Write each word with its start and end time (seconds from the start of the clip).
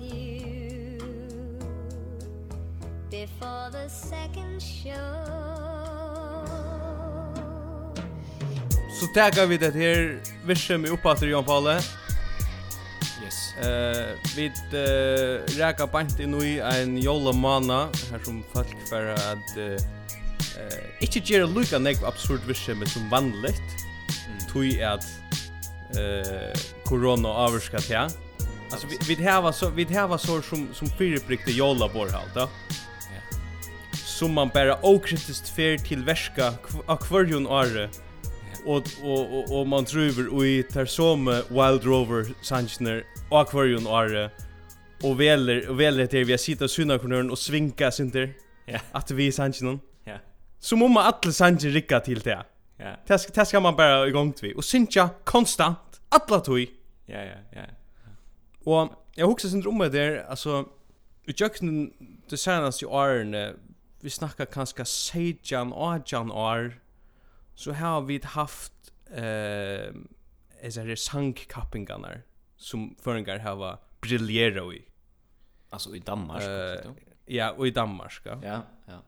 with 0.00 0.12
you 0.14 0.98
before 3.10 3.70
the 3.72 3.88
second 3.88 4.62
show 4.62 5.60
Så 9.00 9.06
tackar 9.06 9.46
vi 9.46 9.58
det 9.58 9.74
här 9.74 10.20
vissen 10.44 10.80
med 10.80 10.90
uppåt 10.90 11.22
Johan 11.22 11.44
Paule. 11.44 11.74
Yes. 13.24 13.54
Eh 13.62 14.06
vi 14.36 14.46
uh, 14.46 14.52
räkar 15.58 15.86
bant 15.86 16.20
i 16.20 16.58
en 16.60 16.98
jolla 16.98 17.32
mana 17.32 17.88
här 18.10 18.24
som 18.24 18.44
folk 18.52 18.88
för 18.88 19.06
att 19.06 19.56
eh 19.56 19.64
uh, 19.64 21.16
inte 21.16 21.32
göra 21.32 21.46
lika 21.46 21.78
nek 21.78 22.02
absurd 22.02 22.40
vissen 22.46 22.86
som 22.86 23.08
vanligt. 23.08 23.70
Mm. 24.26 24.52
Tui 24.52 24.82
at 24.82 25.04
eh 25.96 26.60
corona 26.84 27.28
avskatja. 27.28 28.10
Alltså 28.72 28.86
vi 28.86 29.14
vi 29.14 29.22
här 29.22 29.52
så 29.52 29.70
vi 29.70 29.84
här 29.84 30.06
var 30.06 30.18
så 30.18 30.42
som 30.42 30.74
som 30.74 30.88
fyrprickte 30.88 31.50
jolla 31.50 31.88
bor 31.88 32.08
halt 32.08 32.34
då. 32.34 32.40
Ja. 32.40 33.38
Som 33.92 34.32
man 34.34 34.48
bara 34.54 34.78
okritiskt 34.82 35.48
fair 35.48 35.78
till 35.78 36.04
värska 36.04 36.54
akvarion 36.86 37.46
are. 37.46 37.88
Och 38.66 38.82
och 39.02 39.38
och 39.38 39.60
och 39.60 39.66
man 39.66 39.84
driver 39.84 40.44
i 40.44 40.62
tar 40.62 40.84
som 40.84 41.24
Wild 41.48 41.84
Rover 41.84 42.26
Sanchner 42.42 43.04
akvarion 43.30 43.86
are. 43.86 44.30
Och 45.02 45.20
väl 45.20 45.68
och 45.68 45.80
väl 45.80 45.96
det 45.96 46.24
vi 46.24 46.38
sitter 46.38 46.66
synna 46.66 46.98
kunna 46.98 47.32
och 47.32 47.38
svinka 47.38 47.90
synter. 47.90 48.32
Ja. 48.66 48.78
Att 48.92 49.10
vi 49.10 49.32
Sanchnon. 49.32 49.80
Ja. 50.04 50.16
Som 50.58 50.82
om 50.82 50.96
alla 50.96 51.32
Sanchner 51.32 51.70
rikka 51.70 52.00
till 52.00 52.20
det. 52.20 52.44
Ja. 52.76 52.96
Det 53.06 53.18
ska 53.18 53.32
det 53.34 53.46
ska 53.46 53.60
man 53.60 53.76
bara 53.76 54.06
igång 54.06 54.32
till. 54.32 54.56
Och 54.56 54.64
synja 54.64 55.08
konstant 55.24 56.00
alla 56.08 56.40
tog. 56.40 56.66
Ja 57.06 57.18
ja 57.18 57.36
ja. 57.52 57.62
Og 58.66 58.92
jeg 59.16 59.26
husker 59.26 59.48
sin 59.48 59.66
om 59.66 59.78
det 59.78 59.92
der, 59.92 60.22
altså, 60.22 60.64
i 61.28 61.32
jøkken 61.40 61.92
det 62.30 62.38
seneste 62.38 62.86
årene, 62.86 63.54
vi 64.00 64.10
snakka 64.10 64.44
kanskje 64.44 64.84
16 64.84 65.72
og 65.72 65.94
18 65.94 66.30
år, 66.30 66.70
så 67.54 67.72
har 67.72 68.00
vi 68.00 68.20
haft 68.24 68.72
eh, 69.10 69.92
så 70.70 70.82
her 70.82 70.94
sangkappingarna 70.94 72.22
som 72.56 72.96
föringar 73.02 73.38
har 73.38 73.78
briljera 74.00 74.74
i. 74.74 74.82
Alltså 75.70 75.94
i 75.94 75.98
Danmark. 75.98 76.42
Uh, 76.42 76.92
ja, 77.26 77.50
och 77.50 77.66
i 77.66 77.70
Danmark. 77.70 78.20
Ja, 78.24 78.62
ja. 78.86 79.02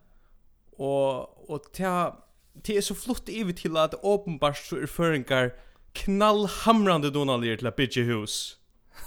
Och, 0.76 1.50
och 1.50 1.64
det 1.76 2.12
det 2.52 2.76
är 2.76 2.80
så 2.80 2.94
flott 2.94 3.28
evigt 3.28 3.62
till 3.62 3.76
att 3.76 3.94
åpenbart 3.94 4.56
så 4.56 4.76
är 4.76 4.86
föringar 4.86 5.52
knallhamrande 5.92 7.10
donalier 7.10 7.56
till 7.56 7.66
att 7.66 7.76
bygga 7.76 8.02
hus. 8.02 8.56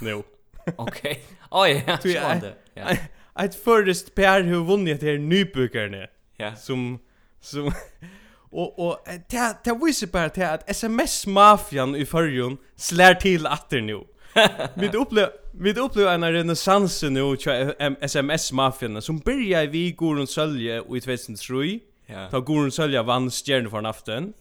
Nu. 0.02 0.23
Okej. 0.75 1.23
Oj, 1.52 1.83
ja. 2.03 2.35
Ja. 2.73 2.95
Ett 3.39 3.63
förrest 3.63 4.16
Per 4.16 4.41
hur 4.41 4.63
vunnit 4.63 4.99
det 4.99 5.11
här 5.11 5.17
nybyggarna. 5.17 6.08
Ja. 6.38 6.55
Som 6.55 6.99
som 7.41 7.71
och 8.52 8.80
och 8.80 8.99
det 9.30 9.55
det 9.63 9.80
visar 9.86 10.08
bara 10.08 10.30
till 10.30 10.43
att 10.43 10.69
SMS 10.69 11.27
mafian 11.27 11.95
i 11.95 12.05
förrjun 12.05 12.58
slär 12.75 13.13
till 13.13 13.47
åter 13.47 13.81
nu. 13.81 14.03
Vi 14.75 14.89
upplever 14.89 15.31
vi 15.59 15.73
upplever 15.73 16.13
en 16.13 16.33
renässans 16.33 17.03
nu 17.03 17.36
till 17.36 17.73
SMS 18.02 18.52
mafian 18.52 19.02
som 19.02 19.19
börjar 19.19 19.67
vi 19.67 19.91
går 19.91 20.25
Sölje 20.25 20.81
sälja 20.81 20.97
i 20.97 21.02
2003. 21.02 21.80
Ja. 22.05 22.30
Ta 22.31 22.39
går 22.39 22.69
Sölje 22.69 23.02
vann 23.02 23.31
stjärnor 23.31 23.69
från 23.69 23.86
aften. 23.86 24.33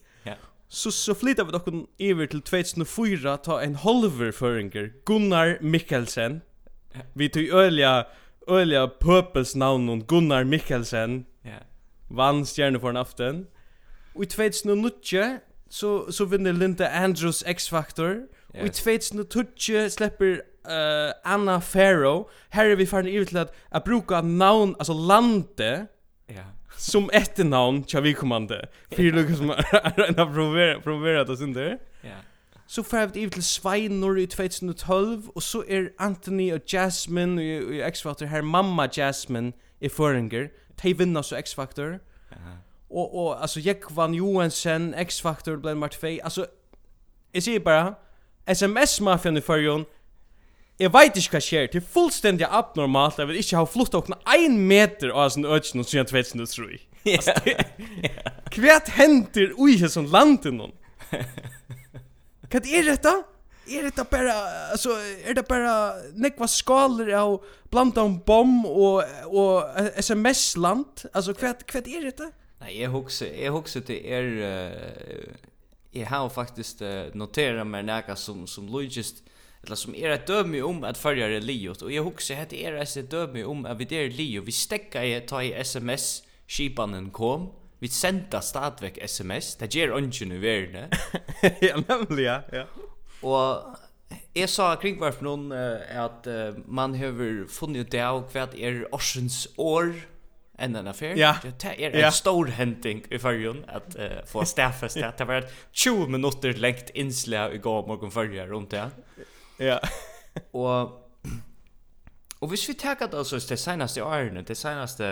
Så 0.69 0.93
så 0.93 1.15
flyttar 1.15 1.45
vi 1.45 1.53
dock 1.53 1.69
över 1.99 2.27
till 2.27 2.43
2004 2.43 3.37
ta 3.37 3.63
en 3.63 3.75
halver 3.75 4.33
föringer 4.33 4.93
Gunnar 5.07 5.59
Mikkelsen. 5.61 6.41
Vi 7.13 7.29
tog 7.29 7.49
ölja 7.49 8.07
ölja 8.47 8.91
purples 9.01 9.55
namn 9.55 9.89
och 9.89 10.07
Gunnar 10.09 10.45
Mikkelsen. 10.45 11.25
Ja. 11.43 11.51
Vann 12.09 12.47
stjärna 12.47 12.81
för 12.81 12.89
en 12.89 12.97
aften. 12.97 13.47
Och 14.15 14.23
i 14.23 14.27
2009 14.27 15.39
så 15.69 16.13
så 16.13 16.25
vinner 16.25 16.53
Linda 16.53 16.91
Andrews 16.91 17.45
X-Factor. 17.47 18.27
Yes. 18.55 18.63
Och 18.63 18.67
i 18.67 18.99
2012 18.99 19.89
släpper 19.91 20.27
uh, 20.27 21.13
Anna 21.25 21.61
Farrow. 21.61 22.31
Här 22.49 22.67
är 22.67 22.77
vi 22.77 22.87
för 22.87 22.99
en 22.99 23.27
till 23.27 23.37
att, 23.37 23.55
att 23.69 23.85
bruka 23.85 24.23
namn, 24.23 24.75
alltså 24.79 24.93
lande 24.93 25.87
som 26.77 27.11
etternavn 27.13 27.85
tja 27.85 28.01
vi 28.01 28.15
kommande. 28.15 28.69
För 28.91 29.03
Lucas 29.03 29.39
som 29.39 29.49
har 29.49 30.35
provera 30.35 30.81
provera 30.81 31.25
det 31.25 31.37
sen 31.37 31.53
där. 31.53 31.79
Ja. 32.03 32.17
Så 32.67 32.83
får 32.83 32.99
jag 32.99 33.13
till 33.13 33.43
Sveinor 33.43 34.19
i 34.19 34.27
2012 34.27 35.29
och 35.29 35.43
så 35.43 35.65
är 35.65 35.93
Anthony 35.99 36.53
och 36.53 36.61
Jasmine 36.67 37.43
i, 37.43 37.77
i 37.77 37.83
X-Factor 37.83 38.27
här 38.27 38.43
mamma 38.43 38.89
Jasmine 38.89 39.53
i 39.81 39.89
Föringer. 39.89 40.51
De 40.83 40.95
vinner 40.95 41.23
så 41.23 41.37
X-Factor. 41.37 42.01
Ja. 42.31 42.37
Och 42.89 43.25
och 43.25 43.43
alltså 43.43 43.61
Jack 43.61 43.91
van 43.91 44.15
Johansen 44.15 44.95
X-Factor 44.95 45.57
blev 45.57 45.77
Mart 45.77 45.95
Fey. 45.95 46.21
Alltså 46.21 46.47
är 47.33 47.53
det 47.53 47.61
bara 47.61 47.95
SMS 48.47 49.01
mafian 49.01 49.37
i 49.37 49.41
förjon 49.41 49.85
Jeg 50.75 50.91
vet 50.91 51.19
ikke 51.21 51.37
hva 51.37 51.41
skjer, 51.45 51.69
det 51.71 51.79
er 51.79 51.87
fullstendig 51.87 52.47
abnormalt, 52.51 53.21
jeg 53.21 53.29
vil 53.31 53.37
ikke 53.39 53.61
ha 53.61 53.67
flutt 53.71 53.95
åkna 53.95 54.17
ein 54.35 54.57
meter 54.67 55.13
av 55.15 55.29
sin 55.31 55.47
ødsjen 55.47 55.85
og 55.85 55.87
siden 55.87 56.09
2003. 56.11 56.81
Hva 58.57 58.81
hender 58.97 59.53
ui 59.55 59.77
i 59.77 59.91
sånn 59.91 60.11
landen 60.11 60.59
nå? 60.59 60.67
Hva 62.51 62.59
er 62.59 62.89
dette? 62.89 63.13
Er 63.71 63.87
dette 63.87 64.05
bare, 64.11 64.33
altså, 64.75 64.97
er 65.25 65.37
det 65.39 65.45
bare 65.49 65.75
nekva 66.21 66.49
skaler 66.51 67.13
av 67.17 67.37
blanda 67.73 68.03
om 68.05 68.17
bom 68.27 68.65
og, 68.67 69.05
og 69.31 69.79
sms-land? 70.03 71.07
Altså, 71.15 71.37
hva, 71.39 71.55
hva 71.71 71.85
er 71.85 72.09
dette? 72.11 72.29
Nei, 72.65 72.73
jeg 72.81 72.91
husker, 72.91 73.31
jeg 73.31 73.55
husker 73.55 73.87
til 73.87 74.03
er, 74.03 74.29
uh, 74.43 75.55
jeg 75.95 76.11
har 76.11 76.27
faktisk 76.35 76.83
uh, 76.83 77.15
noterat 77.15 77.67
meg 77.69 77.87
nekka 77.87 78.19
som, 78.19 78.43
som 78.51 78.67
logist, 78.69 79.23
uh, 79.23 79.34
eller 79.67 79.77
som 79.77 79.95
är 79.95 80.11
ett 80.11 80.27
döme 80.27 80.63
om 80.63 80.85
att 80.85 80.99
följa 80.99 81.29
det 81.29 81.41
liot 81.41 81.83
och 81.83 81.93
jag 81.93 82.05
huxar 82.05 82.35
heter 82.35 82.57
är 82.57 82.75
ett 82.75 83.11
döme 83.11 83.45
om 83.45 83.67
att 83.67 83.79
vi 83.79 83.85
där 83.85 84.09
lio 84.09 84.41
vi 84.41 84.53
stäcka 84.53 85.05
i 85.05 85.21
ta 85.21 85.43
i 85.43 85.53
SMS 85.53 86.23
skipanen 86.47 87.11
kom 87.11 87.53
vi 87.79 87.89
senda 87.89 88.41
stadväck 88.41 88.99
SMS 88.99 89.57
det 89.57 89.75
ger 89.75 89.89
ungen 89.89 90.33
i 90.33 90.39
världen 90.39 90.89
ja 91.61 91.83
nemlig, 91.89 92.25
ja 92.53 92.67
og 93.23 93.77
Jeg 94.35 94.51
sa 94.51 94.73
kring 94.83 94.99
hvert 95.01 95.23
noen 95.25 95.53
uh, 95.55 95.79
at 96.05 96.27
uh, 96.27 96.57
man 96.67 96.97
har 96.99 97.15
funnet 97.51 97.87
ut 97.87 97.93
det 97.95 98.03
av 98.03 98.27
hva 98.33 98.49
er 98.59 98.83
årsens 98.95 99.47
år 99.59 99.95
enn 100.59 100.77
en 100.79 100.91
affær. 100.91 101.15
Ja. 101.19 101.33
Det 101.43 101.73
er 101.73 101.95
en 101.95 102.05
ja. 102.05 102.11
stor 102.15 102.51
henting 102.55 103.05
i 103.11 103.19
fargen 103.23 103.63
at 103.71 103.95
uh, 103.99 104.21
få 104.31 104.45
stafest 104.47 104.99
det. 105.01 105.13
Det 105.19 105.29
var 105.31 105.43
et 105.43 105.55
20 105.73 106.11
minutter 106.15 106.59
lengt 106.59 106.93
innslag 106.95 107.55
i 107.57 107.63
går 107.63 107.87
morgen 107.89 108.15
farger 108.15 108.51
rundt 108.51 108.75
det. 108.75 108.89
Ja. 109.61 109.79
og 110.53 111.01
og 112.45 112.49
hvis 112.49 112.69
vi 112.69 112.75
tar 112.77 112.95
det 113.01 113.15
altså 113.15 113.39
det 113.49 113.59
senaste 113.59 114.05
årene, 114.05 114.43
det 114.43 114.57
senaste 114.57 115.05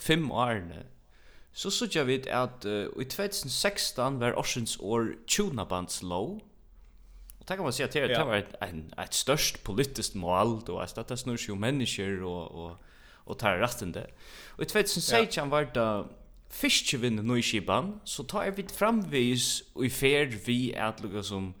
fem 0.00 0.30
årene, 0.30 0.82
så 1.52 1.70
sørger 1.70 2.04
vi 2.04 2.14
at 2.26 2.64
uh, 2.66 3.02
i 3.02 3.04
2016 3.04 4.20
var 4.20 4.34
årsens 4.34 4.78
år 4.80 5.06
Tunabands 5.28 6.02
lov, 6.02 6.40
Og 7.40 7.48
det 7.48 7.56
kan 7.56 7.64
man 7.64 7.72
si 7.72 7.82
at 7.82 7.92
det, 7.92 8.00
ja. 8.00 8.18
det 8.18 8.26
var 8.26 8.34
et, 8.34 8.54
en, 8.62 8.92
et 8.98 9.14
størst 9.14 9.64
politisk 9.64 10.14
mål, 10.14 10.62
og 10.68 10.82
at 10.82 11.08
det 11.08 11.18
snur 11.18 11.38
jo 11.48 11.54
mennesker 11.54 12.22
og, 12.22 12.54
og, 12.54 12.76
og 13.26 13.38
tar 13.38 13.58
retten 13.62 13.94
det. 13.94 14.06
Og 14.56 14.62
i 14.62 14.64
2016 14.64 15.36
ja. 15.36 15.44
var 15.50 15.64
det 15.74 16.06
fiskevinn 16.50 17.18
nøyskipan, 17.26 17.94
så 18.04 18.22
tar 18.22 18.50
vi 18.50 18.66
framvis 18.74 19.62
og 19.74 19.84
i 19.84 19.88
fer 19.88 20.36
vi 20.46 20.72
at 20.72 21.00
lukka 21.02 21.22
som 21.22 21.54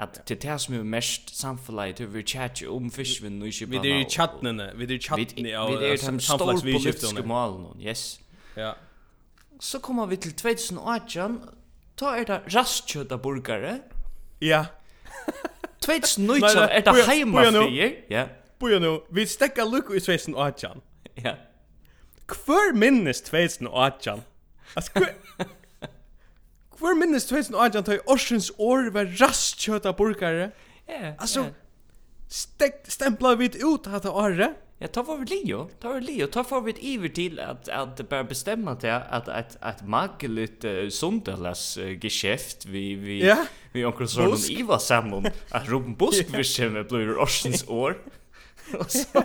at 0.00 0.20
til 0.26 0.42
det 0.42 0.60
som 0.60 0.74
er 0.74 0.82
mest 0.82 1.32
samfunnet 1.36 1.96
til 1.96 2.14
vi 2.14 2.22
chat 2.22 2.62
om 2.68 2.90
fiskvinn 2.90 3.42
och 3.42 3.48
inte 3.48 3.66
bara 3.66 3.82
vi 3.82 3.90
er 3.90 4.00
i 4.00 4.10
chatten 4.10 4.60
vi 4.74 4.84
er 4.84 4.90
i 4.90 4.94
är 4.94 4.98
chatten 4.98 5.46
ja 5.46 5.66
vi 5.66 5.76
det 5.76 5.92
är 5.92 6.18
stor 6.18 6.64
vi 6.64 6.78
skiftar 6.78 7.22
mål 7.22 7.60
nu 7.60 7.86
yes. 7.86 8.20
Ja. 8.56 8.72
Så 9.60 9.78
kommer 9.78 10.06
vi 10.06 10.16
til 10.16 10.32
2018 10.32 11.40
da 12.00 12.06
er 12.16 12.24
det 12.24 12.40
rastkjöta 12.54 13.16
burgare. 13.16 13.80
Ja. 14.40 14.64
2019 15.80 16.58
er 16.58 16.80
det 16.80 17.06
heimafrier 17.08 17.90
ja. 18.10 18.26
Boja 18.58 18.78
nu, 18.78 19.00
vi 19.10 19.26
stekka 19.26 19.64
lukku 19.64 19.94
i 19.94 20.00
2018. 20.00 20.80
Ja. 21.24 21.34
Hvor 22.26 22.74
minnes 22.74 23.20
2018? 23.20 24.20
Alltså, 24.76 25.06
Hvor 26.80 26.96
minnes 26.96 27.26
2018 27.28 27.84
tøy 27.84 27.98
Oceans 28.08 28.50
år 28.58 28.88
var 28.94 29.10
rastkjøta 29.20 29.92
burkare? 29.92 30.50
Ja, 30.88 31.12
Altså, 31.20 31.50
stempla 32.88 33.34
vi 33.36 33.50
ut 33.60 33.86
hatt 33.90 34.08
året? 34.08 34.56
Ja, 34.80 34.88
ta 34.88 35.02
var 35.04 35.18
vi 35.20 35.26
Leo. 35.28 35.66
Ta 35.80 35.92
var 35.92 36.00
Leo. 36.00 36.26
Ta 36.32 36.42
var 36.48 36.62
vi 36.64 36.72
iver 36.94 37.08
till 37.08 37.40
att 37.40 37.68
att 37.68 38.08
bara 38.08 38.24
bestämma 38.24 38.76
til 38.76 38.90
att 38.90 39.28
att 39.28 39.56
att 39.60 39.86
magligt 39.86 40.64
uh, 40.64 40.88
sundalas 40.88 41.78
uh, 41.78 41.98
geschäft 41.98 42.66
vi 42.66 42.94
vi 42.94 43.26
ja? 43.26 43.44
vi 43.72 43.84
onkel 43.84 44.08
son 44.08 44.32
och 44.32 44.50
Iva 44.50 44.78
samman 44.78 45.26
att 45.50 45.68
Ruben 45.68 45.94
Busk 45.94 46.22
yeah. 46.22 46.36
vi 46.36 46.44
skämmer 46.44 46.82
blöder 46.82 47.18
år. 47.70 47.96
och 48.78 48.90
så 48.90 49.22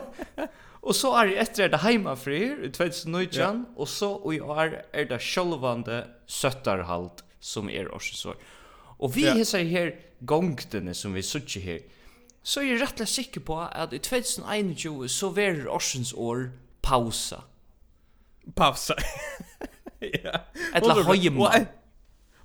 Och 0.86 0.96
så 0.96 1.16
är 1.16 1.28
det 1.28 1.36
efter 1.36 1.70
det 1.70 1.78
hemma 1.78 2.16
för 2.16 2.66
i 2.66 2.72
2019, 2.72 3.66
och 3.76 3.90
så 3.90 4.12
och 4.12 4.34
i 4.34 4.42
år 4.42 4.82
är 4.92 5.06
det 5.06 5.20
självande 5.20 6.08
söttarhalt 6.26 7.25
som 7.46 7.70
er 7.70 7.92
årsesår. 7.94 8.38
Og 9.00 9.16
vi 9.16 9.26
ja. 9.28 9.36
hessar 9.38 9.66
her 9.70 9.94
gongtene 10.26 10.94
som 10.98 11.14
vi 11.14 11.22
suttje 11.26 11.62
her, 11.62 11.80
så 12.46 12.62
er 12.62 12.72
jeg 12.72 12.82
rettelig 12.82 13.10
sikker 13.10 13.42
på 13.46 13.58
at 13.66 13.94
i 13.94 14.00
2021 14.02 15.10
så 15.10 15.30
var 15.34 15.66
årsens 15.70 16.14
år 16.14 16.48
pausa. 16.86 17.44
Pausa. 18.56 18.94
ja. 20.24 20.46
Etla 20.76 21.02
høyma. 21.04 21.66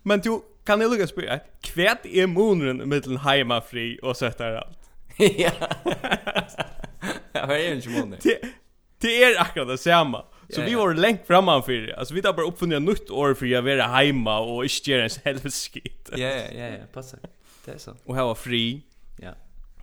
Men 0.03 0.25
du, 0.25 0.41
kan 0.67 0.81
jeg 0.81 0.89
lukka 0.89 1.09
spyrja, 1.11 1.41
kvet 1.65 2.09
er 2.09 2.29
monren 2.31 2.81
mittlen 2.89 3.21
heima 3.25 3.61
fri 3.65 3.99
og 4.03 4.17
søttar 4.17 4.63
alt? 4.65 4.93
ja. 5.45 5.55
Ja, 7.31 7.47
hva 7.47 7.55
er 7.55 7.71
jo 7.71 7.77
ikke 7.79 7.93
monren? 7.95 8.17
Det 9.01 9.13
er 9.25 9.39
akkurat 9.41 9.71
det 9.71 9.79
samme. 9.81 10.19
Så 10.55 10.63
vi 10.63 10.75
var 10.75 10.95
längt 10.95 11.27
framan 11.27 11.63
för 11.63 11.95
alltså 11.99 12.15
vi 12.15 12.23
tar 12.23 12.33
bara 12.33 12.47
uppfunnit 12.47 12.77
ett 12.77 12.83
nytt 12.83 13.11
år 13.11 13.35
för 13.35 13.47
jag 13.47 13.63
vara 13.63 13.83
hemma 13.83 14.41
och 14.41 14.65
inte 14.65 14.91
göra 14.91 15.05
en 15.05 15.11
helvetskit. 15.25 16.11
Ja 16.13 16.19
ja 16.19 16.45
ja, 16.53 16.69
ja, 16.69 16.85
passa. 16.93 17.17
Det 17.65 17.73
är 17.73 17.79
så. 17.79 17.95
Och 18.05 18.17
ha 18.17 18.35
fri. 18.35 18.83
Ja. 19.19 19.31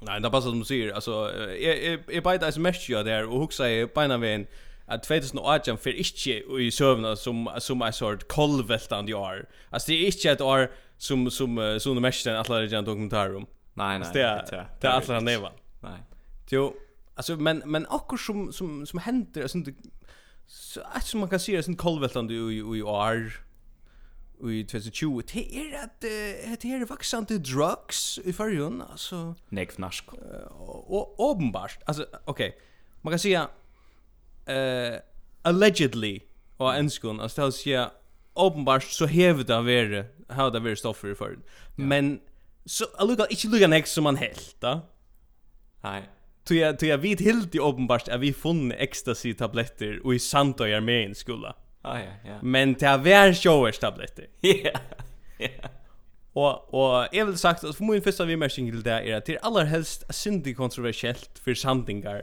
Nej, 0.02 0.22
det 0.22 0.30
passar 0.30 0.50
som 0.50 0.60
du 0.60 0.66
säger. 0.66 0.94
Alltså 0.94 1.32
jag 1.60 1.84
jag 1.84 2.00
jag 2.08 2.24
bajta 2.24 2.48
sms 2.48 2.90
ju 2.90 3.04
där 3.04 3.26
och 3.26 3.40
huxa 3.40 3.70
i 3.70 3.88
på 3.88 4.02
ena 4.02 4.18
vägen 4.18 4.48
att 4.86 5.04
2018 5.04 5.78
för 5.78 5.90
inte 5.90 6.62
i 6.62 6.72
sövna 6.72 7.16
som 7.16 7.50
som 7.58 7.82
är 7.82 7.92
sort 7.92 8.28
kolvältande 8.28 9.14
år. 9.14 9.46
Alltså 9.70 9.92
det 9.92 9.98
är 9.98 10.06
inte 10.06 10.32
ett 10.32 10.42
år 10.42 10.72
som 10.98 11.32
som 11.32 11.80
som 11.80 11.96
de 11.96 12.02
mest 12.02 12.28
alla 12.28 12.60
det 12.60 12.66
jag 12.66 12.86
dokumentär 12.86 13.36
om. 13.36 13.46
Nej 13.74 14.00
nej. 14.00 14.10
Det 14.14 14.22
är 14.22 14.68
det 14.82 14.88
är 14.88 14.92
alla 14.92 15.20
neva. 15.20 15.52
Nej. 15.80 16.00
Jo, 16.50 16.76
alltså 17.16 17.36
men 17.36 17.62
men 17.66 17.86
akkur 17.90 18.18
som 18.18 18.54
som 18.54 18.86
som 18.86 19.00
händer 19.00 19.42
alltså 19.42 19.58
Så 20.48 20.82
att 20.82 21.06
som 21.06 21.20
man 21.20 21.30
kan 21.30 21.40
se 21.40 21.56
det 21.56 21.64
sen 21.64 21.76
kolvetlande 21.76 22.34
i 22.34 22.58
i 22.58 22.82
år 22.82 23.32
i 24.44 24.64
2020 24.64 25.22
det 25.34 25.58
är 25.58 25.84
att 25.84 26.02
det 26.62 26.72
är 26.72 26.86
växande 26.86 27.38
drugs 27.38 28.20
i 28.24 28.34
förrjun 28.34 28.82
alltså 28.82 29.36
nek 29.50 29.72
fnask. 29.72 30.06
Och 30.50 31.32
uppenbart 31.32 31.80
alltså 31.86 32.06
okej 32.26 32.58
man 33.02 33.12
kan 33.12 33.20
säga 33.20 33.50
eh 34.46 35.00
allegedly 35.42 36.20
och 36.58 36.76
enskon 36.76 37.20
alltså 37.22 37.46
det 37.46 37.52
säga 37.52 37.92
uppenbart 38.34 38.84
så 38.84 39.06
hävde 39.06 39.44
det 39.44 39.54
vara 39.54 40.44
hur 40.44 40.52
det 40.52 40.60
vara 40.60 40.76
stoffer 40.76 41.12
i 41.12 41.16
förrjun 41.16 41.44
men 41.76 42.20
så 42.66 42.86
alltså 42.98 43.28
inte 43.30 43.48
lugga 43.48 43.68
nästa 43.68 43.94
som 43.94 44.04
man 44.04 44.16
helt 44.16 44.56
då 44.60 44.82
nej 45.82 46.10
Tu 46.48 46.56
jag 46.56 46.80
tu 46.80 46.88
jag 46.88 46.98
vet 46.98 47.22
helt 47.22 47.56
i 47.56 47.60
uppenbart 47.60 48.08
att 48.08 48.20
vi 48.20 48.34
fann 48.34 48.72
ecstasy 48.72 49.34
tabletter 49.34 50.06
och 50.06 50.16
i 50.16 50.20
Santo 50.20 50.64
Armen 50.64 51.16
skola. 51.16 51.56
Ah 51.82 52.00
ja, 52.00 52.12
ja. 52.26 52.40
Men 52.42 52.74
det 52.74 52.98
var 52.98 53.34
shower 53.34 53.72
tabletter. 53.72 54.26
Ja. 54.42 54.80
Ja. 55.40 55.70
Och 56.34 56.74
och 56.74 57.08
jeg 57.14 57.28
vil 57.28 57.38
sagt, 57.38 57.60
for 57.60 57.84
min 57.84 58.02
første 58.02 58.28
vimerking 58.28 58.72
til 58.72 58.86
det 58.86 58.92
är 58.92 59.16
att 59.16 59.26
det 59.26 59.36
er 59.36 59.40
allerhelst 59.44 60.06
syndig 60.14 60.56
kontroversiellt 60.56 61.40
för 61.44 61.54
sandingar 61.54 62.22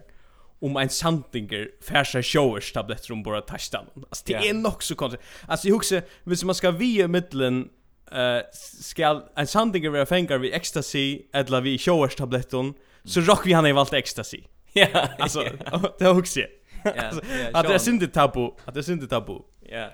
om 0.63 0.77
en 0.77 0.89
sandinger 0.89 1.67
färsa 1.83 2.23
showers 2.23 2.73
tabletter 2.73 3.13
om 3.13 3.23
bara 3.23 3.41
tastan. 3.41 3.85
Alltså 3.97 4.25
det 4.27 4.33
yeah. 4.33 4.49
är 4.49 4.55
nog 4.55 4.83
så 4.83 4.95
konstigt. 4.95 5.21
Alltså 5.49 5.69
jag 5.69 5.75
huxar, 5.75 6.03
hvis 6.25 6.45
man 6.45 6.55
ska 6.55 6.71
via 6.71 7.09
mittlen 7.09 7.69
eh 8.13 8.37
uh, 8.37 8.43
ska 8.81 9.23
en 9.37 9.47
sandinger 9.47 9.91
vara 9.91 10.07
fängar 10.07 10.39
vid 10.39 10.55
ecstasy 10.55 11.23
eller 11.33 11.61
vid 11.61 11.81
showers 11.81 12.15
tabletten 12.15 12.75
så 13.05 13.21
rock 13.21 13.47
vi 13.47 13.53
han 13.53 13.65
har 13.65 13.73
valt 13.73 13.93
ecstasy. 13.93 14.43
Ja. 14.73 15.09
Alltså 15.19 15.43
det 15.99 16.07
hooks 16.07 16.37
ju. 16.37 16.47
Ja. 16.85 17.13
Att 17.53 17.67
det 17.67 17.75
är 17.75 17.79
synd 17.79 18.13
tabu, 18.13 18.51
att 18.65 18.75
det 18.75 18.81
är 18.81 18.83
synd 18.83 19.11
tabu. 19.11 19.39
Ja. 19.63 19.91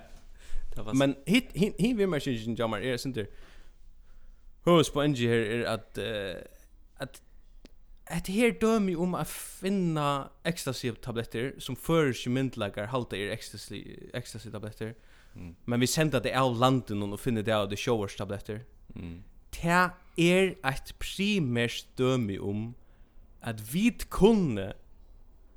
Men 0.93 1.15
hit 1.25 1.49
hit 1.53 1.75
hit 1.79 1.97
vi 1.97 2.07
mer 2.07 2.29
ju 2.29 2.55
jamar 2.57 2.81
är 2.81 2.97
synd. 2.97 3.25
Hur 4.65 5.07
NG 5.07 5.27
här 5.27 5.35
är 5.35 5.65
att 5.65 5.97
att 6.97 7.21
Et 8.11 8.27
her 8.27 8.51
dömi 8.51 8.95
om 8.95 9.15
a 9.15 9.23
finna 9.25 10.29
ecstasy-tabletter 10.43 11.53
som 11.59 11.75
fører 11.75 12.13
sig 12.13 12.31
myndlagar 12.31 12.85
halta 12.91 13.15
er 13.15 13.31
ecstasy-tabletter. 13.31 14.93
Mm. 15.35 15.55
Men 15.65 15.79
vi 15.79 15.87
senda 15.87 16.19
det 16.19 16.33
av 16.35 16.57
landen 16.59 17.03
og 17.03 17.19
finner 17.19 17.41
det 17.41 17.55
av 17.55 17.69
de 17.69 17.77
showers-tabletter. 17.77 18.65
Mm. 18.95 19.23
Det 19.55 19.91
er 20.17 20.51
et 20.67 20.93
primært 20.99 21.85
dømi 21.97 22.37
om 22.39 22.73
at 23.41 23.73
vi 23.73 23.91
kunne 24.09 24.73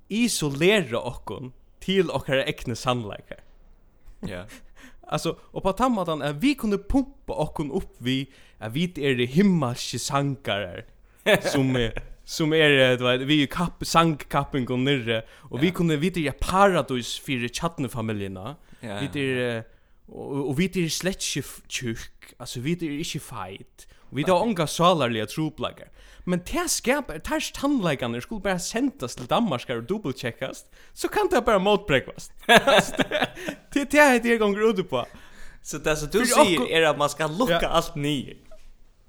isolera 0.09 1.01
okkon 1.01 1.53
til 1.81 2.11
okkara 2.11 2.45
ekne 2.49 2.77
sannleikar. 2.77 3.43
Ja. 4.23 4.29
Yeah. 4.29 4.47
alltså 5.07 5.37
och 5.41 5.63
på 5.63 5.73
tammatan 5.73 6.23
att 6.23 6.37
vi 6.37 6.55
kunde 6.55 6.79
pumpa 6.79 7.33
okkon 7.33 7.71
upp 7.71 7.97
vi 7.99 8.33
att 8.59 8.73
vi 8.73 8.93
är 8.97 9.15
det 9.15 9.27
himmelske 9.27 9.99
sankare 9.99 10.85
som 11.53 11.77
är 11.77 12.03
som 12.25 12.53
är 12.53 12.97
du 12.97 13.05
vet 13.05 13.21
vi 13.21 13.43
är 13.43 13.47
kapp 13.47 13.87
sank 13.87 14.29
kappen 14.29 14.65
går 14.65 14.77
ner 14.77 15.25
och 15.31 15.63
vi 15.63 15.71
kunde 15.71 15.97
vi 15.97 16.11
det 16.11 16.41
paradis 16.41 17.19
för 17.19 17.49
chatne 17.49 17.89
familjerna. 17.89 18.57
Vi 18.81 19.09
det 19.13 19.65
och 20.07 20.61
vi 20.61 20.69
det 20.69 20.91
slätsch 20.91 21.39
tjuk 21.69 22.35
alltså 22.39 22.61
vi 22.61 22.75
det 22.75 22.87
är 22.87 22.99
inte 22.99 23.19
fight 23.19 23.87
Vi 24.11 24.25
tar 24.25 24.43
onga 24.43 24.67
salarliga 24.67 25.27
troplagar. 25.27 25.89
Men 26.25 26.41
det 26.53 26.71
skapar, 26.71 27.19
tars 27.19 27.53
tandläggande 27.53 28.21
skulle 28.21 28.41
bara 28.41 28.59
sendas 28.59 29.15
till 29.15 29.27
Danmark 29.27 29.71
och 29.71 29.83
dubbelcheckas, 29.83 30.65
så 30.93 31.09
kan 31.09 31.29
det 31.31 31.41
bara 31.41 31.59
motbräckvas. 31.59 32.33
det 33.73 33.81
är 33.81 33.87
det 33.91 34.01
här 34.01 34.21
det 34.21 34.39
gånger 34.39 34.71
ute 34.71 34.83
på. 34.83 35.07
Så 35.63 35.79
det 35.79 35.97
som 35.97 36.09
du 36.13 36.27
säger 36.27 36.71
är 36.71 36.83
att 36.83 36.99
man 36.99 37.11
ska 37.11 37.27
locka 37.27 37.59
ja. 37.63 37.69
allt 37.69 37.95
ni. 37.95 38.37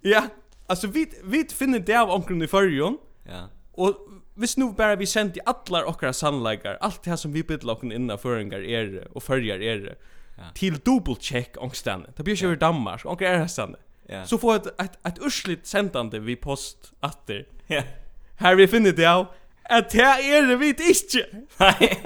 Ja, 0.01 0.23
alltså 0.67 0.87
vi, 0.87 1.11
vi 1.23 1.43
finner 1.43 1.79
det 1.79 1.95
av 1.95 2.09
omkring 2.09 2.41
i 2.41 2.47
förrjun. 2.47 2.97
Ja. 3.23 3.49
Och 3.71 3.95
hvis 4.35 4.57
nu 4.57 4.71
bara 4.71 4.95
vi 4.95 5.05
sent 5.05 5.37
i 5.37 5.39
allar 5.45 5.83
okra 5.83 6.13
sannleikar, 6.13 6.77
allt 6.81 7.03
det 7.03 7.09
här 7.09 7.17
som 7.17 7.33
vi 7.33 7.43
bidla 7.43 7.73
okkur 7.73 7.93
innan 7.93 8.17
føringar 8.17 8.59
er 8.59 9.07
och 9.13 9.23
førjar 9.23 9.61
er, 9.61 9.97
ja. 10.37 10.43
Till 10.53 10.79
dubbelcheck 10.79 11.57
ångstande. 11.57 12.13
Det 12.15 12.23
blir 12.23 12.35
ju 12.35 12.47
över 12.47 12.55
Danmark, 12.55 13.05
ångre 13.05 13.27
är 13.27 13.39
det. 13.39 13.75
Yeah. 14.09 14.25
Så 14.25 14.37
får 14.37 14.55
ett 14.55 14.81
ett 14.81 15.05
ett 15.05 15.17
ursligt 15.21 15.67
sändande 15.67 16.19
vi 16.19 16.35
post 16.35 16.91
åter. 17.01 17.45
Ja. 17.67 17.75
Yeah. 17.75 17.85
Här 18.37 18.55
vi 18.55 18.67
finner 18.67 18.91
det 18.91 19.05
av 19.05 19.27
att 19.63 19.89
det 19.89 20.01
är 20.01 20.47
det 20.47 20.55
vit 20.55 20.79
inte. 20.79 21.27
Nej. 21.57 22.01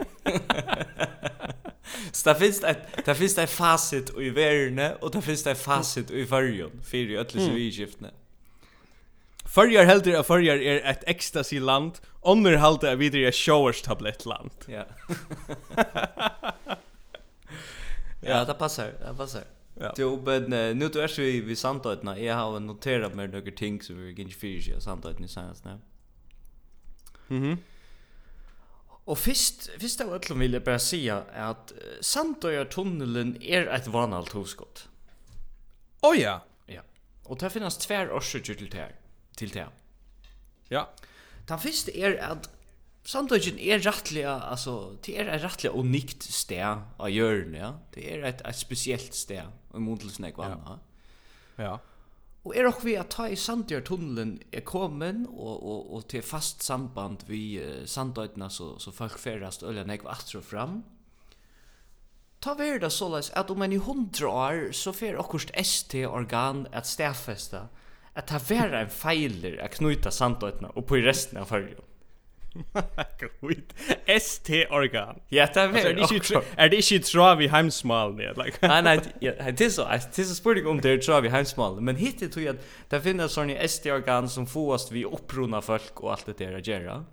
Så 2.11 2.29
det 2.29 2.39
finns 2.39 2.63
ett 2.63 3.05
det 3.05 3.15
finns 3.15 3.37
ett 3.37 3.49
facit 3.49 4.17
i 4.19 4.29
världen 4.29 4.93
och 5.01 5.11
det 5.11 5.21
finns 5.21 5.47
ett 5.47 5.61
facit 5.61 6.11
i 6.11 6.25
förrjon 6.25 6.81
för 6.83 6.97
i 6.97 7.17
alla 7.17 7.29
civilskiftena. 7.29 8.09
Förrjar 9.45 9.85
heldur 9.85 10.15
att 10.15 10.27
förrjar 10.27 10.57
är 10.57 10.81
ett 10.91 11.03
ecstasy 11.07 11.59
land, 11.59 11.93
onner 12.21 12.55
halda 12.55 12.91
att 12.91 12.97
vidare 12.97 13.27
är 13.27 13.31
showers 13.31 13.81
tablett 13.81 14.25
land. 14.25 14.51
Ja. 14.67 14.85
ja, 18.21 18.45
det 18.45 18.53
passar, 18.53 18.85
det 18.85 19.15
passar. 19.17 19.43
Ja. 19.79 19.93
Jo, 19.97 20.21
men 20.25 20.53
uh, 20.53 20.75
nu 20.75 20.89
du 20.89 21.01
är 21.01 21.07
så 21.07 21.21
i 21.21 21.55
samtidna. 21.55 22.19
Jag 22.19 22.35
har 22.35 22.59
noterat 22.59 23.15
mig 23.15 23.27
några 23.27 23.51
ting 23.51 23.81
som 23.81 24.05
vi 24.05 24.15
kan 24.15 24.29
fyra 24.31 24.77
i 24.77 24.81
samtidna 24.81 25.25
i 25.25 25.29
senast. 25.29 25.65
Mhm. 27.27 27.57
Og 29.05 29.17
fyrst, 29.17 29.69
fyrst 29.79 30.01
av 30.01 30.11
öllum 30.13 30.39
vil 30.39 30.53
jeg 30.53 30.63
bare 30.63 30.79
säga 30.79 31.23
at 31.33 31.71
uh, 31.71 31.97
Sandøyartunnelen 32.01 33.37
er 33.41 33.65
et 33.73 33.87
vanalt 33.87 34.35
hoskott. 34.37 34.87
Oh, 36.01 36.19
ja! 36.19 36.39
Ja. 36.67 36.81
Og 37.25 37.39
det 37.39 37.49
finnes 37.51 37.77
tver 37.77 38.11
årsøkjer 38.13 38.55
til 38.55 38.71
det. 38.71 38.91
Til 39.37 39.53
det 39.53 39.67
Ja. 40.69 40.83
Ta 41.47 41.57
fyrste 41.57 41.95
er 41.97 42.19
at 42.21 42.49
Sandwichen 43.03 43.59
er 43.59 43.79
rättliga 43.79 44.39
alltså 44.39 44.97
det 45.05 45.17
är 45.17 45.25
et 45.25 45.43
rättliga 45.43 45.73
unikt 45.73 46.23
stä 46.23 46.81
av 46.97 47.09
hjørnet, 47.09 47.59
ja. 47.59 47.73
Det 47.93 48.13
är 48.13 48.23
ett 48.23 48.41
ett 48.41 48.57
speciellt 48.57 49.13
stä 49.13 49.47
i 49.73 49.79
Mundelsen 49.79 50.25
jag 50.25 50.33
Ja. 50.37 50.79
Ja. 51.55 51.79
Och 52.43 52.55
er 52.55 52.65
också 52.65 52.85
vi 52.85 52.97
at 52.97 53.09
ta 53.09 53.27
i 53.27 53.35
Sandjör 53.35 53.81
tunneln 53.81 54.39
är 54.51 54.61
kommen 54.61 55.27
och 55.27 55.63
och 55.63 55.95
och 55.95 56.07
till 56.07 56.23
fast 56.23 56.61
samband 56.61 57.23
vi 57.27 57.63
uh, 57.63 57.85
Sandöjtna 57.85 58.49
så 58.49 58.79
så 58.79 58.91
folk 58.91 59.19
färdas 59.19 59.63
öliga 59.63 59.83
när 59.83 59.99
jag 60.03 60.43
fram. 60.43 60.83
Ta 62.39 62.53
ver 62.53 62.79
det 62.79 62.89
så 62.89 63.15
att 63.15 63.49
om 63.49 63.61
en 63.61 63.73
i 63.73 63.75
100 63.75 64.29
år 64.29 64.71
så 64.71 64.93
fer 64.93 65.17
okkurst 65.17 65.51
ST 65.53 66.05
organ 66.07 66.67
att 66.71 66.87
stäfesta 66.87 67.67
att 68.13 68.27
ta 68.27 68.39
vera 68.39 68.79
en 68.79 68.89
feiler 68.89 69.57
att 69.65 69.75
knyta 69.75 70.11
Sandöjtna 70.11 70.69
och 70.69 70.87
på 70.87 70.97
i 70.97 71.01
resten 71.01 71.37
av 71.37 71.45
förrigen. 71.45 71.81
Gut. 73.41 73.73
ST 74.19 74.49
organ. 74.69 75.19
Ja, 75.31 75.45
det 75.53 75.61
er 75.61 75.73
veldig 75.73 76.07
ikke 76.15 76.41
er 76.57 76.71
det 76.71 76.81
ikke 76.81 76.99
tra 77.05 77.27
vi 77.39 77.49
heimsmal 77.51 78.15
det 78.17 78.31
like. 78.39 78.59
Nei, 78.65 78.79
nei, 78.85 78.95
ja, 79.21 79.35
det 79.51 79.67
er 79.67 79.71
så 79.75 79.85
det 79.89 80.25
er 80.25 80.33
spurning 80.33 80.67
om 80.67 80.81
det 80.81 80.95
er 80.95 81.03
tra 81.05 81.21
vi 81.23 81.31
heimsmal, 81.33 81.79
men 81.81 81.99
hit 82.01 82.23
det 82.23 82.31
tror 82.33 82.47
jeg 82.47 82.57
det 82.91 83.03
finnes 83.05 83.37
sånne 83.37 83.55
ST 83.67 83.91
organ 83.93 84.29
som 84.31 84.49
fåast 84.49 84.93
vi 84.95 85.05
opprona 85.05 85.61
folk 85.61 86.03
og 86.03 86.13
alt 86.17 86.31
det 86.31 86.39
der 86.41 86.59
gjør. 86.59 87.05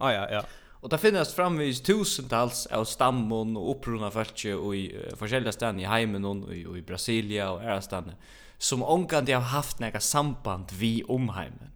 Ah 0.00 0.12
ja, 0.12 0.24
ja. 0.38 0.46
Og 0.84 0.90
det 0.92 1.00
finnes 1.00 1.32
framvis 1.34 1.80
tusentals 1.82 2.66
av 2.70 2.84
stammen 2.86 3.56
og 3.56 3.76
opprona 3.76 4.10
folk 4.14 4.44
i 4.44 4.52
uh, 4.54 5.14
forskjellige 5.18 5.56
steder 5.56 5.80
i 5.82 5.88
heimen 5.88 6.24
og 6.28 6.50
i, 6.52 6.66
i 6.78 6.84
Brasilia 6.84 7.48
og 7.54 7.64
ære 7.64 7.80
steder 7.82 8.18
som 8.58 8.82
omgang 8.82 9.26
de 9.26 9.34
har 9.36 9.50
haft 9.52 9.80
noe 9.80 10.00
samband 10.00 10.72
vi 10.80 11.02
omheimen. 11.12 11.72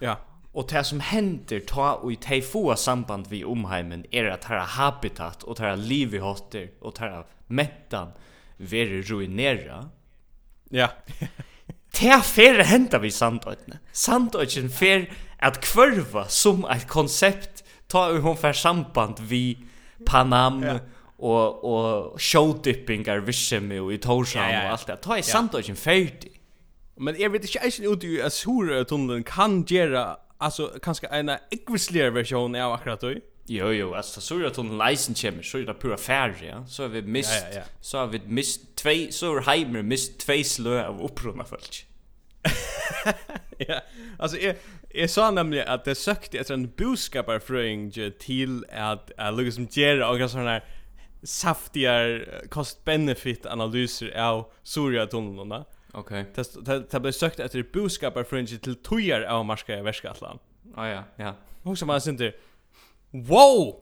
Ja. 0.00 0.16
Og 0.56 0.64
det 0.70 0.86
som 0.88 1.02
hender 1.04 1.60
ta 1.68 1.90
og 2.00 2.12
i 2.14 2.16
de 2.16 2.40
få 2.44 2.70
samband 2.80 3.28
vi 3.28 3.42
omheimen 3.44 4.06
er 4.12 4.30
at 4.32 4.48
her 4.48 4.64
habitat 4.76 5.44
og 5.44 5.60
her 5.60 5.76
liv 5.76 6.14
i 6.16 6.22
hotter 6.22 6.70
og 6.80 6.96
her 7.00 7.26
mettan 7.48 8.14
være 8.58 9.02
ruinera. 9.10 9.82
Ja. 10.72 10.88
det 12.00 12.22
fer 12.24 12.64
henta 12.64 13.02
vi 13.04 13.12
sandøytene. 13.12 13.82
Sandøytene 13.92 14.72
fer 14.72 15.06
at 15.44 15.60
kvørva 15.60 16.26
som 16.32 16.64
et 16.72 16.88
konsept 16.88 17.62
ta 17.92 18.08
og 18.14 18.24
hon 18.24 18.40
fer 18.40 18.56
samband 18.56 19.20
vi 19.28 19.58
Panam 20.06 20.62
ja. 20.64 20.78
og, 21.18 21.64
og 21.64 22.20
showdippingar 22.20 23.22
vissemi 23.24 23.78
og 23.80 23.92
i 23.94 24.00
Torshavn 24.00 24.48
ja, 24.48 24.52
ja, 24.52 24.64
ja. 24.64 24.72
og 24.72 24.78
alt 24.78 24.88
det. 24.88 25.00
Ta 25.04 25.20
i 25.20 25.24
sandøytene 25.24 25.80
ferdig. 25.80 26.32
Men 26.96 27.16
jeg 27.20 27.32
vet 27.32 27.44
ikke 27.44 27.64
eisen 27.68 27.84
ut 27.88 28.04
i 28.08 28.16
at 28.24 28.32
sura 28.32 28.80
tunnelen 28.88 29.24
kan 29.24 29.60
gjøre 29.68 30.14
alltså 30.38 30.72
kanske 30.82 31.06
en 31.06 31.30
ekvisligare 31.50 32.10
version 32.10 32.54
av 32.54 32.72
akkurat 32.72 33.00
då. 33.00 33.14
Jo 33.48 33.72
jo, 33.72 33.94
alltså 33.94 34.20
så 34.20 34.38
är 34.38 34.40
det 34.40 34.76
leisen 34.76 35.14
kemi, 35.14 35.42
så 35.42 35.58
är 35.58 35.62
det 35.62 35.74
pura 35.74 35.96
färg, 35.96 36.46
ja. 36.46 36.66
Så 36.66 36.82
har 36.82 36.88
vi 36.88 37.02
mist 37.02 37.42
ja, 37.42 37.48
ja, 37.48 37.56
ja. 37.56 37.62
så 37.80 37.98
har 37.98 38.06
vi 38.06 38.20
mist 38.26 38.76
två 38.76 39.06
så 39.10 39.34
har 39.34 39.40
Heimer 39.40 39.82
mist 39.82 40.18
två 40.18 40.42
slö 40.44 40.86
av 40.86 41.04
upprorna 41.04 41.44
folk. 41.44 41.86
ja. 43.58 43.80
Alltså 44.18 44.38
är 44.38 44.56
är 44.96 45.06
så 45.06 45.30
nämligen 45.30 45.68
att 45.68 45.84
det 45.84 45.94
sökte 45.94 46.38
efter 46.38 46.54
en 46.54 46.70
boskaparfröing 46.76 47.92
till 48.18 48.64
att 48.72 49.12
att 49.16 49.36
liksom 49.36 49.68
göra 49.70 50.10
och 50.10 50.30
såna 50.30 50.50
här 50.50 50.64
saftigar 51.22 52.28
cost 52.48 52.84
benefit 52.84 53.46
analyser 53.46 54.20
av 54.20 54.52
Surya 54.62 55.06
tunnlarna. 55.06 55.64
Okej. 55.96 56.24
Det 56.34 56.90
det 56.90 57.00
blev 57.00 57.12
sökt 57.12 57.40
efter 57.40 57.64
boskapar 57.72 58.24
fringe 58.24 58.46
till 58.58 58.82
tojar 58.82 59.22
av 59.22 59.44
marska 59.44 59.78
i 59.78 59.82
väskatlan. 59.82 60.38
Ah 60.74 60.88
ja, 60.88 61.02
ja. 61.16 61.34
Och 61.62 61.78
så 61.78 61.86
man 61.86 62.00
synte. 62.00 62.32
Wow! 63.10 63.80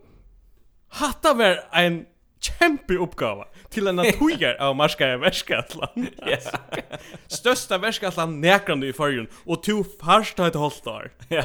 Hatta 0.88 1.34
var 1.34 1.60
en 1.72 2.06
kjempe 2.44 2.94
uppgåva 2.94 3.44
till 3.70 3.86
en 3.86 3.96
naturer 3.96 4.62
av 4.62 4.76
marska 4.76 5.16
värskatlan. 5.16 6.06
Yes. 6.28 6.46
Största 7.26 7.78
värskatlan 7.78 8.40
nekrande 8.40 8.86
i 8.86 8.92
förrjun 8.92 9.26
och 9.44 9.62
to 9.62 9.84
först 10.00 10.38
ett 10.38 10.54
halvt 10.54 10.86
år. 10.86 11.10
Ja. 11.28 11.42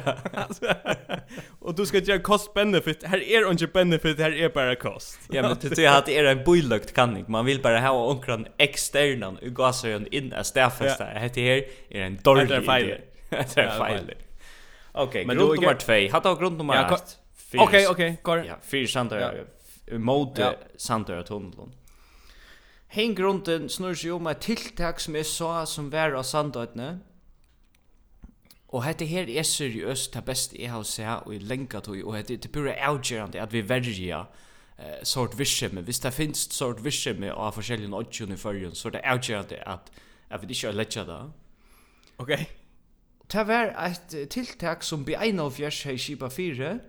Och 1.59 1.75
du 1.75 1.85
ska 1.85 1.97
göra 1.97 2.19
cost 2.19 2.53
benefit. 2.53 3.03
Här 3.03 3.23
är 3.23 3.51
inte 3.51 3.67
benefit, 3.67 4.19
här 4.19 4.31
är 4.31 4.49
bara 4.49 4.75
cost. 4.75 5.19
ja, 5.29 5.41
men 5.41 5.57
det 5.61 5.85
är 5.85 5.97
att 5.97 6.05
det 6.05 6.17
är 6.17 6.25
en 6.25 6.43
bojlukt 6.43 6.93
kanning, 6.93 7.25
Man 7.27 7.45
vill 7.45 7.61
bara 7.61 7.79
ha 7.79 8.07
onkran 8.07 8.47
externan 8.57 9.37
och 9.37 9.55
gasören 9.55 10.07
in 10.11 10.33
är 10.33 10.43
stäfesta. 10.43 11.03
Ja. 11.13 11.29
Det 11.33 11.41
här 11.41 11.63
är 11.89 12.01
en 12.01 12.19
dålig 12.23 12.51
idé. 12.51 12.97
Det 13.29 13.57
är 13.57 13.79
fejl. 13.79 14.13
Okej, 14.91 15.25
okay, 15.25 15.35
grund 15.35 15.61
nummer 15.61 16.07
2. 16.07 16.13
Hatta 16.13 16.35
grund 16.35 16.57
nummer 16.57 16.93
1. 16.93 17.17
Okej, 17.57 17.87
okej, 17.87 18.17
går. 18.23 18.45
Ja, 18.45 18.55
fyra 18.61 18.87
sant. 18.87 19.11
Ja 19.11 19.31
mot 19.97 20.37
ja. 20.37 20.53
Sandra 20.77 21.23
Tunnelon. 21.23 21.73
Hen 22.89 23.15
grunden 23.15 23.69
snur 23.69 23.93
sig 23.95 24.11
om 24.11 24.27
ett 24.27 24.41
tilltag 24.41 25.01
som 25.01 25.15
är 25.15 25.23
så 25.23 25.65
som 25.65 25.89
var 25.89 26.11
av 26.11 26.23
Sandötne. 26.23 26.99
Og 28.69 28.83
hette 28.83 29.05
her 29.05 29.29
er 29.29 29.43
seriøst 29.43 30.13
det 30.13 30.25
beste 30.25 30.57
jeg 30.61 30.69
har 30.69 30.83
sett 30.83 31.25
og 31.25 31.33
i 31.35 31.39
lenka 31.39 31.79
tog, 31.79 31.97
og 32.05 32.15
hette 32.15 32.33
er 32.33 32.51
pura 32.53 32.73
avgjørende 32.73 33.41
at 33.41 33.53
vi 33.53 33.61
verger 33.69 34.25
eh, 34.77 35.03
sort 35.03 35.37
virksomhet. 35.37 35.85
Hvis 35.85 35.99
det 35.99 36.13
finnes 36.13 36.47
sort 36.53 36.83
virksomhet 36.83 37.33
av 37.33 37.53
forskjellige 37.57 37.93
oddsjon 37.93 38.33
i 38.33 38.37
førjen, 38.37 38.75
så 38.75 38.87
er 38.87 38.91
det 38.91 39.05
avgjørende 39.05 39.61
at, 39.65 39.91
at 40.29 40.41
vi 40.41 40.53
ikke 40.53 40.67
har 40.67 40.77
lett 40.77 40.93
det. 40.93 41.19
Ok. 42.17 42.31
Det 43.31 43.47
var 43.47 43.73
et 43.85 44.29
tiltak 44.29 44.83
som 44.83 45.05
ble 45.05 45.17
1 45.17 45.39
av 45.39 45.51
fjers 45.53 45.83
her 45.85 45.93
i 45.93 46.01
Kipa 46.01 46.29
4, 46.29 46.79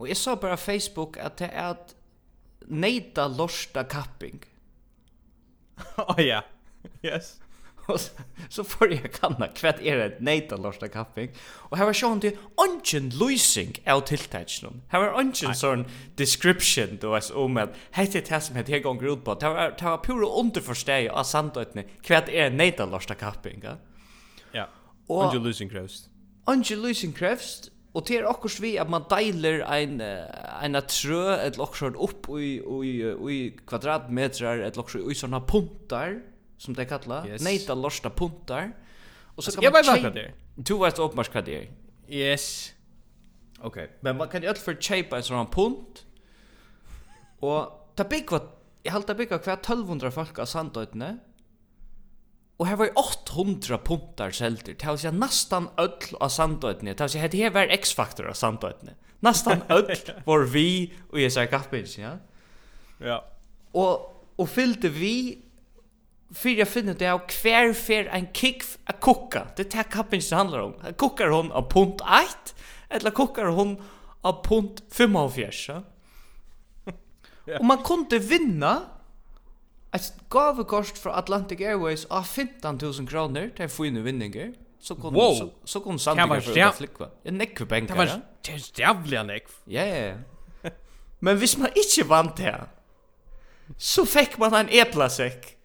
Og 0.00 0.08
jeg 0.08 0.16
sa 0.16 0.34
bare 0.40 0.56
Facebook 0.56 1.18
at 1.20 1.38
det 1.38 1.50
er 1.52 1.74
at 1.74 1.94
neita 2.70 3.26
lorsta 3.28 3.84
kapping. 3.84 4.40
Å 6.00 6.06
oh, 6.14 6.20
ja, 6.20 6.40
yes. 7.04 7.36
Og 7.90 7.98
så, 7.98 8.24
så 8.52 8.62
får 8.64 8.92
jeg 8.94 9.10
kanna 9.16 9.48
hva 9.56 9.72
er 9.82 10.02
et 10.04 10.20
neita 10.24 10.56
lorsta 10.60 10.88
kapping. 10.92 11.32
Og 11.70 11.76
her 11.80 11.88
var 11.88 11.96
sånn 11.96 12.22
til 12.22 12.38
ongen 12.60 13.10
lysing 13.18 13.74
av 13.88 14.04
tiltakene. 14.08 14.84
Her 14.92 15.04
var 15.04 15.18
ongen 15.20 15.56
sånn 15.58 15.84
description 16.20 17.00
du 17.02 17.08
vet 17.12 17.32
om 17.34 17.58
at 17.60 17.74
hette 17.96 18.22
det 18.28 18.40
som 18.46 18.58
hette 18.58 18.72
her 18.72 18.84
gonger 18.84 19.16
ut 19.16 19.24
på. 19.26 19.34
Det 19.40 19.50
var, 19.50 19.74
det 19.76 19.88
var 19.88 20.00
pure 20.06 20.30
underforsteg 20.42 21.10
av 21.10 21.26
sandøytene 21.28 21.88
hva 22.06 22.22
er 22.30 22.54
neita 22.54 22.86
lorsta 22.88 23.18
kapping. 23.18 23.64
Ja, 23.66 23.76
ja. 24.54 24.70
ongen 25.08 25.44
lysing 25.44 25.72
krevst. 25.72 26.08
Ongen 26.48 26.84
lysing 26.84 27.16
krevst 27.16 27.72
Og 27.94 28.06
det 28.06 28.20
okkur 28.26 28.48
svi 28.48 28.70
vi 28.70 28.78
att 28.78 28.90
man 28.90 29.04
ein 29.10 30.00
ein 30.00 30.00
en 30.74 30.82
trø 30.82 31.46
et 31.46 31.56
lockshort 31.56 31.96
upp 31.96 32.28
i 32.38 32.60
i 32.84 32.92
i 33.30 33.50
kvadratmetrar 33.66 34.66
et 34.66 34.76
lockshort 34.76 35.10
i 35.10 35.14
såna 35.14 35.40
puntar 35.40 36.20
som 36.58 36.74
det 36.74 36.88
kallar. 36.88 37.26
Yes. 37.26 37.42
Neita 37.42 37.74
lorsta 37.74 38.10
puntar. 38.10 38.72
Og 39.36 39.42
så 39.42 39.52
kan 39.52 39.62
jag 39.62 39.72
man 39.72 39.84
Jag 39.84 39.94
vet 39.94 40.04
vad 40.04 40.14
det 40.14 40.20
är. 40.20 40.32
Du 40.56 40.78
vet 40.78 40.98
uppenbart 40.98 41.34
vad 41.34 41.44
det. 41.44 41.68
Yes. 42.08 42.72
Okay. 43.62 43.86
Men 44.00 44.16
man 44.16 44.28
kan 44.28 44.42
ju 44.42 44.48
alt 44.48 44.58
för 44.58 44.74
chepa 44.74 45.16
en 45.16 45.22
sån 45.22 45.46
punt. 45.46 46.06
Och 47.40 47.92
ta 47.94 48.04
big 48.04 48.30
vad 48.30 48.42
jag 48.82 48.92
håller 48.92 49.14
big 49.14 49.30
vad 49.30 49.40
1200 49.48 50.10
folk 50.10 50.38
av 50.38 50.44
sandötne. 50.44 51.18
Og 52.60 52.66
her 52.68 52.76
var 52.76 52.90
800 53.00 53.78
puntar 53.86 54.34
selter. 54.36 54.76
Det 54.76 54.84
var 54.84 54.98
seg 55.00 55.16
nastan 55.16 55.70
öll 55.80 56.16
av 56.20 56.28
sandøytene. 56.34 56.92
Det 56.92 57.06
var 57.06 57.12
seg, 57.14 57.30
det 57.32 57.52
var 57.54 57.72
X-faktor 57.72 58.28
av 58.28 58.36
sandøytene. 58.36 58.98
Nastan 59.24 59.64
öll 59.76 59.88
var 60.26 60.44
vi 60.52 60.66
og 61.08 61.22
jeg 61.22 61.32
sier 61.32 61.48
kappins, 61.48 61.96
ja? 61.96 62.18
Ja. 63.00 63.22
Og, 63.72 64.10
og 64.36 64.50
fyllte 64.52 64.90
vi 64.92 65.14
fyrir 66.36 66.62
jeg 66.62 66.70
finner 66.70 66.98
det 66.98 67.08
av 67.10 67.24
hver 67.40 67.72
fer 67.74 68.10
en 68.14 68.28
kick 68.36 68.66
a 68.86 68.94
kukka. 68.94 69.46
Det 69.56 69.66
er 69.66 69.72
det 69.78 69.88
kappins 69.96 70.28
det 70.28 70.38
handler 70.38 70.66
om. 70.68 70.76
Kukkar 71.00 71.32
hon 71.32 71.48
av 71.56 71.70
punt 71.72 72.04
1, 72.04 72.54
eller 72.98 73.16
kukkar 73.16 73.50
hon 73.56 73.78
av 74.26 74.42
punt 74.44 74.84
45, 74.92 75.64
ja? 75.72 75.80
ja. 77.48 77.58
Og 77.58 77.64
man 77.66 77.80
kunde 77.86 78.20
vinna 78.20 78.74
ett 79.92 80.14
gavekort 80.28 80.98
för 80.98 81.10
Atlantic 81.10 81.60
Airways 81.60 82.04
av 82.04 82.24
15.000 82.24 83.06
kronor. 83.06 83.50
Det 83.56 83.62
är 83.62 83.68
fina 83.68 84.00
vinningar. 84.00 84.52
Så 84.80 84.94
kom 84.94 85.14
wow. 85.14 85.34
så, 85.34 85.50
så 85.64 85.80
kom 85.80 85.98
Santiago 85.98 86.40
för 86.40 86.60
att 86.60 86.78
Det 86.78 87.28
En 87.28 87.38
nekve 87.38 87.80
Det 87.80 87.94
var 87.94 88.20
det 88.42 88.52
är 88.52 88.80
jävla 88.80 89.22
neck. 89.22 89.46
Ja 89.64 89.84
ja. 89.84 89.96
ja. 89.96 90.14
Men 91.18 91.38
hvis 91.38 91.56
man 91.58 91.68
ikke 91.76 92.08
vant 92.08 92.36
det 92.36 92.54
så 93.78 94.06
fikk 94.06 94.38
man 94.38 94.54
en 94.54 94.68
eplasäck. 94.68 95.56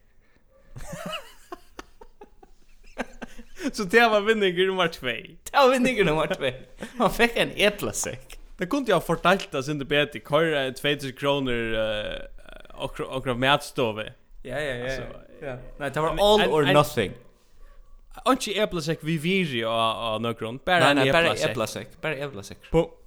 så 3.74 3.84
det 3.92 4.08
var 4.10 4.22
vinningar 4.22 4.68
nummer 4.68 4.88
2. 4.88 5.06
Det 5.06 5.54
var 5.54 5.72
vinningar 5.72 6.04
nummer 6.04 6.28
2. 6.28 6.52
Man 6.98 7.12
fikk 7.12 7.32
en 7.36 7.52
eplasäck. 7.56 8.40
Det 8.58 8.68
kunde 8.68 8.92
jag 8.92 9.06
fortalt 9.06 9.56
oss 9.56 9.70
inte 9.70 9.86
bättre. 9.86 10.20
Kör 10.20 10.72
2000 10.72 11.14
kronor 11.14 11.74
uh, 11.74 12.35
och 12.78 13.00
och 13.00 13.38
mätstove. 13.38 14.14
Ja 14.42 14.60
ja 14.60 14.76
ja. 14.76 15.04
Ja. 15.42 15.58
Nej, 15.78 15.92
det 15.92 16.02
var 16.02 16.10
all 16.10 16.50
or 16.50 16.74
nothing. 16.74 17.12
Anki 18.26 18.60
Eplasek 18.60 19.00
vi 19.02 19.18
viri 19.18 19.64
av 19.64 20.22
någon. 20.22 20.60
Bara 20.66 20.90
en 20.90 20.98
Eplasek. 20.98 22.02
Bara 22.02 22.16
Eplasek. 22.16 22.58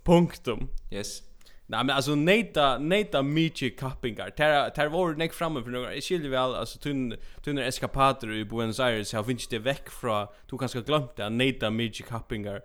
Punktum. 0.05 0.69
Yes. 0.91 1.23
Nej 1.67 1.85
men 1.85 1.97
alltså 1.97 2.15
Neta 2.15 2.79
Neta 2.79 3.23
Michi 3.23 3.71
Kappingar. 3.71 4.33
Där 4.37 4.73
där 4.77 4.89
var 4.89 5.15
det 5.15 5.29
framme 5.29 5.63
för 5.63 5.71
några. 5.71 5.95
Jag 5.95 6.05
skiljer 6.05 6.31
väl 6.31 6.55
alltså 6.55 6.79
tunn 6.79 7.17
tunna 7.45 7.65
eskapader 7.65 8.33
i 8.33 8.45
Buenos 8.45 8.81
Aires. 8.81 9.13
Jag 9.13 9.27
finns 9.27 9.49
det 9.49 9.59
veck 9.59 9.91
från 9.91 10.27
du 10.51 10.59
kanske 10.59 10.81
glömt 10.81 11.17
det 11.17 11.31
Neta 11.31 11.71
Michi 11.71 12.03
Kappingar 12.03 12.63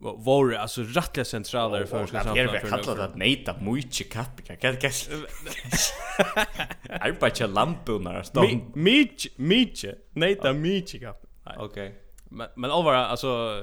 var 0.00 0.52
alltså 0.52 0.82
rättliga 0.82 1.24
centraler 1.24 1.84
för 1.84 2.06
ska 2.06 2.20
samla 2.20 2.48
för. 2.48 2.54
Jag 2.54 2.84
kallar 2.84 3.08
det 3.08 3.16
neta 3.16 3.54
mycket 3.60 4.12
kapika. 4.12 4.56
Kan 4.56 4.76
kan. 4.76 4.90
Är 6.88 7.12
bara 7.20 7.26
ett 7.26 7.50
lampunar 7.50 8.22
stånd. 8.22 8.76
Mycket 8.76 9.38
mycket 9.38 10.14
neta 10.14 10.52
mycket 10.52 11.00
kap. 11.00 11.26
Okej. 11.58 11.94
Men 12.24 12.48
men 12.56 12.70
allvar 12.70 12.94
alltså 12.94 13.62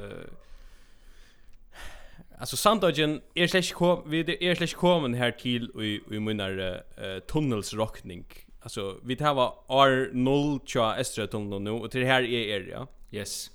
Alltså 2.39 2.57
Sandagen 2.57 3.21
är 3.33 3.47
slash 3.47 3.73
kom 3.73 4.09
vi 4.09 4.49
är 4.49 4.55
slash 4.55 4.79
kommen 4.79 5.13
här 5.13 5.31
till 5.31 5.71
i 5.81 6.15
i 6.15 6.19
munnar 6.19 6.59
uh, 6.59 7.19
tunnelsrockning. 7.19 8.25
Alltså 8.61 8.95
vi 9.03 9.15
tar 9.15 9.33
var 9.33 9.53
R0 9.67 10.61
tja 10.65 10.95
Estra 10.99 11.27
tunnel 11.27 11.61
nu 11.61 11.71
och 11.71 11.91
till 11.91 12.05
här 12.05 12.21
är 12.21 12.55
er 12.55 12.67
ja. 12.71 12.87
Yes. 13.11 13.51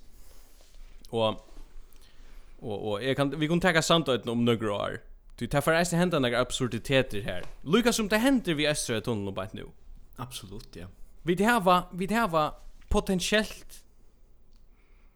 Och 1.09 1.52
Och 2.63 2.91
och 2.91 3.03
jag 3.03 3.17
kan 3.17 3.39
vi 3.39 3.47
kan 3.47 3.59
ta 3.59 3.81
samtalet 3.81 4.27
om 4.27 4.45
några 4.45 4.73
år. 4.73 5.01
Du 5.37 5.47
tar 5.47 5.61
för 5.61 5.73
resten 5.73 5.99
hända 5.99 6.19
några 6.19 6.39
absurditeter 6.39 7.21
här. 7.21 7.43
Lucas 7.61 7.95
som 7.95 8.07
det 8.07 8.17
händer 8.17 8.53
vi 8.53 8.67
östra 8.67 9.01
tunneln 9.01 9.27
och 9.27 9.33
bara 9.33 9.47
nu. 9.51 9.65
Absolut, 10.15 10.75
ja. 10.75 10.87
Vi 11.23 11.35
det 11.35 11.45
här 11.45 11.59
var 11.59 11.83
vi 11.93 12.07
det 12.07 12.15
här 12.15 12.27
var 12.27 12.53
potentiellt 12.87 13.83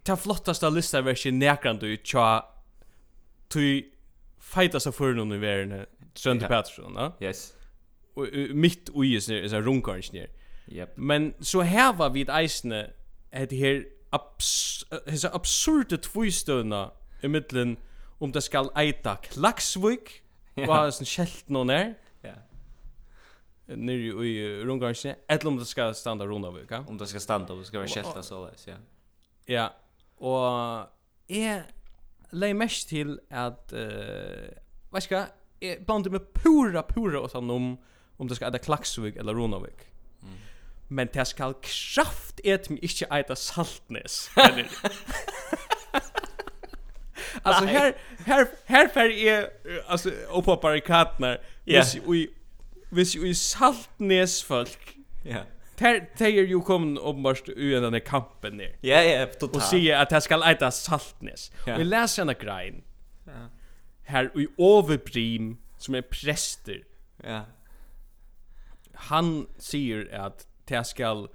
ta 0.03 0.17
flottaste 0.17 0.69
listaversion 0.69 1.39
näkrande 1.39 1.85
ut 1.87 2.07
tja 2.07 2.45
ty 3.47 3.83
fighta 4.39 4.79
så 4.79 4.91
för 4.91 5.13
någon 5.13 5.33
i 5.33 5.37
världen 5.37 5.85
Trent 6.23 6.41
yeah. 6.41 6.51
Patterson, 6.51 6.93
va? 6.93 7.13
Yes. 7.19 7.53
Och 8.13 8.27
mitt 8.49 8.89
och 8.89 9.05
ju 9.05 9.21
så 9.21 9.61
runkar 9.61 9.95
inte. 9.95 10.27
Yep. 10.67 10.93
Men 10.97 11.33
så 11.39 11.61
här 11.61 11.93
var 11.93 12.09
vi 12.09 12.21
ett 12.21 12.43
isne 12.43 12.89
det 13.31 13.55
här 13.55 13.85
abs 14.09 14.85
absurda 15.31 15.97
tvistuna 15.97 16.91
i 17.24 17.31
middelen 17.31 17.77
om 18.19 18.31
det 18.33 18.43
skal 18.45 18.71
eita 18.77 19.17
Klaksvik, 19.29 20.21
og 20.57 20.74
ha 20.74 20.83
sånn 20.93 21.09
kjelt 21.09 21.50
noen 21.53 21.74
her, 21.74 21.95
nere 23.75 24.27
i 24.27 24.63
rungarsne 24.63 25.15
eller 25.29 25.47
om 25.47 25.57
det 25.59 25.67
skal 25.67 25.95
standa 25.95 26.25
Rundavik, 26.25 26.71
ja? 26.71 26.83
Om 26.88 26.97
det 26.97 27.09
skal 27.09 27.21
standa, 27.21 27.53
om 27.53 27.59
det 27.59 27.67
skal 27.67 27.83
være 27.83 27.91
kjelta 27.91 28.24
så 28.24 28.39
leis, 28.45 28.67
ja. 28.67 28.77
Ja, 29.47 29.67
og 30.24 30.88
jeg 31.31 31.65
lei 32.31 32.53
mest 32.55 32.89
til 32.89 33.17
at, 33.29 33.74
uh, 33.74 34.47
vet 34.93 35.07
ikke 35.07 35.25
jeg 35.62 35.83
bandi 35.88 36.12
med 36.13 36.31
pura, 36.36 36.83
pura 36.86 37.24
og 37.24 37.31
sånn 37.33 37.51
om, 37.51 37.71
om 38.17 38.29
det 38.29 38.38
skal 38.38 38.51
eita 38.51 38.62
Klaksvik 38.63 39.17
eller 39.17 39.36
Rundavik. 39.36 39.88
Mm. 40.21 40.38
Men 40.89 41.09
det 41.13 41.27
skal 41.27 41.57
kraft 41.63 42.43
et 42.43 42.69
mig 42.69 42.83
ikke 42.86 43.09
eita 43.12 43.36
Saltnes. 43.36 44.27
alltså 47.41 47.65
här 47.65 47.96
här 48.25 48.48
här 48.65 48.88
för 48.88 49.10
är 49.10 49.50
alltså 49.88 50.10
uppe 50.10 50.41
på 50.41 50.60
barrikaderna. 50.62 51.38
Ja. 51.63 51.84
Vi 52.07 52.29
vi 52.89 53.03
vi 53.22 53.36
saltnes 53.36 54.43
folk. 54.43 54.98
Ja. 55.25 55.38
Ter 55.75 56.10
ter 56.17 56.27
ju 56.27 56.62
kom 56.62 56.98
uppenbart 56.98 57.50
ur 57.50 57.81
den 57.81 57.93
där 57.93 58.00
kampen 58.00 58.57
ner. 58.57 58.77
Ja 58.81 59.03
ja, 59.03 59.25
totalt. 59.25 59.55
Och 59.55 59.62
se 59.62 59.93
att 59.93 60.10
det 60.10 60.22
ska 60.22 60.51
äta 60.51 60.72
saltnes. 60.72 61.51
Vi 61.65 61.84
läser 61.84 62.22
en 62.22 62.36
grein. 62.39 62.84
Ja. 63.25 63.50
Här 64.05 64.31
i 64.36 64.48
Overbrim 64.57 65.57
som 65.77 65.96
är 65.96 66.01
präster. 66.01 66.84
Ja. 67.24 67.41
Han 68.93 69.48
säger 69.57 70.19
att 70.19 70.48
det 70.65 70.84
ska 70.84 71.27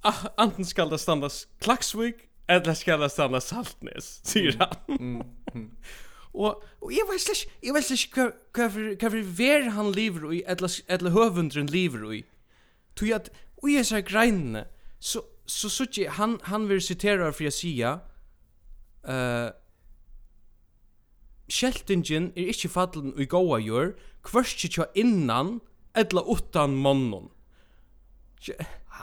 ah, 0.00 0.14
antingen 0.36 0.66
ska 0.66 0.84
det 0.84 0.98
stannas 0.98 1.48
Klaksvik 1.60 2.16
eller 2.52 2.74
ska 2.74 2.94
alla 2.94 3.08
stanna 3.08 3.40
Saltnäs, 3.40 4.20
säger 4.24 4.56
han. 4.58 4.98
Mm. 4.98 5.26
Mm. 5.54 5.70
Och 6.34 6.64
och 6.78 6.92
jag 6.92 7.06
vet 7.06 7.28
inte, 7.28 7.50
jag 7.60 7.74
vet 7.74 7.90
inte 7.90 8.20
hur 8.54 9.10
hur 9.10 9.22
ver 9.22 9.62
han 9.70 9.92
lever 9.92 10.32
i 10.32 10.42
eller 10.42 10.70
eller 10.86 11.10
hövundren 11.10 11.66
lever 11.66 12.14
i. 12.14 12.24
Tog 12.94 13.12
att 13.12 13.30
och 13.56 13.70
jag 13.70 13.86
så 13.86 14.00
grein 14.00 14.58
så 14.98 15.22
så 15.46 15.70
så 15.70 15.86
han 16.08 16.38
han 16.42 16.68
vill 16.68 16.80
citera 16.80 17.32
för 17.32 17.44
jag 17.44 17.52
säga 17.52 18.00
uh, 19.08 19.50
Kjeltingen 21.52 22.30
er 22.36 22.48
ikkje 22.48 22.70
fallen 22.72 23.12
i 23.20 23.26
goa 23.28 23.58
gjør, 23.60 23.92
kvørst 24.24 24.64
ikkje 24.64 24.86
innan, 24.96 25.58
etla 25.92 26.22
utan 26.24 26.78
mannen. 26.80 27.28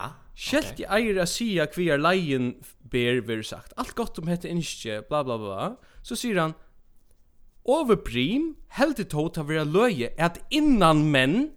Ha? 0.00 0.14
Skelt 0.40 0.80
i 0.80 0.86
eier 0.88 1.18
a 1.20 1.26
sia 1.28 1.66
kvi 1.68 1.90
er 1.92 2.00
leien 2.00 2.54
ber 2.90 3.20
ver 3.26 3.42
sagt. 3.44 3.74
Alt 3.76 3.92
gott 3.98 4.18
om 4.18 4.30
hette 4.30 4.48
innskje, 4.48 5.02
bla 5.08 5.20
bla 5.26 5.36
bla. 5.40 5.70
Så 6.02 6.16
sier 6.16 6.40
han, 6.40 6.54
overprim 7.68 8.54
heldig 8.72 9.10
tåt 9.12 9.36
av 9.40 9.50
vera 9.50 9.66
løye 9.68 10.14
at 10.16 10.40
innan 10.48 11.04
menn 11.12 11.50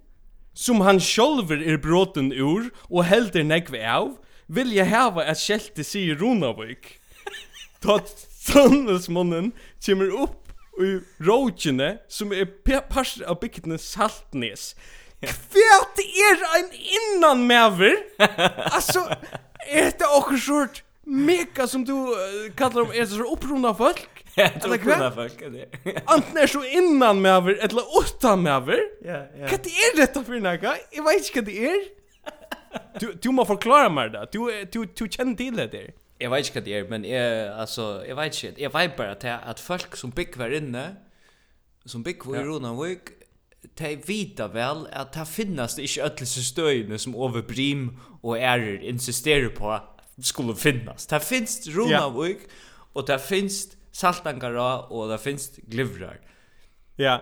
som 0.53 0.84
han 0.86 0.99
sjolver 1.01 1.63
er 1.63 1.79
bråten 1.82 2.34
ur 2.36 2.67
og 2.89 3.08
helder 3.08 3.47
negve 3.47 3.79
av, 3.88 4.17
vil 4.51 4.75
jeg 4.75 4.91
hava 4.91 5.23
at 5.32 5.39
skjelte 5.39 5.86
sier 5.88 6.19
Runavik. 6.19 6.97
Ta 7.84 8.01
Sandnesmannen 8.43 9.53
kommer 9.86 10.12
opp 10.25 10.51
i 10.84 10.97
råkjene 11.23 11.93
som 12.12 12.36
er 12.36 12.49
parser 12.91 13.23
av 13.32 13.39
bygdene 13.39 13.79
Saltnes. 13.79 14.73
Saltnes 14.73 15.01
Fett 15.27 15.99
er 15.99 16.43
ein 16.55 16.69
innan 16.73 17.47
mever. 17.47 17.95
Alltså 18.75 18.99
är 19.67 19.91
det 19.97 20.05
också 20.17 20.38
sort 20.38 20.83
mega 21.03 21.67
som 21.67 21.86
du 21.86 21.93
uh, 21.93 22.53
kallar 22.55 22.73
dem 22.73 22.91
är 22.93 23.05
så 23.05 23.33
upprunda 23.33 23.73
folk. 23.73 24.07
Ja, 24.36 24.49
Eller 24.63 24.75
upprunda 24.75 25.12
folk. 25.12 25.41
Antingen 26.05 26.38
är 26.38 26.47
så 26.47 26.65
innan 26.65 27.21
mever 27.21 27.53
eller 27.53 27.83
utan 28.01 28.43
mever. 28.43 28.79
Ja, 29.01 29.12
ja. 29.12 29.25
Vad 29.38 29.53
är 29.53 29.97
detta 29.97 30.23
för 30.23 30.39
något? 30.39 30.77
Jag 30.91 31.03
vet 31.03 31.36
inte 31.36 31.41
vad 31.41 31.45
det 31.45 31.65
är. 31.65 31.83
Du 32.99 33.13
du 33.21 33.31
måste 33.31 33.53
förklara 33.53 33.89
mig 33.89 34.09
det. 34.09 34.27
Du 34.31 34.65
du 34.71 34.86
du 34.95 35.07
känner 35.09 35.36
till 35.36 35.55
det 35.55 35.67
där. 35.67 35.93
Jag 36.17 36.29
vet 36.29 36.45
inte 36.45 36.59
vad 36.59 36.65
det 36.65 36.77
är, 36.77 36.83
men 36.83 37.03
jag 37.03 37.59
alltså 37.59 38.03
jag 38.07 38.15
vet 38.15 38.43
inte. 38.43 38.62
Jag 38.62 38.73
vet 38.73 38.97
bara 38.97 39.12
att 39.12 39.23
att 39.23 39.59
folk 39.59 39.95
som 39.95 40.09
bygger 40.09 40.53
inne 40.53 40.95
som 41.86 42.03
bygger 42.03 42.36
i 42.36 42.38
ja. 42.38 42.43
Ronavik 42.43 42.99
de 43.78 43.95
vita 43.95 44.47
väl 44.47 44.88
att 44.91 45.13
det 45.13 45.26
finnas 45.26 45.76
det 45.76 45.82
inte 45.82 46.04
ødelse 46.04 46.43
støyene 46.43 46.97
som 46.97 47.15
Ove 47.15 47.41
och 47.41 47.93
og 48.23 48.38
Ærer 48.38 48.80
insisterer 48.82 49.49
på 49.49 49.80
skulle 50.21 50.56
finnas. 50.56 51.06
Det 51.06 51.19
finns 51.19 51.67
Ronavik, 51.67 52.38
yeah. 52.38 52.49
och 52.93 53.08
det 53.08 53.19
finns 53.19 53.67
Saltangara, 53.91 54.80
och 54.80 55.10
det 55.10 55.17
finns 55.17 55.52
Glivrar. 55.58 56.19
Ja. 56.95 57.21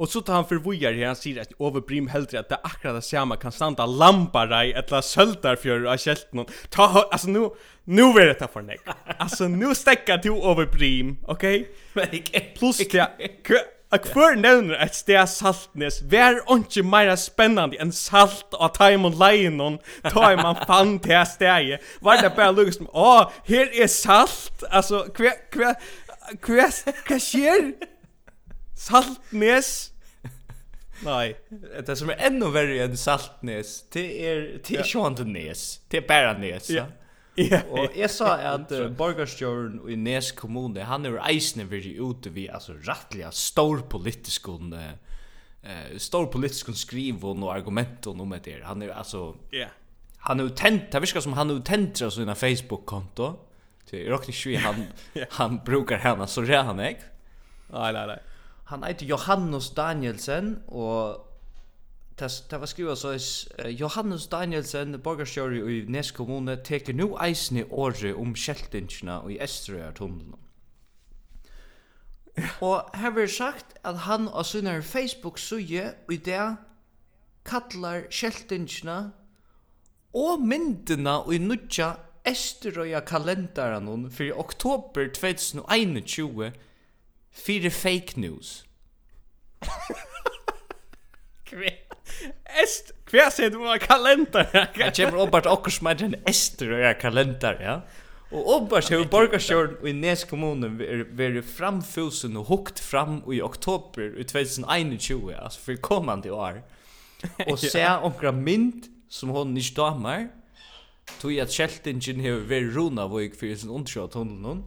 Og 0.00 0.08
så 0.08 0.20
tar 0.20 0.34
han 0.34 0.44
för 0.44 0.56
vojar 0.56 0.92
här 0.92 1.06
han 1.06 1.16
säger 1.16 1.40
att 1.40 1.52
Ove 1.58 1.80
Brim 1.80 2.08
helt 2.08 2.34
att 2.34 2.48
det 2.48 2.56
akkurat 2.62 2.94
det 2.94 3.02
samma 3.02 3.36
kan 3.36 3.52
standa 3.52 3.86
lampar 3.86 4.64
i 4.64 4.72
ett 4.72 4.92
av 4.92 5.00
söltar 5.02 5.56
någon. 6.32 6.46
Ta 6.70 7.08
alltså 7.10 7.28
nu 7.28 7.50
nu 7.84 8.02
är 8.02 8.26
det 8.26 8.48
för 8.52 8.62
nek. 8.62 8.80
Alltså 9.18 9.48
nu 9.48 9.74
stäcker 9.74 10.18
till 10.18 10.30
Ove 10.30 10.66
Brim, 10.66 11.16
okej? 11.22 11.68
Okay? 11.94 12.40
Plus 12.58 12.78
det 12.78 13.08
Ak 13.92 14.06
för 14.06 14.36
nämner 14.36 14.74
att 14.74 14.94
stä 14.94 15.26
saltnes 15.26 16.02
vär 16.02 16.50
onke 16.50 16.82
mera 16.82 17.16
spännande 17.16 17.76
än 17.76 17.92
salt 17.92 18.54
av 18.54 18.68
time 18.68 19.06
on 19.06 19.18
lion 19.18 19.78
ta 20.02 20.36
man 20.36 20.56
fan 20.66 20.98
till 20.98 21.26
stäje 21.26 21.78
var 22.00 22.22
det 22.22 22.36
bara 22.36 22.50
lugnt 22.50 22.78
åh 22.92 23.30
här 23.44 23.82
är 23.82 23.86
salt 23.86 24.62
alltså 24.70 25.02
kvar 25.02 25.50
kvar 25.50 25.74
kvar 26.40 26.70
kashier 27.04 27.72
saltnes 28.78 29.90
Nej, 31.04 31.36
det 31.86 31.96
som 31.96 32.10
är 32.10 32.16
ännu 32.18 32.50
värre 32.50 32.84
än 32.84 32.96
saltnes, 32.96 33.84
det 33.92 34.28
är 34.28 34.60
det 34.66 34.76
är 34.76 34.84
ju 34.84 35.06
inte 35.06 35.24
nes. 35.24 35.80
det 35.88 35.96
är 35.96 36.08
bara 36.08 36.38
nes. 36.38 36.70
Ja. 36.70 36.86
Ja. 37.38 37.60
Og 37.70 37.94
jeg 37.96 38.10
sa 38.12 38.34
at 38.54 38.72
uh, 38.74 38.88
borgarstjøren 38.96 39.78
i 39.88 39.96
Nes 39.96 40.32
kommune, 40.36 40.82
han 40.84 41.06
er 41.06 41.20
eisende 41.28 41.68
veri 41.70 41.94
ute 42.00 42.32
vi, 42.34 42.48
altså 42.50 42.74
rettelig 42.88 43.30
stor 43.36 43.84
politisk 43.90 44.48
uh, 44.50 44.64
uh, 44.74 45.92
stor 45.98 46.26
politisk 46.32 46.72
skriv 46.74 47.24
og 47.24 47.46
argument 47.54 48.10
og 48.10 48.18
noe 48.18 48.32
med 48.34 48.44
det. 48.48 48.60
Han 48.66 48.82
er 48.82 48.92
altså, 48.96 49.30
yeah. 49.54 49.70
han 50.26 50.40
er 50.40 50.50
utent, 50.50 50.90
det 50.92 51.04
virker 51.06 51.24
som 51.24 51.38
han 51.38 51.50
er 51.52 51.62
utent 51.62 52.02
av 52.02 52.12
sin 52.16 52.34
Facebook-konto, 52.34 53.30
Det 53.90 54.04
jeg 54.04 54.12
råkner 54.12 54.36
ikke 54.36 54.60
han, 54.62 54.82
han 55.34 55.56
brukar 55.66 55.98
henne, 55.98 56.26
så 56.30 56.44
rer 56.46 56.62
han 56.68 56.78
ikke. 56.78 57.08
Nei, 57.74 57.88
nei, 57.96 58.04
nei. 58.06 58.18
Han 58.70 58.84
heter 58.86 59.08
Johannes 59.08 59.72
Danielsen, 59.74 60.60
og 60.68 61.24
Det 62.20 62.60
var 62.60 62.66
skrivet 62.66 62.98
så 62.98 63.18
Johannes 63.68 64.26
Danielsen, 64.26 65.00
borgarstjóri 65.00 65.78
i 65.78 65.84
Nes 65.88 66.10
kommune, 66.10 66.56
teker 66.64 66.92
nu 66.92 67.16
eisne 67.16 67.64
året 67.70 68.14
om 68.14 68.34
kjeltingina 68.34 69.22
i 69.28 69.38
Estrøyartunnelen. 69.40 70.36
Og 72.60 72.90
her 72.94 73.10
vi 73.10 73.26
sagt 73.28 73.74
at 73.84 73.98
han 73.98 74.28
og 74.28 74.46
sunnar 74.46 74.80
Facebook-suje 74.80 75.94
i 76.10 76.16
det 76.16 76.56
kallar 77.44 78.04
kjeltingina 78.10 79.10
og 80.14 80.40
myndina 80.40 81.20
i 81.32 81.38
nudja 81.38 81.94
Estrøya 82.24 83.00
kalendaren 83.00 84.10
fyrir 84.10 84.38
oktober 84.38 85.08
2021 85.08 86.52
fyrir 87.32 87.70
fake 87.70 88.20
news. 88.20 88.66
Kvitt. 91.48 91.89
Est, 92.62 92.92
hva 93.10 93.28
sier 93.32 93.50
du 93.52 93.60
var 93.62 93.80
kalender? 93.82 94.46
Jeg 94.54 94.94
kommer 94.98 95.24
oppbart 95.24 95.48
okkur 95.50 95.74
som 95.74 95.90
er 95.90 96.04
en 96.06 96.16
ester 96.28 96.74
og 96.76 96.86
er 96.90 96.96
kalender, 97.00 97.60
ja. 97.62 97.76
Og 98.30 98.46
oppbart 98.54 98.90
har 98.92 99.08
borgarstjåren 99.10 99.80
i 99.90 99.92
Nes 99.96 100.22
kommune 100.30 100.68
vært 100.78 101.40
framfusen 101.50 102.38
og 102.38 102.46
hukt 102.52 102.78
fram 102.82 103.18
i 103.26 103.40
oktober 103.42 104.12
i 104.14 104.26
2021, 104.26 105.32
altså 105.34 105.64
for 105.64 105.80
kommande 105.82 106.30
år. 106.30 106.60
Og 107.50 107.58
se 107.58 107.82
omkra 107.84 108.30
mynd 108.32 108.86
som 109.12 109.34
hon 109.34 109.56
ikke 109.58 109.76
damer, 109.76 110.28
tog 111.20 111.34
at 111.42 111.52
kjeltingen 111.52 112.22
har 112.24 112.46
vært 112.48 112.70
rona 112.76 113.08
vøyk 113.10 113.34
for 113.36 113.50
sin 113.58 113.72
undersjå 113.74 114.06
tunnelen. 114.14 114.62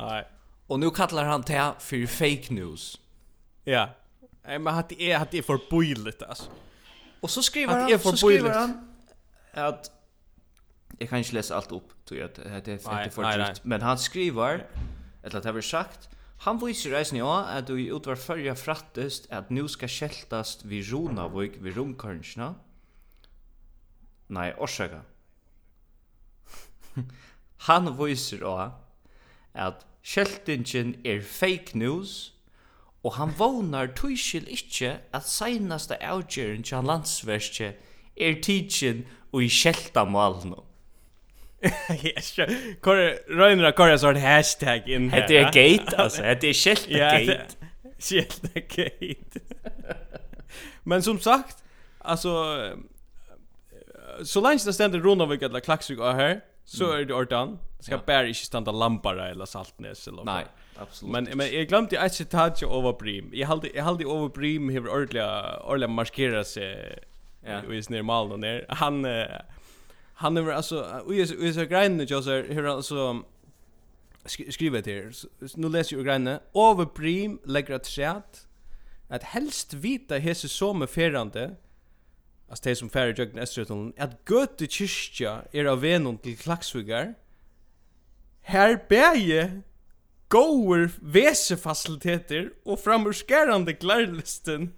Nei. 0.00 0.24
Og 0.68 0.80
nu 0.82 0.90
kallar 0.90 1.30
han 1.30 1.46
det 1.46 1.62
för 1.78 2.06
fake 2.06 2.54
news. 2.54 2.98
Ja. 3.64 3.94
Nej, 4.44 4.58
men 4.58 4.74
att 4.74 4.88
det 4.88 5.02
är 5.02 5.18
att 5.18 5.30
det 5.30 5.38
är 5.38 5.42
för 5.42 5.60
bojligt 5.70 6.22
alltså. 6.22 6.50
Och 7.20 7.30
så 7.30 7.42
skriver 7.42 7.74
han, 7.74 7.98
så 7.98 8.16
skriver 8.16 8.50
han 8.50 8.88
att 9.52 9.90
jag 10.98 11.08
kan 11.08 11.18
inte 11.18 11.34
läsa 11.34 11.56
allt 11.56 11.72
upp 11.72 12.04
tror 12.04 12.20
jag 12.20 12.30
att 12.30 12.64
det 12.64 12.72
är 12.72 12.72
inte 12.72 13.10
för 13.10 13.38
djupt, 13.38 13.64
men 13.64 13.82
han 13.82 13.98
skriver 13.98 14.66
eller 15.22 15.36
att 15.36 15.42
det 15.42 15.52
har 15.52 15.60
sagt 15.60 16.08
Han 16.38 16.58
viser 16.58 16.90
reisen 16.90 17.18
jo 17.18 17.28
at 17.30 17.66
du 17.66 17.76
i 17.80 17.86
utvar 17.86 18.16
fyrja 18.16 18.54
frattest 18.54 19.28
at 19.30 19.50
nu 19.50 19.68
skal 19.68 19.88
kjeltast 19.88 20.64
vi 20.64 20.82
Ronavik 20.82 21.52
vi 21.60 21.70
Romkarnsna. 21.70 22.54
Nei, 24.26 24.52
orsaka. 24.58 25.02
Han 27.68 27.86
viser 28.06 28.42
jo 28.42 28.56
at 29.54 29.86
kjeltingen 30.02 30.96
er 31.06 31.22
fake 31.22 31.78
news 31.78 32.31
og 33.02 33.16
han 33.16 33.32
vånar 33.38 33.90
tøyskil 33.98 34.46
ikkje 34.52 34.92
at 35.14 35.26
seinaste 35.26 35.98
avgjøren 35.98 36.62
til 36.62 36.78
han 36.78 36.90
landsverskje 36.90 37.72
er 38.16 38.36
tidsin 38.44 39.02
og 39.32 39.42
i 39.46 39.48
kjelta 39.50 40.04
malen. 40.06 40.54
Yes, 41.62 42.32
kor 42.82 42.98
Røyner 43.30 43.68
har 43.68 43.74
kor 43.78 43.92
sånn 43.98 44.18
hashtag 44.22 44.88
inn 44.90 45.10
her. 45.12 45.26
Det 45.30 45.38
er 45.38 45.50
gate, 45.54 45.94
altså. 45.94 46.24
Det 46.38 46.50
er 46.50 46.58
kjelta 46.58 47.10
gate. 47.16 47.68
Kjelta 48.02 48.64
gate. 48.70 49.42
Men 50.84 51.02
som 51.06 51.20
sagt, 51.22 51.62
altså, 52.00 52.32
så 54.26 54.42
lenge 54.42 54.66
det 54.66 54.74
stender 54.74 55.02
Ronavik 55.02 55.42
eller 55.46 55.62
Klaksvik 55.62 56.02
her, 56.02 56.40
så 56.66 56.92
er 56.96 57.06
det 57.06 57.14
ordan. 57.14 57.58
Skal 57.82 58.02
bare 58.06 58.30
ikke 58.30 58.46
standa 58.46 58.74
lampara 58.74 59.30
eller 59.32 59.48
saltnes 59.50 60.06
eller 60.06 60.22
noe. 60.22 60.42
Nei. 60.42 60.61
Absolut. 60.82 61.12
Men 61.12 61.38
men 61.38 61.54
jag 61.54 61.68
glömde 61.68 62.00
att 62.00 62.14
citat 62.14 62.62
ju 62.62 62.66
över 62.66 62.92
Brim. 62.92 63.30
Jag 63.32 63.48
hade 63.48 63.68
jag 63.74 63.84
hade 63.84 64.04
över 64.04 64.28
Brim 64.28 64.68
här 64.68 64.88
ordliga 64.88 65.60
ordliga 65.60 65.88
markera 65.88 66.44
sig. 66.44 66.98
Ja. 67.46 67.60
Vi 67.68 67.78
är 67.78 67.82
snär 67.82 68.02
mal 68.02 68.28
då 68.28 68.36
där. 68.36 68.66
Han 68.68 69.06
han 70.14 70.36
är 70.36 70.50
alltså 70.52 71.02
vi 71.08 71.22
är 71.22 71.36
vi 71.36 71.48
är 71.48 71.52
så 71.52 71.64
grejen 71.64 71.96
nu 71.96 72.04
just 72.04 72.28
här 72.28 72.64
alltså 72.64 73.22
skriva 74.26 74.80
det 74.80 74.92
här. 74.92 75.12
Nu 75.56 75.68
läser 75.68 75.96
jag 75.96 76.04
grejen. 76.04 76.26
Över 76.54 76.94
Brim 76.94 77.40
lägger 77.44 77.74
att 77.74 77.86
chat 77.86 78.46
att 79.08 79.22
helst 79.22 79.74
vita 79.74 80.16
hese 80.16 80.48
som 80.48 80.82
är 80.82 80.86
ferrande. 80.86 81.56
Alltså 82.48 82.68
det 82.68 82.76
som 82.76 82.90
färre 82.90 83.14
jögn 83.18 83.38
Östergötland. 83.38 83.94
Att 83.98 84.30
gött 84.30 84.62
i 84.62 84.68
kyrkja 84.68 85.42
är 85.52 85.64
av 85.64 85.80
venon 85.80 86.18
till 86.18 86.38
klaxvigar. 86.38 87.14
Här 88.40 88.84
bäge 88.88 89.60
goer 90.32 90.88
vesefaciliteter 91.02 92.48
og 92.64 92.78
framurskærande 92.80 93.74
glärlisten 93.76 94.70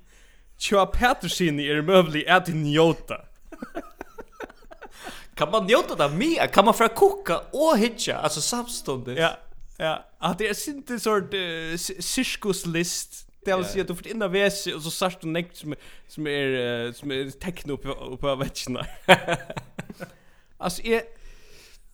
tjoa 0.59 0.87
Petersini 0.87 1.69
er 1.69 1.83
mövlig 1.83 2.27
att 2.29 2.49
njóta. 2.49 3.17
kan 5.35 5.51
man 5.51 5.67
njóta 5.67 5.95
det 5.95 6.17
mer? 6.17 6.47
Kan 6.47 6.65
man 6.65 6.75
fra 6.75 6.89
koka 6.89 7.39
og 7.53 7.79
hitja, 7.79 8.19
altså 8.19 8.41
samståndigt. 8.43 9.19
Ja, 9.19 9.31
ja. 9.79 9.97
At 10.23 10.39
det 10.39 10.49
er 10.51 10.69
inte 10.75 10.99
sort 10.99 11.35
uh, 11.35 11.77
cirkuslist. 12.01 13.27
Det 13.47 13.57
vill 13.57 13.65
säga 13.65 13.83
att 13.83 13.89
du 13.89 13.95
får 13.95 14.07
in 14.07 14.23
av 14.23 14.31
vese 14.31 14.75
och 14.75 14.83
så 14.83 14.91
sart 14.91 15.21
du 15.21 15.29
nekt 15.29 15.57
som, 15.57 15.75
som 16.09 16.27
är, 16.27 16.47
uh, 16.87 16.93
som 16.93 17.11
är 17.11 17.31
techno 17.31 17.77
på, 17.77 18.17
på 18.17 18.37
vetcherna. 18.37 18.87
alltså, 20.59 20.83
jag, 20.83 21.03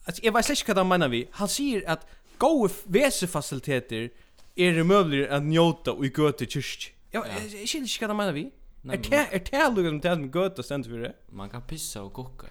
alltså, 0.05 0.23
jag 0.25 0.33
vet 0.33 0.51
inte 0.51 0.65
vad 0.67 0.77
han 0.77 0.89
menar 0.89 1.09
vi. 1.09 1.29
Han 1.33 1.49
säger 1.49 1.91
att 1.91 2.07
gode 2.41 2.73
vesefaciliteter 2.87 4.09
er 4.57 4.73
det 4.73 4.85
möjligt 4.85 5.31
att 5.31 5.43
njuta 5.43 5.93
och 5.93 6.07
i 6.07 6.13
göte 6.19 6.47
kyrk. 6.47 6.95
Ja, 7.11 7.25
jag 7.27 7.69
känner 7.69 7.87
inte 7.87 8.07
vad 8.07 8.17
menar 8.17 8.33
vi. 8.33 8.51
Är 8.89 8.97
det 8.97 9.17
är 9.33 9.41
det 9.51 9.83
lugnt 9.83 10.05
att 10.05 10.13
tända 10.13 10.41
göte 10.41 10.63
för 10.63 10.99
det? 10.99 11.13
Man 11.29 11.51
kan 11.51 11.63
pissa 11.63 12.03
och 12.03 12.13
koka. 12.13 12.47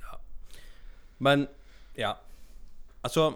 Ja. 0.00 0.20
Men 1.18 1.48
ja. 1.94 2.18
Alltså 3.00 3.34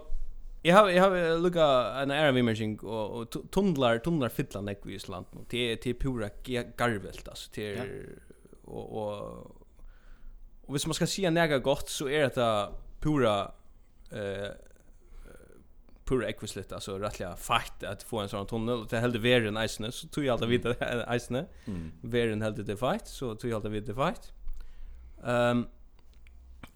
Jag 0.63 0.75
har 0.75 0.89
jag 0.89 1.03
har 1.03 1.39
lukka 1.39 1.93
en 2.01 2.11
era 2.11 2.39
imaging 2.39 2.79
och, 2.79 3.09
och 3.11 3.51
tunnlar 3.51 3.99
tunnlar 3.99 4.29
fylla 4.29 4.61
näck 4.61 4.85
i 4.85 4.93
Island 4.93 5.25
nu. 5.31 5.39
Det 5.49 5.87
är 5.87 5.93
pura 5.93 6.29
garvelt 6.77 7.27
alltså 7.27 7.51
till 7.51 7.77
ja. 7.77 7.83
och 8.63 8.87
och 8.97 9.17
och 10.61 10.73
hvis 10.73 10.87
man 10.87 10.93
ska 10.93 11.07
se 11.07 11.29
näga 11.29 11.59
gott 11.59 11.89
så 11.89 12.09
är 12.09 12.29
det 12.29 12.69
pura 12.99 13.51
eh 14.11 14.51
pur 16.11 16.25
ekvislet 16.27 16.71
alltså 16.71 16.97
rättliga 16.99 17.35
fight 17.35 17.83
att 17.83 18.03
få 18.03 18.19
en 18.19 18.29
sån 18.29 18.47
tunnel 18.47 18.85
till 18.87 18.97
helde 18.97 19.19
veren 19.19 19.57
isne 19.57 19.91
så 19.91 20.07
tog 20.07 20.25
jag 20.25 20.33
alltid 20.33 20.49
vid 20.49 20.75
isne 21.15 21.45
mm. 21.65 21.91
veren 22.01 22.41
helde 22.41 22.63
det 22.63 22.77
fight 22.77 23.07
så 23.07 23.35
tog 23.35 23.51
jag 23.51 23.55
alltid 23.55 23.71
vid 23.71 23.83
det 23.83 23.95
fight 23.95 24.31
ehm 25.25 25.57
um, 25.57 25.67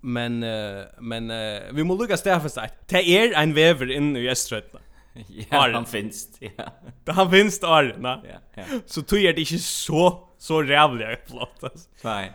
men 0.02 0.43
uh, 0.43 0.86
men 1.00 1.32
uh, 1.32 1.74
vi 1.74 1.84
måste 1.84 2.04
lucka 2.04 2.17
stäffa 2.17 2.50
sig 2.50 2.69
det 2.89 2.98
är 2.98 3.28
er 3.28 3.34
en 3.34 3.54
väver 3.54 3.91
in 3.91 4.15
i 4.17 4.30
Östrättna 4.30 4.80
Ja, 5.50 5.69
han 5.74 5.86
finst. 5.86 6.38
Ja. 6.39 6.63
Det 7.04 7.12
han 7.12 7.32
finst 7.32 7.63
är, 7.63 7.98
ja, 8.04 8.21
Ja. 8.56 8.63
Så 8.86 9.02
tog 9.02 9.19
jag 9.19 9.36
det 9.36 9.41
inte 9.41 9.60
så 9.60 10.25
så 10.38 10.62
rävliga 10.62 11.13
upplåt 11.13 11.63
alltså. 11.63 11.89
Nej. 12.02 12.32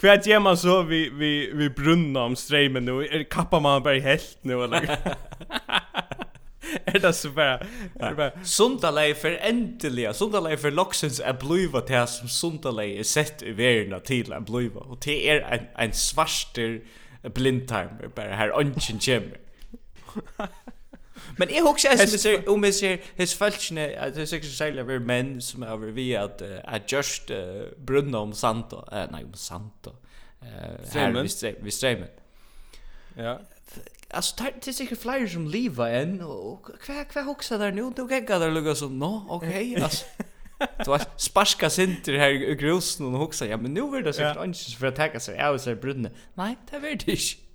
Kvärt 0.00 0.26
ger 0.26 0.40
man 0.40 0.56
så 0.56 0.82
vi 0.82 1.10
vi 1.10 1.50
vi 1.54 1.70
brunna 1.70 2.24
om 2.24 2.36
streamen 2.36 2.84
nu. 2.84 3.06
Är 3.06 3.24
kappar 3.24 3.60
man 3.60 3.82
bara 3.82 3.98
helt 3.98 4.38
nu 4.42 4.64
eller? 4.64 4.98
Är 6.84 6.98
det 7.00 7.12
så 7.12 7.28
bara? 7.30 7.58
Är 8.00 8.08
det 8.10 8.14
bara 8.14 8.44
Sundalei 8.44 9.14
för 9.14 9.38
äntligen. 9.40 10.14
Sundalei 10.14 10.56
för 10.56 10.70
Loxens 10.70 11.20
är 11.20 11.32
bluva 11.32 11.80
till 11.80 12.06
som 12.06 12.28
Sundalei 12.28 12.98
är 12.98 13.02
sett 13.02 13.42
i 13.42 13.52
världen 13.52 14.00
till 14.00 14.32
en 14.32 14.44
bluva 14.44 14.80
och 14.80 14.98
det 15.04 15.30
är 15.30 15.40
en 15.40 15.66
en 15.76 15.92
svarter 15.92 16.80
blindtime 17.22 17.90
bara 18.14 18.34
här 18.34 18.56
onchen 18.56 18.98
gem. 19.00 19.22
Men 21.36 21.48
jeg 21.48 21.56
jag 21.56 21.66
också 21.66 21.88
är 21.88 22.48
om 22.48 22.64
jeg 22.64 22.74
ser 22.74 22.96
his 23.16 23.34
følelsene, 23.34 23.80
at 23.80 24.14
det 24.14 24.22
er 24.22 24.26
sikkert 24.26 24.50
særlig 24.50 24.82
over 24.82 24.98
menn 24.98 25.40
som 25.40 25.62
er 25.62 25.70
over 25.70 25.90
vi 25.90 26.12
att 26.12 26.42
att 26.64 26.92
just 26.92 27.30
brunna 27.86 28.18
om 28.18 28.32
Santo 28.32 28.76
uh, 28.76 29.10
nei, 29.10 29.24
om 29.24 29.34
Santo. 29.34 29.90
uh, 30.42 30.48
her 30.92 31.16
Eh 31.44 31.54
vi 31.64 31.70
streamen. 31.70 32.08
Ja. 33.16 33.36
Alltså 34.10 34.34
det 34.38 34.68
är 34.68 34.72
säkert 34.72 34.98
flyger 34.98 35.26
som 35.26 35.48
leva 35.48 35.90
än 35.90 36.20
och 36.20 36.70
kvar 36.80 37.04
kvar 37.04 37.22
huxa 37.22 37.58
där 37.58 37.72
nu 37.72 37.92
då 37.96 38.08
gegga 38.10 38.38
där 38.38 38.50
lugga 38.50 38.74
som 38.74 38.98
nå 38.98 39.26
okej 39.28 39.76
alltså 39.82 40.04
Du 40.58 40.90
var 40.90 41.02
sparska 41.16 41.70
sinter 41.70 42.18
här 42.18 42.30
i 42.30 42.54
grusen 42.54 43.06
och 43.06 43.20
huxa 43.20 43.46
ja 43.46 43.56
men 43.56 43.74
nu 43.74 43.90
vill 43.90 44.04
det 44.04 44.12
säkert 44.12 44.36
ja. 44.36 44.42
anses 44.42 44.76
för 44.76 44.86
att 44.86 44.96
tacka 44.96 45.20
sig 45.20 45.40
av 45.42 45.58
sig 45.58 45.74
brunne. 45.74 46.10
Nej, 46.34 46.56
det 46.70 46.78
vill 46.78 46.98
det 46.98 47.12
inte. 47.12 47.47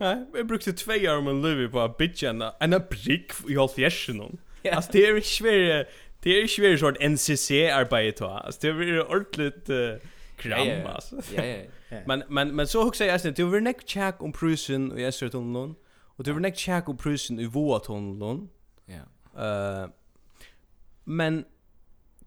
Nej, 0.00 0.26
jag 0.34 0.46
brukte 0.46 0.72
två 0.72 0.92
år 0.92 1.16
om 1.16 1.28
en 1.28 1.42
luvi 1.42 1.68
på 1.68 1.80
att 1.80 1.96
bitcha 1.96 2.30
en, 2.30 2.42
en 2.42 2.82
prick 2.90 3.32
i 3.48 3.56
allt 3.56 3.78
järsken. 3.78 4.38
Ja. 4.62 4.74
Alltså 4.74 4.92
det 4.92 5.06
är 5.06 5.16
inte 5.16 5.28
svär, 5.28 5.88
det 6.20 6.30
är 6.30 6.42
inte 6.42 6.54
svär 6.54 6.76
sort 6.76 7.00
NCC-arbete 7.00 8.24
då. 8.24 8.28
Alltså 8.28 8.60
det 8.60 8.68
är 8.68 9.10
ordentligt 9.10 9.70
uh, 9.70 9.96
kram 10.36 10.86
alltså. 10.86 11.16
Ja, 11.36 11.44
ja, 11.44 11.56
ja. 11.88 11.98
Men, 12.06 12.22
men, 12.28 12.56
men 12.56 12.66
så 12.66 12.88
också 12.88 13.04
jag 13.04 13.20
sen, 13.20 13.34
det 13.34 13.44
var 13.44 13.60
näck 13.60 13.88
check 13.88 14.22
om 14.22 14.32
prusen 14.32 14.92
och 14.92 15.00
jag 15.00 15.14
ser 15.14 15.28
till 15.28 15.40
någon. 15.40 15.74
Och 16.16 16.24
det 16.24 16.32
var 16.32 16.40
näck 16.40 16.56
check 16.56 16.88
om 16.88 16.96
prusen 16.96 17.40
i 17.40 17.46
våtån 17.46 18.48
Ja. 18.86 19.82
Uh, 19.84 19.90
men 21.04 21.44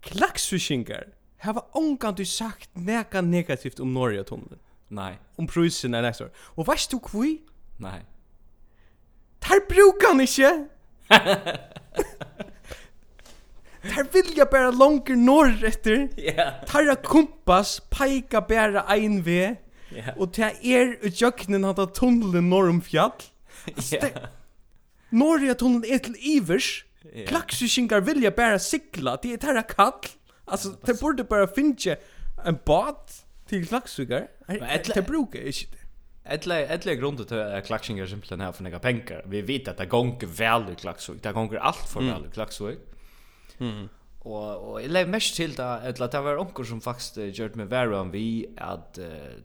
klaxfishingar 0.00 1.04
har 1.38 1.62
ongan 1.72 2.14
du 2.14 2.24
sagt 2.24 2.70
neka 2.72 3.20
negativt 3.20 3.80
om 3.80 3.94
Norge 3.94 4.24
tunneln. 4.24 4.58
Nei. 4.88 5.12
Om 5.36 5.46
prusen 5.46 5.94
er 5.94 6.02
nästa 6.02 6.24
år. 6.24 6.30
Og 6.56 6.66
veist 6.66 6.92
du 6.92 6.98
kvi? 6.98 7.40
Nei. 7.78 8.00
Tar 9.40 9.60
brukar 9.68 10.08
han 10.08 10.20
ikkje. 10.20 10.50
Tar 13.94 14.06
vilja 14.12 14.46
bara 14.50 14.70
longer 14.70 15.16
norr 15.16 15.64
etter. 15.64 16.08
Yeah. 16.16 16.64
Tar 16.66 16.88
a 16.88 16.96
kompass, 16.96 17.80
peika 17.90 18.40
bara 18.40 18.84
ein 18.88 19.24
ve. 19.26 19.56
Yeah. 19.92 20.16
Og 20.16 20.32
ta 20.32 20.50
er 20.62 20.96
ut 21.04 21.20
jöknen 21.20 21.64
hatt 21.68 21.94
tunnelen 21.98 22.48
norr 22.48 22.70
om 22.72 22.80
fjall. 22.82 23.12
Yeah. 23.92 24.28
Norra 25.12 25.54
tunnelen 25.54 25.84
er 25.84 25.98
til 25.98 26.16
ivers. 26.20 26.84
Yeah. 27.04 27.28
Klaksjuskingar 27.28 28.00
vilja 28.06 28.30
bara 28.30 28.58
sikla, 28.58 29.18
det 29.22 29.32
er 29.36 29.36
tarra 29.44 29.62
kall. 29.68 30.08
Alltså, 30.46 30.76
det 30.86 31.00
borde 31.00 31.24
bara 31.24 31.46
finna 31.46 31.96
en 32.46 32.58
bad 32.66 33.12
till 33.48 33.66
klaksjuskingar. 33.68 34.26
Det 34.94 35.06
brukar 35.06 35.40
inte 35.40 35.66
det. 35.70 35.83
Ettle 36.24 36.66
ettle 36.68 36.96
grundet 36.96 37.28
til 37.28 37.34
att 37.34 37.84
simpelthen 37.84 38.40
här 38.40 38.52
for 38.52 38.62
nega 38.62 38.78
pengar. 38.78 39.22
Vi 39.26 39.40
vet 39.40 39.68
at 39.68 39.78
det 39.78 39.88
gonger 39.88 40.26
vel 40.26 40.72
i 40.72 40.74
klaxvik. 40.74 41.24
Det 41.24 41.34
gonger 41.34 41.58
alt 41.58 41.88
for 41.88 42.00
vel 42.00 42.24
i 42.24 42.30
klaxvik. 42.30 42.78
Og 43.60 43.82
og 44.24 44.72
och 44.72 44.82
jag 44.82 45.08
mest 45.08 45.34
til 45.34 45.56
da 45.56 45.78
at 45.82 46.00
att 46.00 46.12
det 46.12 46.24
var 46.24 46.36
onkel 46.36 46.66
som 46.66 46.80
faktiskt 46.80 47.38
gjort 47.38 47.56
med 47.56 47.66
värre 47.66 47.96
om 47.96 48.12
vi 48.12 48.46
att 48.56 48.98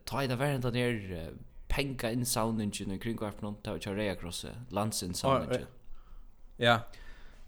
ta 0.05 0.23
i 0.23 0.27
det 0.27 0.35
värre 0.35 0.57
där 0.57 0.93
uh, 0.93 1.35
penka 1.67 2.11
in 2.11 2.25
soundingen 2.25 2.91
och 2.91 3.01
kring 3.01 3.17
kvart 3.17 3.41
någon 3.41 3.55
ta 3.63 3.71
och 3.71 3.81
köra 3.81 4.11
across 4.11 4.45
landsin. 4.69 5.13
Ja. 6.57 6.79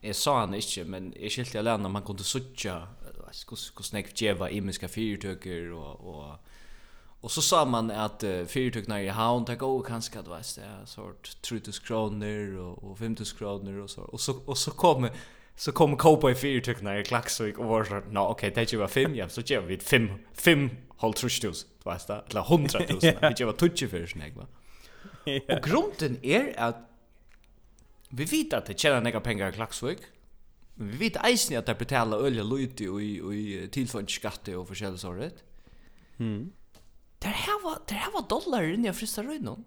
Jag 0.01 0.15
sa 0.15 0.39
han 0.39 0.53
inte 0.53 0.83
men 0.85 1.13
jag 1.19 1.31
skilte 1.31 1.57
jag 1.57 1.63
lärde 1.63 1.89
man 1.89 2.01
kunde 2.01 2.23
sucha. 2.23 2.87
Kus 3.47 3.69
kus 3.69 3.93
näck 3.93 4.21
jeva 4.21 4.49
imiska 4.49 4.87
fyrtöker 4.87 5.71
och 5.71 5.99
och 5.99 6.35
Och 7.21 7.31
så 7.31 7.41
sa 7.41 7.65
man 7.65 7.91
att 7.91 8.23
uh, 8.23 8.45
fyrtygna 8.45 9.03
i 9.03 9.07
havn 9.07 9.45
tar 9.45 9.55
gå 9.55 9.81
kanske 9.81 10.19
att 10.19 10.27
vet 10.27 10.55
det 10.55 10.87
sort 10.87 11.41
3000 11.41 11.85
kronor 11.85 12.57
och, 12.57 12.83
och 12.83 12.99
5000 12.99 13.37
kronor 13.37 13.79
och 13.79 13.89
så 13.89 14.01
och 14.01 14.21
så 14.21 14.33
och 14.45 14.57
så 14.57 14.71
kommer 14.71 15.11
så 15.55 15.71
kommer 15.71 15.97
Kopa 15.97 16.31
i 16.31 16.35
fyrtygna 16.35 16.99
i 16.99 17.03
Klaxvik 17.03 17.59
och 17.59 17.65
var 17.65 17.83
så 17.83 17.93
no 17.93 18.19
okej 18.19 18.49
okay, 18.49 18.65
det 18.65 18.73
är 18.73 18.77
ju 18.77 18.87
fem 18.87 19.15
ja 19.15 19.29
så 19.29 19.41
ger 19.41 19.61
vi 19.61 19.77
fem 19.77 20.09
fem 20.33 20.69
håll 20.87 21.13
trustus 21.13 21.65
du 21.83 21.89
vet 21.89 22.07
det 22.07 22.23
eller 22.29 22.41
100 22.41 22.79
000 22.89 22.99
det 23.01 23.39
ger 23.39 23.45
vad 23.45 23.57
tutje 23.57 23.87
för 23.87 24.07
snägg 24.07 24.35
va. 24.35 24.47
Och 25.25 25.63
grunden 25.63 26.25
är 26.25 26.59
att 26.59 26.77
vi 28.09 28.25
vet 28.25 28.53
att 28.53 28.65
det 28.65 28.79
tjänar 28.79 29.01
några 29.01 29.19
pengar 29.19 29.49
i 29.49 29.51
Klaxvik. 29.51 29.99
Men 30.75 30.91
vi 30.91 30.97
vet 30.97 31.25
eisen 31.25 31.57
att 31.57 31.65
det 31.65 31.75
betalar 31.75 32.25
olja 32.25 32.43
och 32.43 32.59
lite 32.59 32.89
och 32.89 33.01
i 33.01 33.21
och 33.21 33.35
i 33.35 33.67
tillfällig 33.67 34.09
skatt 34.09 34.47
och 34.47 34.67
försäljningsåret. 34.67 35.43
Mm. 36.17 36.51
Der 37.21 37.35
hava, 37.45 37.77
der 37.89 38.05
hava 38.07 38.23
dollar 38.29 38.65
inni 38.65 38.89
av 38.89 38.97
frista 38.97 39.21
røynon. 39.25 39.65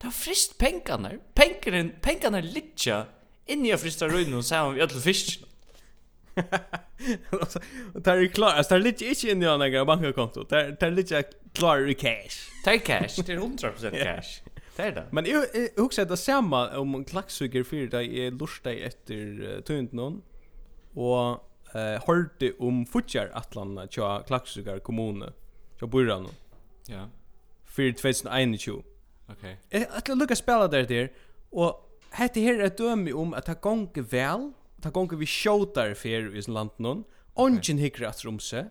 Der 0.00 0.10
har 0.10 0.16
frist 0.16 0.56
pengarna. 0.58 1.14
Pengarna, 1.38 1.90
pengarna 2.02 2.40
litja 2.42 3.04
inni 3.46 3.72
av 3.74 3.82
frista 3.84 4.08
røynon 4.10 4.44
sier 4.46 4.72
vi 4.74 4.82
öll 4.84 5.02
fisk. 5.02 5.44
Det 6.36 8.12
er 8.12 8.26
klar, 8.28 8.58
altså 8.58 8.74
det 8.74 8.76
er 8.76 8.82
litt 8.82 9.02
ikke 9.04 9.32
inni 9.32 9.46
av 9.48 9.62
en 9.62 9.86
bankakonto, 9.88 10.44
det 10.50 10.82
er 10.82 11.30
klar 11.56 11.86
i 11.88 11.94
cash. 11.96 12.50
Det 12.64 12.74
er 12.74 12.82
cash, 12.84 13.22
det 13.22 13.32
er 13.32 13.40
100% 13.40 13.96
cash. 14.04 14.42
Det 14.76 14.84
er 14.84 14.92
det. 14.98 15.04
Men 15.16 15.24
jeg, 15.24 15.46
jeg 15.54 15.70
husker 15.78 16.04
det 16.04 16.18
samme 16.20 16.58
om 16.76 16.98
klakksuger 17.08 17.64
fyrir 17.64 17.88
da 17.94 18.02
jeg 18.04 18.34
lurte 18.36 18.74
etter 18.74 19.38
uh, 19.40 19.60
tøynden 19.64 20.20
og 20.96 21.40
uh, 21.72 21.96
hørte 22.04 22.52
om 22.60 22.84
futjar 22.84 23.32
atlan 23.38 23.78
tja 23.88 24.18
klakksuger 24.28 24.82
kommune, 24.84 25.30
tja 25.80 25.88
byrran 25.88 26.28
Ja. 26.88 27.08
Fyrir 27.64 27.92
2021. 27.92 28.84
Okej. 29.28 29.58
Okay. 29.66 29.86
Att 29.90 30.08
lukka 30.08 30.36
spela 30.36 30.68
där 30.68 30.86
där 30.86 31.12
och 31.50 32.00
hette 32.10 32.40
här 32.40 32.60
ett 32.60 32.78
dömi 32.78 33.12
om 33.12 33.34
att 33.34 33.46
ta 33.46 33.54
gånge 33.54 34.02
väl, 34.10 34.52
ta 34.80 34.90
gånge 34.90 35.16
vi 35.16 35.26
skjuter 35.26 35.94
för 35.94 36.36
i 36.36 36.42
sin 36.42 36.54
land 36.54 36.70
någon. 36.76 37.04
Ongen 37.34 37.78
hickra 37.78 38.08
att 38.08 38.24
rumse. 38.24 38.70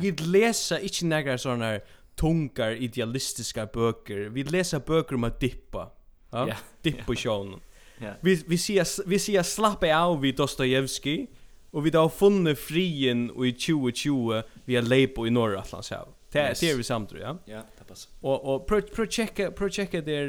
Vi 0.00 0.12
läser 0.12 0.78
inte 0.78 1.04
några 1.04 1.38
såna 1.38 1.80
tungar 2.14 2.70
idealistiska 2.70 3.66
böcker. 3.66 4.18
Vi 4.18 4.44
läser 4.44 4.80
böcker 4.80 5.14
om 5.14 5.24
att 5.24 5.40
dippa. 5.40 5.92
Ja, 6.30 6.46
yeah. 6.46 6.58
dippa 6.82 7.14
sjön. 7.14 7.60
Yeah. 8.00 8.14
Vi 8.20 8.44
vi 8.46 8.58
ser 8.58 9.08
vi 9.08 9.18
ser 9.18 9.42
slappa 9.42 9.96
av 9.96 10.20
vid 10.20 10.36
Dostojevskij 10.36 11.26
och 11.70 11.86
vi 11.86 11.90
har 11.90 12.08
funnit 12.08 12.58
frien 12.58 13.30
och 13.30 13.46
i 13.46 13.52
2020 13.52 14.42
vi 14.64 14.76
har 14.76 14.82
lepo 14.82 15.26
i 15.26 15.30
norra 15.30 15.60
Atlantshav. 15.60 16.08
Det 16.32 16.38
är 16.38 16.54
det 16.60 16.74
vi 16.74 16.84
samtror, 16.84 17.20
ja. 17.20 17.38
Ja, 17.44 17.62
det 17.78 17.84
passar. 17.84 18.10
Och 18.20 18.54
och 18.54 18.66
pro 18.66 18.82
pro 18.82 19.06
checka 19.06 19.50
pro 19.50 19.70
checka 19.70 20.00
där 20.00 20.28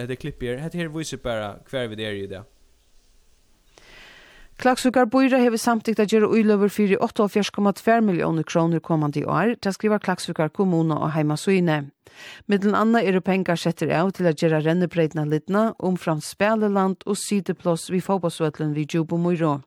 uh, 0.00 0.06
det 0.06 0.16
klipp 0.16 0.42
här. 0.42 0.70
Det 0.72 0.78
här 0.78 0.88
visar 0.88 1.16
bara 1.16 1.54
kvar 1.58 1.86
vi 1.86 1.96
där 1.96 2.10
ju 2.10 2.26
där. 2.26 2.42
Klaksukar 4.62 5.08
Bøyra 5.10 5.40
hever 5.42 5.58
samtidig 5.58 6.04
at 6.04 6.12
gjøre 6.12 6.68
fyrir 6.70 6.98
4,8,4 7.00 8.00
millioner 8.00 8.42
kroner 8.42 8.78
kommande 8.78 9.20
i 9.20 9.24
år, 9.24 9.56
til 9.60 9.72
skriver 9.72 9.98
Klaksukar 9.98 10.48
kommuna 10.48 10.94
og 10.94 11.12
heimasøyne. 11.12 11.90
Middelen 12.46 12.74
anna 12.74 13.02
er 13.02 13.18
pengar 13.20 13.56
setter 13.56 13.90
av 13.90 14.12
til 14.12 14.26
at 14.26 14.36
gjøre 14.36 14.62
rennebreidna 14.62 15.24
lidna, 15.24 15.72
omfram 15.78 16.20
speleland 16.20 17.02
og 17.06 17.16
sideplås 17.16 17.90
vid 17.90 18.02
fotballsvøtlen 18.02 18.74
vid 18.74 18.94
Jubo 18.94 19.16
Møyra. 19.16 19.62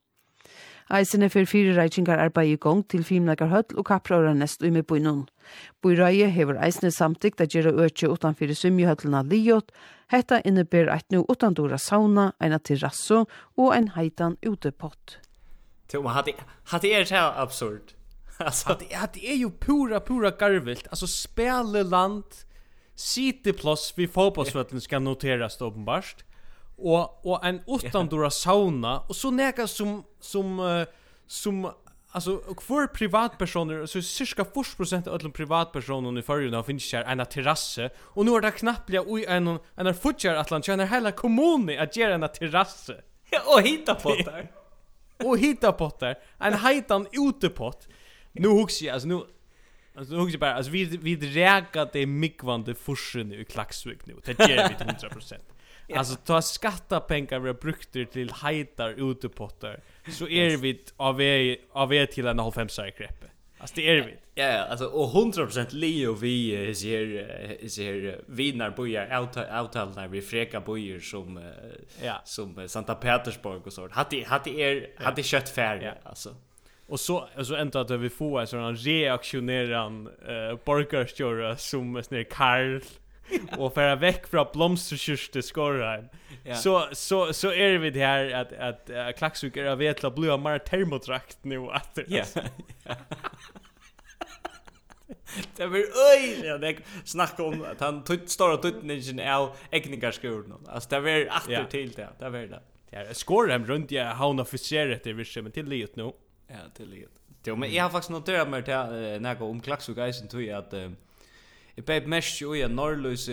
Eisene 0.94 1.32
fyrir 1.34 1.48
fyrir 1.50 1.78
reikingar 1.80 2.20
arbeid 2.22 2.52
i 2.52 2.58
gong 2.62 2.84
til 2.86 3.02
fimleikar 3.04 3.50
høll 3.50 3.78
og 3.80 3.88
kappraura 3.90 4.36
nest 4.38 4.62
ui 4.62 4.70
med 4.70 4.86
bunnen. 4.86 5.24
Bøyreie 5.82 6.28
hever 6.30 6.60
eisene 6.62 6.92
samtikt 6.94 7.42
at 7.42 7.56
gjerra 7.56 7.74
økje 7.88 8.12
utanfyr 8.14 8.54
svimjehøllena 8.54 9.24
liot, 9.26 9.72
hetta 10.14 10.44
inneber 10.46 10.92
eit 10.94 11.10
nu 11.10 11.24
utandora 11.26 11.80
sauna, 11.82 12.34
eina 12.38 12.60
terrasso 12.60 13.24
og 13.58 13.74
ein 13.74 13.96
heitan 13.98 14.38
utepott. 14.46 15.18
Hatt 15.94 16.86
er 16.86 17.06
så 17.06 17.30
absurd. 17.34 17.94
Alltså 18.38 18.78
det 18.80 18.94
är 19.32 19.36
ju 19.36 19.50
pura 19.50 20.00
pura 20.00 20.32
garvilt. 20.32 20.88
Alltså 20.88 21.08
spela 21.08 21.84
land, 21.84 22.24
sitte 22.96 23.54
plats 23.54 23.94
vi 23.96 24.08
fotbollsvällen 24.08 24.82
ska 24.82 25.00
noteras 25.00 25.62
uppenbart 25.62 26.24
och 26.78 27.26
og 27.26 27.46
en 27.48 27.62
utandora 27.68 28.30
sauna 28.30 28.98
og 29.10 29.16
så 29.16 29.32
näka 29.32 29.68
som 29.68 30.04
som 30.22 30.60
uh, 30.60 30.86
som 31.28 31.72
alltså 32.12 32.42
för 32.62 32.88
privatpersoner 32.88 33.86
så 33.86 34.02
cirka 34.02 34.46
40 34.46 35.10
av 35.10 35.16
alla 35.16 35.30
privatpersoner 35.30 36.20
i 36.20 36.22
förrjuna 36.22 36.64
finns 36.64 36.94
här 36.94 37.04
en 37.04 37.26
terrass 37.26 37.80
och 38.16 38.26
nu 38.26 38.32
är 38.32 38.42
det 38.42 38.52
knappt 38.52 38.90
i 38.90 39.26
en 39.28 39.48
en 39.48 39.88
en 39.88 39.94
futjar 39.94 40.36
Atlant 40.36 40.66
känner 40.66 40.86
hela 40.86 41.12
kommunen 41.12 41.80
att 41.80 41.96
göra 41.96 42.14
en 42.14 42.30
terrasse 42.30 43.02
och 43.46 43.62
hitta 43.62 43.96
potter. 43.96 44.32
där 44.32 44.48
och 45.28 45.38
hitta 45.38 45.72
potter. 45.72 46.16
en 46.40 46.54
heitan 46.54 47.08
utepott 47.12 47.88
nu 48.34 48.48
huxar 48.48 48.86
jag 48.86 48.94
alltså 48.94 49.08
nu 49.08 49.22
Alltså 49.98 50.14
nu 50.14 50.20
huxar 50.20 50.40
bara 50.40 50.54
alltså 50.54 50.72
vi 50.72 50.86
vi 50.86 51.16
räkar 51.16 51.90
det 51.94 52.06
mikvande 52.06 52.76
forsen 52.76 53.34
i 53.34 53.46
Klaxvik 53.46 54.06
nu. 54.06 54.16
Det 54.26 54.40
ger 54.40 54.70
vi 54.70 54.76
100%. 54.86 55.34
Alltså 55.94 56.16
ta 56.16 56.42
skattepengar 56.42 57.40
vi 57.40 57.48
har 57.50 57.54
brukt 57.54 57.92
till 57.92 58.32
hajtar 58.32 59.12
utepotter 59.12 59.80
så 60.12 60.28
är 60.28 60.50
yes. 60.50 60.62
vi 60.62 60.84
av 60.98 61.22
er, 61.22 61.58
av 61.72 61.94
er 61.94 62.06
till 62.06 62.28
en 62.28 62.40
95-sare 62.40 62.92
kreppe. 62.92 63.26
Alltså 63.58 63.76
det 63.76 63.90
är 63.90 64.04
vi. 64.04 64.16
Ja, 64.38 64.44
ja, 64.44 64.64
alltså 64.64 64.86
och 64.86 65.14
100% 65.14 65.68
Leo 65.70 66.14
vi 66.14 66.76
ser 66.76 67.68
ser 67.68 68.22
vinnar 68.26 68.70
bojar 68.70 69.28
avtal 69.52 69.96
när 69.96 70.08
vi 70.08 70.22
freka 70.22 70.60
bojar 70.60 71.00
som 71.00 71.52
ja. 72.04 72.22
som 72.26 72.68
Santa 72.68 72.96
Petersburg 72.96 73.68
och 73.68 73.74
sånt. 73.74 73.92
Hade 73.92 74.26
hade 74.26 74.50
er 74.50 74.90
hade 74.98 75.24
kött 75.24 75.50
färg 75.50 75.84
ja. 75.84 75.92
alltså. 76.04 76.36
Och 76.88 77.00
så 77.00 77.28
alltså 77.38 77.56
ändå 77.56 77.80
att 77.80 77.92
vi 77.92 78.10
får 78.10 78.42
en 78.42 78.48
sån 78.48 78.76
reaktionerande 78.76 80.12
uh, 80.52 80.60
borgarstjöra 80.66 81.58
som 81.58 82.04
snär 82.04 82.24
Karl 82.24 82.82
och 83.58 83.74
för 83.74 83.96
väck 83.96 84.28
från 84.28 84.48
blomsterkyrste 84.54 85.42
skorrar. 85.42 86.10
Ja. 86.44 86.56
Så 86.56 86.88
så 86.92 87.34
så 87.34 87.52
är 87.52 87.72
det 87.72 87.78
vid 87.78 87.96
här 87.96 88.32
att 88.32 88.54
att 88.54 88.90
uh, 88.90 89.12
klaxuk 89.18 89.58
är 89.58 89.76
vetla 89.76 90.12
blåa 90.12 90.38
mer 90.38 90.60
termotrakt 90.60 91.38
nu 91.42 91.60
att. 91.72 92.00
Ja. 92.08 92.24
Det 95.56 95.68
blir 95.68 95.84
öj, 96.14 96.42
ja, 96.44 96.58
det 96.58 96.78
snackar 97.04 97.44
om 97.44 97.66
att 97.72 97.80
han 97.80 98.04
tog 98.04 98.20
stora 98.30 98.58
tutningen 98.58 99.30
av 99.30 99.56
äggningarskolan. 99.72 100.68
Alltså 100.68 100.90
det 100.90 101.02
blir 101.02 101.28
åter 101.28 101.66
till 101.70 101.92
det, 101.92 102.10
det 102.20 102.30
blir 102.30 102.48
det. 102.48 102.62
Det 102.90 102.96
är 102.96 103.14
skor 103.14 103.48
hem 103.48 103.66
runt 103.66 103.92
jag 103.92 104.06
han 104.06 104.40
officerat 104.40 105.04
det 105.04 105.14
visst 105.14 105.36
men 105.36 105.52
till 105.52 105.66
livet 105.66 105.96
nu. 105.96 106.12
Ja, 106.48 106.56
till 106.76 106.90
livet. 106.90 107.12
Jo, 107.44 107.56
men 107.56 107.74
jag 107.74 107.84
har 107.84 107.90
faktiskt 107.90 108.10
noterat 108.10 108.50
mig 108.50 108.64
till 108.64 108.74
när 108.74 109.30
jag 109.34 109.42
om 109.42 109.62
klaxuk 109.62 109.98
isen 109.98 110.28
tror 110.28 110.44
jag 110.44 110.58
att 110.58 110.74
Jeg 111.76 111.86
beit 111.86 112.06
mest 112.08 112.40
jo 112.40 112.54
i 112.56 112.62
at 112.64 112.72
Norrløs 112.72 113.28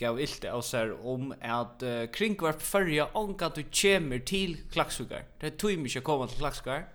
gav 0.00 0.18
ilte 0.18 0.50
av 0.50 0.62
seg 0.66 0.94
om 1.06 1.30
at 1.38 1.84
uh, 1.86 2.06
kringvarp 2.14 2.62
fyrja 2.64 3.08
ånka 3.18 3.50
du 3.54 3.62
kjemmer 3.68 4.22
til 4.26 4.56
klaksugar. 4.72 5.28
Det 5.40 5.52
er 5.52 5.56
tog 5.60 5.78
mykje 5.78 6.02
å 6.02 6.06
komme 6.06 6.28
til 6.30 6.40
klaksugar. 6.42 6.88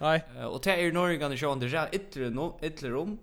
Nei. 0.00 0.16
Uh, 0.36 0.46
og 0.54 0.62
det 0.64 0.78
er 0.78 0.94
norringane 0.94 1.38
sjåan 1.40 1.62
det 1.62 1.72
er 1.74 1.92
ytler 1.96 2.32
no, 2.34 2.54
ytler 2.64 2.96
om. 3.00 3.18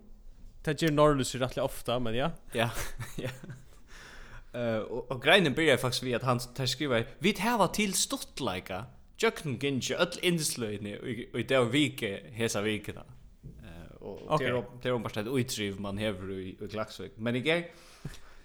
Det 0.62 0.78
gjør 0.78 0.94
Norrløs 0.94 1.34
rettelig 1.42 1.64
ofta, 1.66 1.98
men 2.00 2.20
ja. 2.20 2.30
Ja, 2.54 2.70
ja. 3.26 3.34
Uh, 4.52 4.84
og, 4.84 5.06
og 5.08 5.22
greinen 5.24 5.56
byrjar 5.56 5.80
faktisk 5.82 6.06
vi 6.06 6.18
at 6.18 6.28
han 6.28 6.42
tar 6.56 6.68
skriva 6.68 7.06
Vi 7.24 7.32
hava 7.40 7.70
til 7.72 7.96
stortleika 7.96 8.84
Jöknum 9.22 9.56
gynnsi 9.62 9.96
öll 9.96 10.18
innslöginni 10.26 10.98
og 10.98 11.38
det 11.38 11.48
dag 11.48 11.70
vike 11.72 12.10
hesa 12.36 12.60
vikina 12.66 13.06
och 14.02 14.40
det 14.40 14.46
är 14.46 14.66
det 14.82 14.90
är 14.90 15.00
bara 15.00 15.22
ett 15.22 15.28
utriv 15.28 15.80
man 15.80 15.98
har 15.98 16.32
i, 16.32 16.58
i 16.62 16.68
Klaxvik. 16.68 17.12
Men 17.18 17.36
igen 17.36 17.64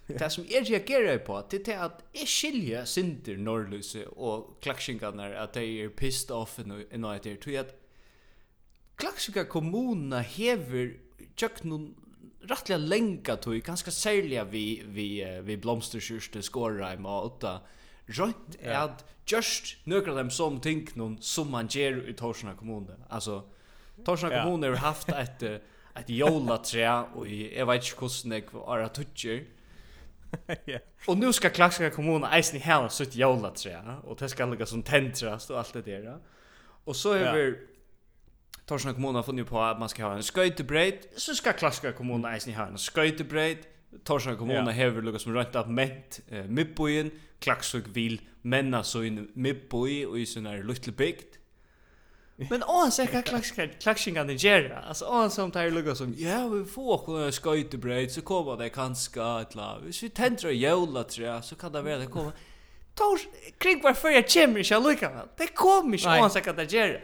Det 0.07 0.29
som 0.31 0.45
jeg 0.47 0.85
gjør 0.87 1.17
på, 1.25 1.41
det 1.51 1.67
er 1.67 1.81
at 1.83 2.03
jeg 2.15 2.29
skiljer 2.31 2.85
Sinter 2.87 3.35
Norrløse 3.37 4.05
og 4.15 4.53
klaksingarna 4.63 5.27
at 5.43 5.57
de 5.57 5.65
er 5.83 5.89
pissed 5.91 6.31
off 6.31 6.55
enn 6.61 6.71
og 7.03 7.11
etter, 7.11 7.35
tror 7.43 7.57
at 7.65 7.73
klaksinga 8.95 9.43
kommuna 9.51 10.21
hever 10.23 10.93
tjøknun 11.35 11.89
rettelig 12.47 12.87
lenga 12.87 13.35
tog, 13.35 13.59
ganske 13.65 13.91
særlig 13.91 14.39
vi, 14.51 14.63
vi, 14.85 15.09
vi 15.43 15.59
blomsterkjørste 15.59 16.41
skåreim 16.45 17.03
og 17.05 17.33
åtta, 17.33 17.57
rønt 18.07 18.55
er 18.61 18.79
at 18.85 19.03
just 19.27 19.75
nøkker 19.91 20.15
dem 20.15 20.31
som 20.31 20.61
ting 20.63 20.87
noen 20.95 21.17
som 21.19 21.51
man 21.51 21.67
gjør 21.67 22.05
i 22.07 22.15
Torsna 22.15 22.55
kommune. 22.55 22.95
Altså, 23.11 23.41
Torsna 24.07 24.29
kommun 24.29 24.63
har 24.63 24.75
haft 24.75 25.09
ett 25.09 25.43
ett 25.99 26.09
jolatrea 26.09 27.03
och 27.03 27.27
jag 27.27 27.65
vet 27.65 27.83
inte 27.83 28.01
hur 28.05 28.31
det 28.35 28.53
var 28.53 28.87
tutcher. 28.87 29.43
Ja. 30.65 30.79
Och 31.07 31.17
nu 31.17 31.33
ska 31.33 31.49
Klaxska 31.49 31.89
kommun 31.89 32.23
eisen 32.23 32.57
i 32.57 32.59
hela 32.59 32.89
sitt 32.89 33.15
jolatrea 33.15 33.97
och 34.03 34.17
det 34.19 34.29
ska 34.29 34.45
ligga 34.45 34.65
som 34.65 34.83
tentrast 34.83 35.49
och 35.49 35.59
allt 35.59 35.73
det 35.73 35.81
där. 35.81 36.17
Och 36.83 36.95
så 36.95 37.13
är 37.13 37.33
vi 37.33 37.57
Torsna 38.65 38.93
kommun 38.93 39.15
har 39.15 39.23
funnit 39.23 39.47
på 39.47 39.61
att 39.61 39.79
man 39.79 39.89
ska 39.89 40.05
ha 40.05 40.15
en 40.15 40.23
sköjtebredd 40.23 40.97
så 41.17 41.35
ska 41.35 41.53
Klaxska 41.53 41.91
kommun 41.91 42.25
eisen 42.25 42.53
i 42.53 42.55
ha 42.55 42.67
en 42.67 42.77
sköjtebredd 42.77 43.57
Torsna 44.03 44.35
kommuna 44.35 44.63
har 44.63 44.71
hever 44.71 45.01
lukka 45.01 45.19
som 45.19 45.33
rönt 45.33 45.55
upp 45.55 45.67
ment 45.67 46.19
eh, 46.29 46.43
Mibboien, 46.43 47.11
Klaksvik 47.39 47.85
vil 47.87 48.21
menna 48.41 48.83
så 48.83 49.03
in 49.03 49.31
Mibboi 49.33 50.05
och 50.05 50.19
i 50.19 50.25
sånne 50.25 50.57
luttle 50.63 50.93
bygd 50.93 51.37
Men 52.49 52.63
åh 52.67 52.89
så 52.89 53.07
kan 53.07 53.23
klaxkan 53.23 53.69
klaxingarna 53.79 54.31
göra. 54.31 54.79
Alltså 54.79 55.05
åh 55.05 55.29
som 55.29 55.51
tar 55.51 55.69
lugga 55.69 55.95
som 55.95 56.13
ja 56.17 56.47
vi 56.47 56.65
får 56.65 57.05
kunna 57.05 57.31
sköta 57.31 58.09
så 58.09 58.21
kommer 58.21 58.57
det 58.57 58.69
kanske 58.69 59.23
att 59.23 59.55
la. 59.55 59.79
Hvis 59.79 60.03
vi 60.03 60.09
tänder 60.09 60.49
jola 60.51 61.03
trä 61.03 61.41
så 61.41 61.55
kan 61.55 61.71
det 61.71 61.81
være 61.81 61.99
det 61.99 62.07
kommer. 62.07 62.31
Tors, 62.95 63.27
kring 63.57 63.81
var 63.81 63.93
för 63.93 64.09
jag 64.09 64.29
kommer 64.29 64.63
så 64.63 64.79
lugga. 64.79 65.25
Det 65.37 65.47
kommer 65.47 65.97
ju 65.97 66.07
åh 66.07 66.29
så 66.29 66.41
kan 66.41 66.55
det 66.55 66.71
göra. 66.71 67.01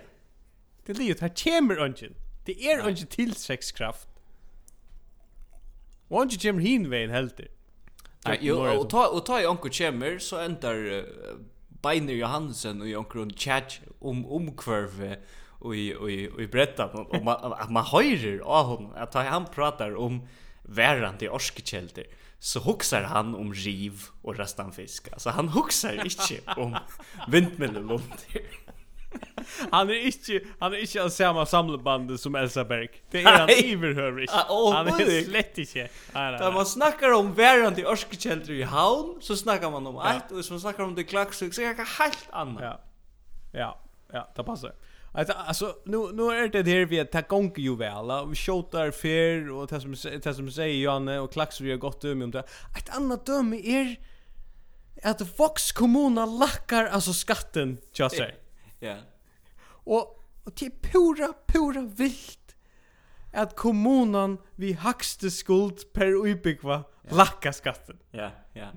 Det 0.86 0.94
ligger 0.94 1.22
här 1.22 1.34
kommer 1.44 1.78
ungen. 1.78 2.16
Det 2.46 2.66
är 2.72 2.80
ungen 2.80 3.08
till 3.08 3.36
sexkraft. 3.36 4.08
Och 6.08 6.22
ungen 6.22 6.40
kommer 6.40 6.62
hin 6.62 6.90
väl 6.90 7.10
helt. 7.10 7.40
Nej, 8.26 8.38
jo, 8.42 8.58
och 8.58 8.90
ta 8.90 9.08
och 9.08 9.26
ta 9.26 9.42
i 9.42 9.46
onkel 9.46 9.72
kommer, 9.72 10.20
så 10.20 10.38
ändar 10.38 11.06
Beiner 11.84 12.14
Johansen 12.14 12.82
och 12.82 12.88
Jonkron 12.88 13.30
chat 13.30 13.80
om 14.00 14.26
omkvärve 14.26 15.20
och 15.60 15.76
i 15.76 15.96
och 15.96 16.12
i 16.12 16.30
och 16.30 16.42
i 16.42 16.48
berätta 16.48 16.88
om 16.88 17.28
att 17.28 17.72
man 17.72 17.86
höjer 17.86 18.40
av 18.40 18.66
honom 18.66 18.92
att 18.96 19.14
han 19.14 19.46
pratar 19.46 19.96
om 19.96 20.28
värrande 20.62 21.30
orskekälter 21.30 22.06
så 22.40 22.60
huxar 22.60 23.02
han 23.02 23.36
om 23.36 23.54
riv 23.54 24.02
och 24.22 24.38
rastanfisk. 24.38 25.14
Alltså 25.14 25.30
han 25.30 25.48
huxar 25.50 25.94
inte 26.06 26.62
om 26.62 26.78
vindmöllor 27.28 28.02
han 29.72 29.90
är 29.90 30.06
inte 30.06 30.40
han 30.60 30.74
är 30.74 30.78
inte 30.78 31.04
av 31.04 31.10
samma 31.10 31.46
samleband 31.46 32.20
som 32.20 32.36
Elsa 32.36 32.66
Berg. 32.66 32.90
Det 33.12 33.22
är 33.22 33.38
han 33.38 33.50
överhörig. 33.50 34.30
Han 34.30 34.88
är 34.88 35.24
slett 35.24 35.58
inte. 35.58 35.90
Där 36.14 36.52
man 36.52 36.66
snackar 36.66 37.12
om 37.12 37.34
värande 37.34 37.82
i 37.82 37.86
i 38.54 38.64
Havn 38.64 39.18
så 39.22 39.36
snackar 39.36 39.72
man 39.72 39.88
om 39.88 39.98
allt 39.98 40.32
och 40.32 40.46
så 40.46 40.60
snackar 40.60 40.84
om 40.84 40.96
det 40.96 41.04
klax 41.04 41.38
så 41.38 41.46
är 41.46 41.78
det 41.78 42.04
helt 42.04 42.28
annat. 42.32 42.64
Ja. 42.64 42.82
Ja, 43.54 43.80
ja, 44.14 44.32
det 44.36 44.44
passar. 44.44 44.74
Alltså 45.16 45.34
alltså 45.34 45.76
nu 45.86 45.98
nu 45.98 46.24
är 46.24 46.48
det 46.48 46.72
här 46.72 46.86
vi 46.86 47.00
att 47.00 47.28
gång 47.28 47.54
ju 47.58 47.76
väl. 47.76 48.28
Vi 48.30 48.36
skjuter 48.36 48.92
fair 48.92 49.52
och 49.52 49.68
det 49.68 49.82
som 49.82 49.96
det 50.24 50.34
som 50.34 50.52
säger 50.52 50.84
Janne 50.84 51.20
och 51.20 51.32
klax 51.34 51.62
vi 51.62 51.72
har 51.72 51.78
gått 51.78 52.02
döme 52.02 52.24
om 52.26 52.32
det. 52.32 52.44
Ett 52.78 52.96
annat 52.96 53.26
döme 53.26 53.58
är 53.58 53.96
att 55.04 55.40
Vox 55.40 55.72
kommuna 55.72 56.26
lackar 56.26 56.86
alltså 56.86 57.14
skatten, 57.14 57.78
jag 57.94 58.12
säger. 58.12 58.36
Ja. 58.84 58.96
Och 59.66 60.20
och 60.44 60.56
till 60.56 60.72
pura 60.82 61.34
pura 61.48 61.82
vilt 61.82 62.56
at 63.34 63.56
kommunan 63.56 64.38
vi 64.56 64.74
hakste 64.74 65.32
skuld 65.32 65.94
per 65.94 66.28
ubyggva 66.28 66.74
yeah. 66.74 67.18
lakka 67.18 67.54
skatten. 67.54 67.98
Ja, 68.12 68.32
ja. 68.54 68.68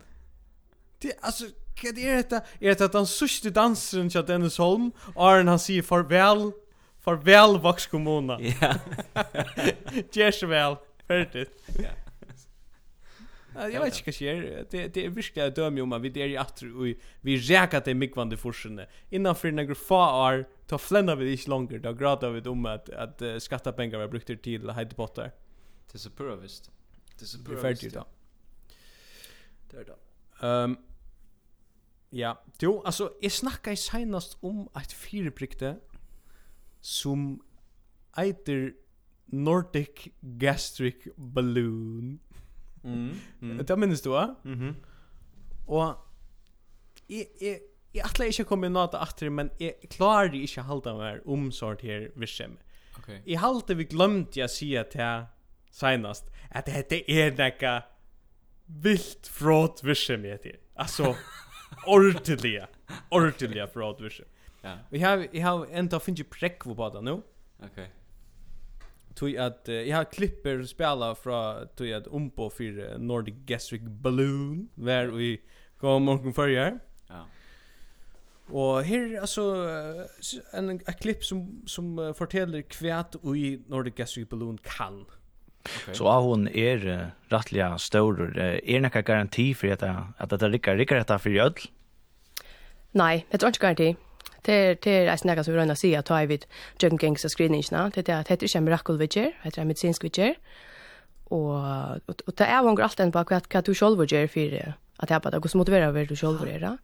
Det 0.99 1.13
alltså 1.21 1.45
vad 1.83 1.99
är 1.99 2.17
det 2.17 2.37
Är 2.61 2.75
det 2.75 2.81
att 2.81 2.95
han 2.95 3.07
sista 3.07 3.51
dansen 3.51 4.11
till 4.11 4.25
Dennis 4.27 4.59
Holm 4.59 4.93
och 5.15 5.25
han 5.25 5.59
säger 5.59 5.83
farväl 5.83 6.53
farväl 7.01 7.61
vax 7.61 7.87
kommuna. 7.87 8.41
Ja. 8.41 8.75
Järsväl. 10.13 10.77
Hört 11.09 11.33
det. 11.33 11.49
Ja. 11.67 12.06
Jag 13.57 13.81
vet 13.81 14.07
inte 14.07 14.25
vad 14.25 14.69
det 14.71 14.79
är. 14.83 14.89
Det 14.89 15.05
är 15.05 15.11
verkligen 15.11 15.49
att 15.49 15.55
döma 15.55 15.83
om 15.83 15.93
att 15.93 16.03
vi 16.03 16.09
där 16.09 16.29
i 16.29 16.37
att 16.37 16.63
och 16.63 16.87
vi 17.21 17.37
räkar 17.37 17.81
till 17.81 17.97
mycket 17.97 18.41
forskande. 18.41 18.87
Innanför 19.11 19.51
några 19.51 19.75
få 19.75 19.97
år 19.97 20.49
ta 20.67 20.79
flända 20.79 21.15
vi 21.15 21.33
inte 21.33 21.51
längre. 21.51 21.79
Då 21.79 21.93
gråter 21.93 22.31
vi 22.31 22.49
om 22.49 22.67
att, 22.67 22.91
att 22.91 23.23
uh, 23.23 23.39
skattepengar 23.39 23.99
var 23.99 24.09
brukt 24.09 24.43
till 24.43 24.71
hejdebottar. 24.71 25.33
Det 25.87 25.95
är 25.95 25.99
så 25.99 26.11
pura 26.11 26.37
visst. 26.37 26.71
Det 27.19 27.23
är 27.23 27.27
så 27.27 27.39
pura 27.39 27.69
visst. 27.69 27.83
Det 27.83 27.87
är 27.87 27.91
färdigt 27.91 27.95
då. 27.95 28.07
Det 29.71 29.77
är 29.77 29.85
då. 29.85 30.47
Ehm 30.47 30.77
ja, 32.11 32.45
jo, 32.59 32.83
alltså 32.85 33.13
jag 33.21 33.73
i 33.73 33.77
senast 33.77 34.37
om 34.41 34.69
ett 34.77 34.93
fyrbrykte 34.93 35.77
som 36.81 37.43
eiter 38.17 38.75
Nordic 39.25 40.09
Gastric 40.21 40.97
Balloon. 41.17 42.19
Mm, 42.87 43.15
mm. 43.41 43.65
Det 43.67 43.79
minns 43.79 44.03
du, 44.03 44.11
va? 44.15 44.29
Mhm. 44.45 44.77
Och 45.67 45.77
Og 45.77 45.97
jeg, 47.09 47.27
jeg, 47.41 47.61
jeg 47.95 48.05
atler 48.05 48.31
ikke 48.31 48.45
å 48.47 48.51
komme 48.51 48.71
noe 48.71 48.91
til 48.93 49.03
atter, 49.03 49.33
men 49.33 49.51
jeg 49.61 49.91
klarer 49.93 50.35
ikke 50.35 50.63
å 50.65 50.69
holde 50.71 50.95
meg 50.99 51.27
om 51.27 51.51
sånt 51.55 51.85
her 51.87 52.09
virksom. 52.19 52.59
Okay. 52.99 53.21
Jeg 53.27 53.41
halte 53.43 53.77
vi 53.79 53.87
glemte 53.89 54.41
jeg 54.41 54.53
sier 54.53 54.89
til 54.91 55.27
senast, 55.75 56.31
at 56.51 56.69
dette 56.71 57.03
er 57.11 57.35
nekka 57.37 57.81
vilt 58.67 59.29
fråt 59.31 59.85
virksom 59.87 60.25
jeg 60.27 60.43
til. 60.45 60.59
Altså, 60.77 61.15
ordentliga, 61.95 62.67
ordentliga 63.11 63.69
fråt 63.73 64.03
virksom. 64.03 64.29
Ja. 64.65 64.79
Vi 64.91 64.99
har, 65.05 65.27
vi 65.31 65.45
har 65.45 65.67
enda 65.71 66.01
finnes 66.03 66.25
jo 66.25 66.31
prekvo 66.31 66.75
på 66.75 66.91
det 66.95 67.05
nå. 67.07 67.21
Okej. 67.63 67.71
Okay 67.71 67.93
tog 69.17 69.37
at 69.37 69.69
uh, 69.69 69.75
jeg 69.75 69.95
har 69.97 70.05
klipper 70.13 70.65
spela 70.69 71.15
fra 71.15 71.67
tog 71.77 71.91
at 71.91 72.07
umpo 72.07 72.49
på 72.49 72.55
för 72.57 72.99
Nordic 72.99 73.35
Gastric 73.47 73.83
Balloon 74.03 74.69
Vær 74.77 75.07
vi 75.07 75.41
kom 75.81 76.03
morgen 76.03 76.35
förra. 76.35 76.79
Ja. 77.09 77.25
Och 78.49 78.85
här 78.85 79.21
altså 79.21 79.43
en 80.53 80.71
en 80.71 80.79
klipp 80.79 81.25
som 81.25 81.63
som 81.67 81.99
uh, 81.99 82.13
forteller 82.13 82.63
kvärt 82.63 83.15
i 83.37 83.63
Nordic 83.69 83.95
Gastric 83.95 84.29
Balloon 84.29 84.59
kan. 84.59 85.07
Okay. 85.65 85.95
Så 85.95 86.09
av 86.09 86.23
hon 86.23 86.49
är 86.49 86.87
uh, 86.87 87.07
rättliga 87.29 87.79
stor. 87.79 88.39
Är 88.39 88.61
det 88.65 88.81
någon 88.81 89.03
garanti 89.03 89.55
för 89.55 89.69
att 89.69 89.83
att 90.19 90.41
det 90.41 90.49
rycker 90.49 90.77
rycker 90.77 90.97
detta 90.97 91.19
för 91.19 91.31
öll? 91.31 91.55
Nei, 92.97 93.27
det 93.31 93.43
er 93.43 93.49
ikke 93.49 93.61
garanti. 93.61 93.95
Det 94.47 94.85
det 94.85 94.93
er 94.93 95.11
nästan 95.11 95.37
något 95.37 95.45
som 95.45 95.55
vi 95.55 95.59
røyner 95.59 95.75
å 95.75 95.81
si 95.81 95.95
at 95.95 96.07
ta 96.07 96.23
i 96.23 96.27
vid 96.27 96.47
Jim 96.83 96.97
Gangs 96.97 97.27
screeningarna. 97.29 97.91
Det 97.91 98.09
er 98.09 98.21
at 98.21 98.29
det 98.29 98.43
er 98.43 98.47
ikke 98.47 98.59
en 98.59 98.65
mirakulvidger, 98.65 99.33
det 99.45 99.59
er 99.59 99.63
en 99.63 99.69
medisinsk 99.69 100.03
medicinsk 100.03 100.41
Og, 101.27 102.01
og, 102.07 102.21
og 102.27 102.35
det 102.39 102.47
er 102.47 102.63
vanger 102.63 102.87
alt 102.87 103.01
enn 103.03 103.13
på 103.15 103.23
hva, 103.27 103.41
hva 103.43 103.63
du 103.67 103.73
selv 103.75 103.99
själv 103.99 104.13
gör 104.13 104.27
för 104.27 104.75
att 104.99 105.11
jag 105.11 105.23
bara 105.23 105.39
hvordan 105.39 105.59
motiverer 105.59 105.93
vi 105.93 106.05
du 106.05 106.17
selv 106.17 106.43
är 106.49 106.61
det. 106.61 106.79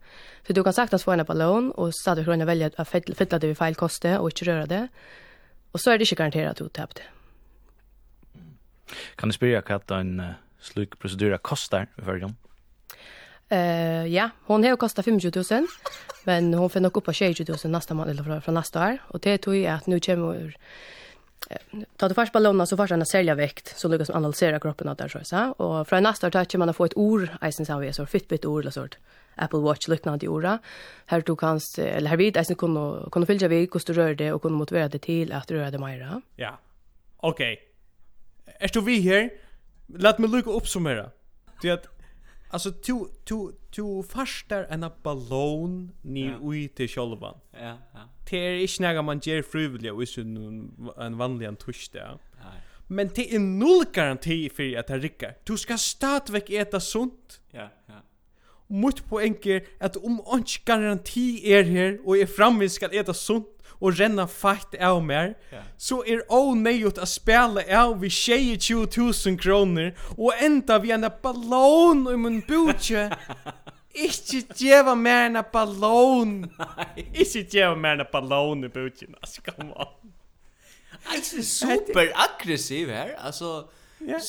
Så 0.47 0.53
du 0.53 0.63
kan 0.63 0.73
sagt 0.73 1.03
få 1.03 1.11
en 1.11 1.25
på 1.25 1.33
lån 1.33 1.71
och 1.71 1.95
så 1.95 2.15
du 2.15 2.25
kan 2.25 2.45
välja 2.45 2.69
att 2.77 2.87
fylla 2.89 3.39
det 3.39 3.47
vi 3.47 3.55
feil 3.55 3.75
koste 3.75 4.19
og 4.19 4.27
ikke 4.27 4.51
røre 4.51 4.65
det. 4.65 4.89
Og 5.73 5.79
så 5.79 5.91
er 5.91 5.97
det 5.97 6.11
ikke 6.11 6.15
garanterat 6.15 6.49
at 6.49 6.57
du 6.59 6.67
tappar 6.67 6.93
det. 6.93 7.07
Kan 9.17 9.29
du 9.29 9.33
spyrja 9.33 9.61
hva 9.61 9.99
en 9.99 10.35
slik 10.59 10.99
procedur 10.99 11.37
kostar 11.37 11.87
i 11.97 12.01
förrige 12.01 12.35
Eh, 13.49 14.05
ja, 14.05 14.29
hon 14.45 14.63
har 14.63 14.75
kostat 14.75 15.05
25 15.05 15.31
000, 15.51 15.67
men 16.23 16.53
hon 16.53 16.69
får 16.69 16.79
nog 16.79 16.97
upp 16.97 17.03
på 17.03 17.13
20 17.13 17.45
000 17.47 17.57
nästa 17.71 17.93
månad 17.93 18.11
eller 18.11 18.39
från 18.39 18.55
nästa 18.55 18.87
år. 18.87 18.97
Och 19.07 19.19
det 19.19 19.37
tror 19.37 19.55
jag 19.55 19.73
att 19.73 19.87
nu 19.87 19.99
kommer 19.99 20.57
Ta 21.97 22.07
du 22.07 22.13
först 22.13 22.33
ballongen 22.33 22.67
så 22.67 22.77
först 22.77 22.91
en 22.91 23.05
sälja 23.05 23.35
vikt 23.35 23.73
så 23.77 23.87
lyckas 23.87 24.09
man 24.09 24.17
analysera 24.17 24.59
kroppen 24.59 24.87
att 24.87 24.97
där 24.97 25.07
så 25.07 25.19
så 25.23 25.51
och 25.51 25.87
från 25.87 26.03
nästa 26.03 26.27
år 26.27 26.31
tar 26.31 26.57
man 26.57 26.69
att 26.69 26.75
få 26.75 26.85
ett 26.85 26.97
ord 26.97 27.27
isen 27.43 27.65
så 27.65 27.79
vi 27.79 27.93
så 27.93 28.05
Fitbit 28.05 28.45
ord 28.45 28.61
eller 28.61 28.71
sånt 28.71 28.97
Apple 29.35 29.59
Watch 29.59 29.87
liknande 29.87 30.27
ord 30.27 30.45
här 31.05 31.21
du 31.25 31.35
kan 31.35 31.59
eller 31.77 32.09
här 32.09 32.17
vid 32.17 32.37
eisen 32.37 32.55
kunna 32.55 33.09
kunna 33.11 33.25
fylla 33.25 33.47
vi 33.47 33.67
kost 33.67 33.89
rör 33.89 34.15
det 34.15 34.33
och 34.33 34.41
kunna 34.41 34.57
motivera 34.57 34.87
det 34.87 34.99
till 34.99 35.31
att 35.31 35.51
röra 35.51 35.71
det 35.71 35.79
mer. 35.79 36.21
Ja. 36.35 36.59
Okej. 37.17 37.53
Okay. 37.53 38.55
Är 38.59 38.69
du 38.73 38.81
vi 38.81 39.01
här? 39.01 39.29
Låt 39.87 40.17
mig 40.17 40.29
lycka 40.29 40.49
uppsummera. 40.49 41.09
Det 41.61 41.69
att 41.69 41.87
Alltså 42.53 42.71
to 42.71 43.07
to 43.23 43.51
to 43.71 44.03
fastar 44.03 44.67
en 44.69 44.85
ballon 45.03 45.91
ni 46.01 46.25
ja. 46.25 46.37
ui 46.41 46.67
till 46.67 46.89
själva. 46.89 47.33
Ja, 47.51 47.77
ja. 47.93 47.99
Det 48.29 48.37
är 48.37 48.61
inte 48.61 48.83
några 48.83 49.01
man 49.01 49.19
ger 49.19 49.41
frivilligt 49.41 49.93
och 49.93 50.07
så 50.07 50.21
en 51.01 51.17
vanlig 51.17 51.47
en 51.47 51.55
tusch 51.55 51.89
där. 51.93 52.17
Nej. 52.43 52.61
Men 52.87 53.09
det 53.15 53.35
är 53.35 53.39
noll 53.39 53.85
garanti 53.93 54.49
för 54.49 54.77
att 54.77 54.87
det 54.87 54.97
rycker. 54.97 55.37
Du 55.43 55.57
ska 55.57 55.77
stadigt 55.77 56.49
äta 56.49 56.79
sunt. 56.79 57.41
Ja, 57.51 57.69
ja. 57.85 57.93
Mot 58.67 59.09
poäng 59.09 59.35
är 59.43 59.63
att 59.79 59.95
om 59.95 60.23
inte 60.33 60.59
garanti 60.65 61.51
är 61.53 61.63
här 61.63 61.99
och 62.07 62.17
är 62.17 62.25
framme 62.25 62.69
ska 62.69 62.87
äta 62.87 63.13
sunt 63.13 63.62
og 63.83 63.99
renna 63.99 64.23
fakt 64.31 64.77
av 64.79 65.01
mer, 65.03 65.33
yeah. 65.51 65.65
så 65.77 65.99
er 66.07 66.23
åneiut 66.31 67.01
å 67.01 67.07
spela 67.09 67.65
av 67.83 67.97
vi 67.99 68.07
22.000 68.07 69.35
kroner 69.43 69.91
og 70.15 70.31
enda 70.39 70.79
vi 70.79 70.93
en 70.95 71.09
ballon 71.23 72.07
i 72.07 72.15
mun 72.15 72.39
bútje, 72.47 73.09
Ikke 73.93 74.39
djeva 74.57 74.95
mer 74.97 75.27
enn 75.27 75.37
ballon. 75.53 76.31
Ikke 76.97 77.43
djeva 77.45 77.75
mer 77.77 77.99
enn 78.01 78.09
ballon 78.09 78.65
i 78.65 78.71
budgen. 78.73 79.13
Altså, 79.21 79.43
come 79.45 79.69
on. 79.77 80.13
Alltså 81.13 81.43
super 81.43 82.11
aggressiv 82.15 82.89
här. 82.89 83.15
Alltså 83.19 83.69
Ja. 84.05 84.19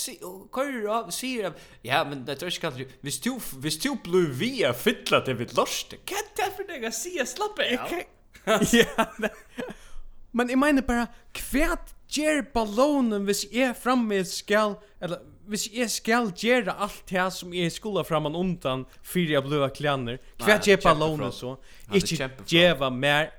Kör 0.55 0.88
av 0.88 1.11
säger 1.11 1.44
av 1.44 1.52
ja 1.82 2.05
men 2.05 2.24
det 2.24 2.36
tror 2.36 2.50
jag 2.52 2.61
kan 2.61 2.78
du. 2.78 2.88
Visst 3.00 3.22
du 3.22 3.38
visst 3.57 3.82
du 3.82 3.96
blue 4.05 4.30
via 4.30 4.72
fittla 4.72 5.20
det 5.20 5.34
vid 5.34 5.57
lust. 5.57 5.90
Kan 6.05 6.18
det 6.36 6.57
för 6.57 6.64
dig 6.64 6.86
att 6.86 6.94
se 6.94 7.26
slappa. 7.26 7.62
ja. 8.78 9.07
Men 10.32 10.51
jeg 10.51 10.59
mener 10.59 10.82
bare, 10.87 11.07
kvært 11.35 11.95
gjør 12.14 12.43
ballonen 12.55 13.24
hvis 13.28 13.45
jeg 13.53 13.76
framme 13.78 14.18
skal, 14.28 14.76
eller 15.03 15.22
hvis 15.51 15.68
jeg 15.74 15.91
skal 15.93 16.32
gjøre 16.32 16.74
alt 16.74 17.05
det 17.11 17.26
som 17.37 17.55
jeg 17.55 17.72
skulle 17.72 18.05
framan 18.09 18.37
undan 18.37 18.85
før 19.03 19.35
jeg 19.37 19.45
ble 19.47 19.70
klaner, 19.76 20.18
kvært 20.43 20.68
gjør 20.68 20.82
ballonen 20.85 21.32
så, 21.32 21.55
ikke 21.93 22.30
gjøre 22.51 22.91
mer, 22.91 23.30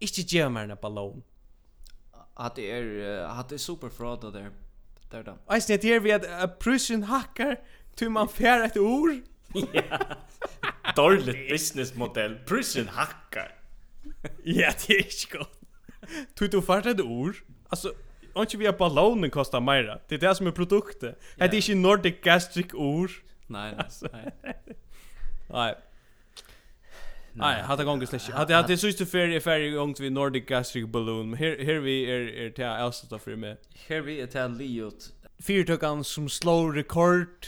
ikke 0.00 0.26
gjøre 0.28 0.52
mer 0.54 0.68
enn 0.68 0.80
ballon. 0.82 1.24
At 2.38 2.54
det 2.56 2.68
er, 2.70 2.88
at 3.26 3.48
det 3.50 3.58
er 3.58 3.64
superfråd 3.64 4.28
der, 4.30 4.52
der 5.10 5.24
da. 5.26 5.38
Eisen, 5.54 5.80
det 5.82 5.94
er 5.96 6.04
vi 6.04 6.14
at 6.14 6.28
prussen 6.62 7.08
hacker 7.08 7.56
tu 7.98 8.06
man 8.10 8.28
fer 8.30 8.68
et 8.68 8.78
ord. 8.78 9.18
Ja. 9.74 9.98
Dårligt 10.96 11.48
businessmodell. 11.50 12.38
Prison 12.46 12.88
hacker. 12.88 13.48
Ja, 14.44 14.72
det 14.86 14.98
är 14.98 15.02
godt. 15.02 15.30
gott. 15.30 15.60
Du 16.38 16.48
tog 16.48 16.64
fart 16.64 16.86
ett 16.86 17.00
ord. 17.00 17.36
Alltså, 17.68 17.92
ikke 18.42 18.58
vi 18.58 18.66
har 18.66 18.72
ballonen 18.72 19.30
kostar 19.30 19.60
mera. 19.60 19.98
Det 20.08 20.14
är 20.14 20.18
det 20.18 20.34
som 20.34 20.46
är 20.46 20.50
produkten. 20.50 21.14
Det 21.36 21.44
är 21.44 21.54
inte 21.54 21.74
Nordic 21.74 22.14
Gastric 22.22 22.74
ord. 22.74 23.10
Nej, 23.46 23.74
nej. 24.12 24.32
Nej. 25.50 25.74
Nej, 27.32 27.62
hade 27.62 27.84
gånger 27.84 28.06
slash. 28.06 28.32
Hade 28.32 28.54
hade 28.54 28.76
sist 28.76 29.10
för 29.10 29.28
i 29.28 29.40
färg 29.40 29.70
gångt 29.70 30.00
vi 30.00 30.10
Nordic 30.10 30.46
Gastric 30.46 30.86
Balloon. 30.86 31.34
Här 31.34 31.64
här 31.64 31.74
vi 31.74 32.10
är 32.10 32.20
är 32.20 32.50
till 32.50 32.64
Elsa 32.64 33.18
för 33.18 33.36
med. 33.36 33.56
Här 33.88 34.00
vi 34.00 34.20
är 34.20 34.26
till 34.26 34.66
liot. 34.66 35.12
Fyrtökan 35.38 36.04
som 36.04 36.28
slår 36.28 36.72
rekord 36.72 37.46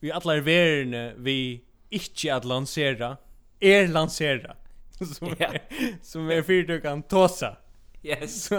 i 0.00 0.12
alla 0.12 0.40
verden 0.40 1.24
vi 1.24 1.64
inte 1.90 2.34
att 2.34 2.44
lansera. 2.44 3.16
Er 3.60 3.88
lansera. 3.88 4.56
som 5.14 5.28
ja. 5.38 5.46
är, 5.46 5.62
som 6.02 6.30
är 6.30 6.42
fyrt 6.42 6.68
tosa. 6.68 6.80
kan 6.80 7.02
tåsa. 7.02 7.56
Yes. 8.02 8.50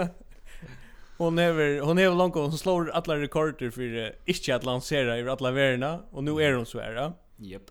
hon 1.18 1.38
är 1.38 1.80
hon 1.80 1.98
är 1.98 2.10
långt 2.10 2.34
hon 2.34 2.58
slår 2.58 2.90
alla 2.90 3.16
rekorder 3.16 3.70
för 3.70 4.12
inte 4.24 4.56
att 4.56 4.64
lansera 4.64 5.18
i 5.18 5.28
alla 5.28 5.50
världen 5.50 6.00
och 6.10 6.24
nu 6.24 6.42
är 6.42 6.52
hon 6.52 6.66
så 6.66 6.80
här. 6.80 6.92
Ja. 6.92 7.12
Yep. 7.40 7.62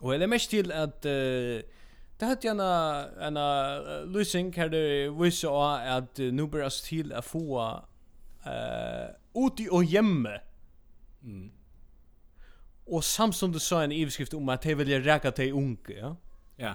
Och 0.00 0.18
det 0.18 0.24
är 0.24 0.28
mest 0.28 0.50
till 0.50 0.72
att 0.72 1.06
uh, 1.06 1.60
Det 2.18 2.24
hade 2.24 2.46
jag 2.46 2.60
en 3.20 3.36
uh, 3.36 4.06
lösning 4.06 4.52
här 4.52 4.68
det 4.68 5.10
visste 5.10 5.46
jag 5.46 5.88
att 5.88 6.18
nu 6.18 6.46
börjar 6.46 6.84
till 6.84 7.12
att 7.12 7.24
få 7.24 7.82
eh 8.44 9.10
uti 9.36 9.68
och 9.70 9.84
hemme. 9.84 10.40
Mm. 11.22 11.50
Och 12.84 13.04
Samsung 13.04 13.52
design 13.52 13.92
i 13.92 14.10
skrift 14.10 14.34
om 14.34 14.48
att 14.48 14.62
de 14.62 14.74
vill 14.74 15.02
räka 15.02 15.32
till 15.32 15.52
unge, 15.52 15.98
ja. 15.98 16.16
Ja 16.56 16.74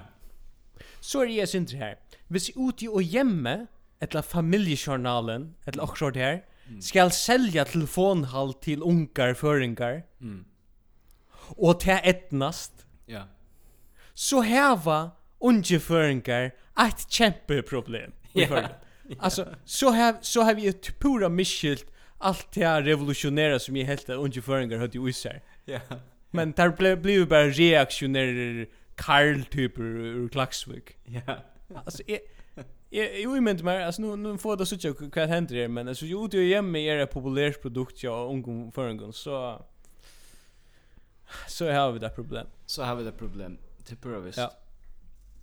så 1.02 1.24
er 1.26 1.34
jeg 1.36 1.47
synder 1.47 1.78
her. 1.78 1.95
Hvis 2.28 2.49
jeg 2.49 2.58
ute 2.58 2.89
og 2.89 3.02
hjemme, 3.02 3.68
etla 4.02 4.22
familjejournalen, 4.22 5.52
etla 5.68 5.84
akkurat 5.84 6.16
her, 6.16 6.38
mm. 6.70 6.82
skal 6.82 7.12
selja 7.12 7.66
telefonhall 7.68 8.54
til 8.62 8.84
ungar 8.84 9.34
føringar, 9.34 10.02
mm. 10.20 10.45
og 11.58 11.82
til 11.82 11.99
etnast, 12.04 12.86
ja. 13.08 13.26
så 14.14 14.41
heva 14.41 15.10
unge 15.41 15.80
føringar 15.80 16.52
et 16.80 17.08
kjempeproblem. 17.10 18.14
Ja. 18.36 18.70
Ja. 19.12 19.16
Alltså 19.20 19.45
så 19.66 19.89
har 19.89 20.16
så 20.22 20.41
har 20.41 20.54
vi 20.54 20.68
ett 20.68 20.99
pura 20.99 21.30
misskilt 21.30 21.86
allt 22.18 22.52
det 22.54 22.66
här 22.66 22.82
revolutionära 22.82 23.60
som 23.60 23.76
jag 23.78 23.86
helt 23.86 24.10
unge 24.10 24.41
förringar 24.41 24.78
hade 24.78 24.97
ju 24.97 25.10
isär. 25.10 25.41
Ja. 25.66 25.80
Men 26.32 26.52
där 26.52 26.70
blev 26.70 27.02
blev 27.02 27.28
bara 27.28 27.47
reaktionärer 27.47 28.68
Karl-typer 29.02 29.84
ur 29.84 30.30
Klaxvik. 30.30 30.97
Ja. 31.04 31.38
Alltså, 31.86 32.04
jag, 32.08 32.20
jag, 32.89 33.20
jag 33.20 33.43
menar 33.43 33.64
mer, 33.64 33.82
alltså 33.82 34.02
nu, 34.02 34.16
nu 34.16 34.38
får 34.38 34.58
det 34.58 34.66
så 34.66 34.78
sådär 34.78 35.10
vad 35.16 35.30
händer 35.30 35.56
det 35.56 35.68
men 35.68 35.88
alltså 35.88 36.06
ju 36.06 36.26
ute 36.26 36.38
och 36.38 36.43
hemma 36.43 36.80
är 36.80 36.97
det 36.97 37.08
populärt 37.08 37.62
produkt 37.62 38.04
ja 38.04 38.28
ungdom 38.30 38.72
för 38.72 38.88
en 38.88 38.97
gång, 38.97 39.14
så 39.14 39.66
så 41.47 41.72
har 41.72 41.91
vi 41.91 41.99
det 41.99 42.10
problem. 42.10 42.47
Så 42.66 42.84
har 42.84 42.95
vi 42.95 43.04
det 43.04 43.12
problem, 43.12 43.58
till 43.86 43.97
purvis. 43.97 44.38
Ja. 44.38 44.52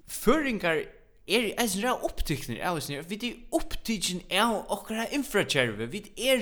Föringar 0.06 0.84
er 1.28 1.50
er 1.52 1.68
sånn 1.68 1.84
ræv 1.84 2.04
opptykner 2.08 2.60
av 2.64 2.78
oss 2.80 2.88
nere, 2.88 3.04
vi 3.08 3.18
er 3.28 3.36
opptykner 3.52 4.40
av 4.40 4.70
okkara 4.72 5.08
infrakjerve, 5.12 5.88
vi 5.92 6.04
er 6.16 6.40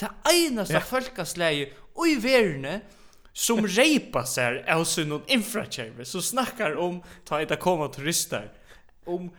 det 0.00 0.10
einaste 0.28 0.76
ja. 0.76 0.84
folkesleie 0.84 1.70
og 1.94 2.08
i 2.08 2.16
verene, 2.20 2.80
som 3.36 3.66
repasar 3.66 4.64
av 4.68 4.84
sin 4.84 5.20
infrakäver 5.26 6.04
så 6.04 6.22
snakkar 6.22 6.76
om 6.76 7.02
ta 7.24 7.40
ett 7.40 7.60
koma 7.60 7.88
turister 7.88 8.52
om 9.04 9.30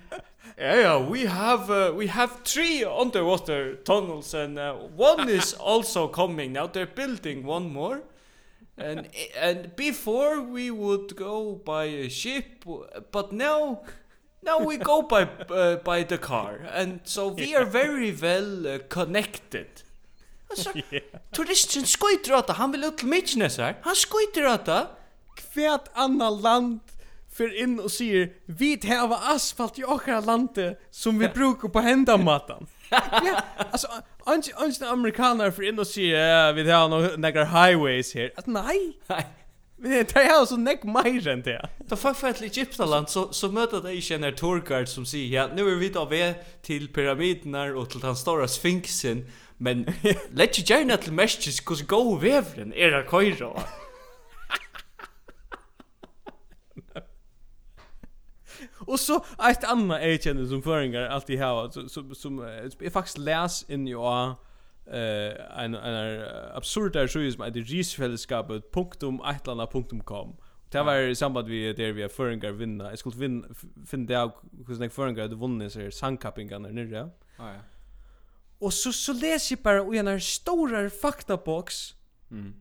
Ja 0.58 0.76
ja, 0.76 1.00
we 1.00 1.28
have 1.28 1.90
uh, 1.90 1.98
we 1.98 2.08
have 2.08 2.32
three 2.44 2.86
underwater 2.86 3.76
tunnels 3.86 4.34
and 4.34 4.60
uh, 4.60 4.74
one 4.98 5.30
is 5.30 5.54
also 5.54 6.08
coming. 6.08 6.54
Now 6.54 6.68
they're 6.68 6.96
building 6.96 7.46
one 7.46 7.70
more. 7.70 8.02
And 8.78 9.08
and 9.42 9.76
before 9.76 10.42
we 10.42 10.72
would 10.72 11.16
go 11.16 11.62
by 11.66 11.86
a 11.86 12.10
ship, 12.10 12.66
but 13.12 13.32
now 13.32 13.82
now 14.42 14.60
we 14.60 14.78
go 14.78 15.02
by 15.02 15.24
uh, 15.50 15.76
by 15.76 16.04
the 16.04 16.18
car. 16.18 16.60
And 16.74 17.02
so 17.04 17.28
we 17.28 17.56
are 17.56 17.66
very 17.66 18.12
well 18.12 18.68
uh, 18.68 18.80
connected. 18.90 19.84
Alltså, 20.50 20.72
turisten 21.36 21.86
skojter 21.86 22.34
åt 22.34 22.50
han 22.50 22.72
vill 22.72 22.84
ut 22.84 22.98
till 22.98 23.08
Mykonos 23.08 23.58
här. 23.58 23.78
Han 23.82 23.96
skojter 23.96 24.48
åt 24.48 24.66
det. 24.66 24.88
Kvärt 25.54 25.90
annat 25.94 26.42
land 26.42 26.80
för 27.38 27.64
in 27.64 27.80
och 27.80 27.92
säger 27.92 28.34
vi 28.46 28.80
häva 28.84 29.18
asfalt 29.18 29.80
i 29.80 29.84
åkra 29.84 30.20
landet 30.20 30.88
som 30.92 31.20
vi 31.20 31.28
brukar 31.28 31.70
på 31.70 31.80
händamatan. 31.80 32.68
ja, 32.90 33.44
alltså 33.72 33.88
Ange 34.30 34.52
ange 34.56 34.86
amerikaner 34.88 35.52
för 35.52 35.64
in 35.64 35.80
och 35.80 35.88
säger 35.88 36.54
vi 36.54 36.72
har 36.72 37.18
några 37.18 37.46
highways 37.46 38.16
här. 38.16 38.32
Att 38.36 38.48
nej. 38.48 39.00
Nej. 39.08 39.28
Men 39.78 39.92
det 39.92 40.16
är 40.16 40.40
ju 40.40 40.46
så 40.46 40.58
näck 40.58 40.84
mer 40.84 41.28
än 41.28 41.42
det. 41.42 41.70
Då 41.88 41.96
fuck 41.96 42.18
för 42.18 42.28
ett 42.28 42.42
Egyptaland 42.42 43.10
så 43.10 43.34
så 43.34 43.52
möter 43.52 43.82
det 43.82 43.94
ju 43.94 44.16
en 44.16 44.36
turkar 44.36 44.86
som 44.86 45.06
säger 45.06 45.36
ja, 45.36 45.50
nu 45.56 45.72
är 45.72 45.76
vi 45.76 45.90
då 45.90 46.06
ved 46.06 46.36
till 46.62 46.94
pyramiderna 46.94 47.64
och 47.64 47.90
till 47.90 48.00
den 48.00 48.16
stora 48.16 48.48
sfinxen 48.48 49.26
Men 49.58 49.86
lett 50.32 50.60
you 50.60 50.66
join 50.66 50.92
at 50.92 51.12
mestis 51.12 51.60
cuz 51.60 51.82
go 51.82 52.16
vevren 52.16 52.74
er 52.74 52.94
a 52.94 53.04
koira. 53.04 53.64
Och 58.88 59.00
så 59.00 59.26
ett 59.50 59.64
annat 59.64 60.02
erkänner 60.02 60.46
som 60.46 60.62
föringar 60.62 61.02
alltid 61.02 61.40
har 61.40 61.70
så 61.70 61.90
som 61.90 62.16
som 62.16 62.40
är 62.40 62.90
faktiskt 62.90 63.18
läs 63.18 63.70
in 63.70 63.88
your 63.88 64.30
eh 64.88 65.64
en 65.64 65.76
en 65.76 66.26
absurd 66.54 66.94
där 66.94 67.08
så 67.08 67.20
är 67.20 67.52
det 67.52 67.60
risfällskapet 67.60 68.72
punktum 68.72 69.22
punktum. 69.72 70.36
Det 70.72 70.84
var 70.84 70.96
i 70.96 71.16
samband 71.16 71.48
vi 71.48 71.74
där 71.74 71.92
vi 71.92 72.02
har 72.02 72.10
föringar 72.10 72.52
vinna. 72.52 72.90
Jag 72.90 73.00
skulle 73.00 73.16
vinna 73.16 73.48
finna 73.88 74.06
det 74.06 74.32
hur 74.68 74.76
snägg 74.76 74.92
föringar 74.92 75.28
det 75.28 75.36
vunnit 75.36 75.74
så 75.74 75.80
här 75.80 75.90
sandkappingarna 75.90 76.70
nere. 76.70 77.10
Ja 77.38 77.54
ja. 77.54 77.77
Och 78.60 78.74
så 78.74 78.94
så 78.94 79.14
läser 79.14 79.56
jag 79.56 79.64
bara 79.64 79.96
i 79.96 79.98
en 79.98 80.22
stor 80.22 80.90
faktabox. 80.90 81.94
Mm. 82.32 82.54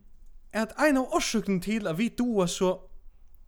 Att 0.52 0.80
en 0.82 0.96
av 0.96 1.14
orsakerna 1.14 1.60
till 1.60 1.86
att 1.86 1.96
vi 1.96 2.12
då 2.16 2.48
så 2.48 2.88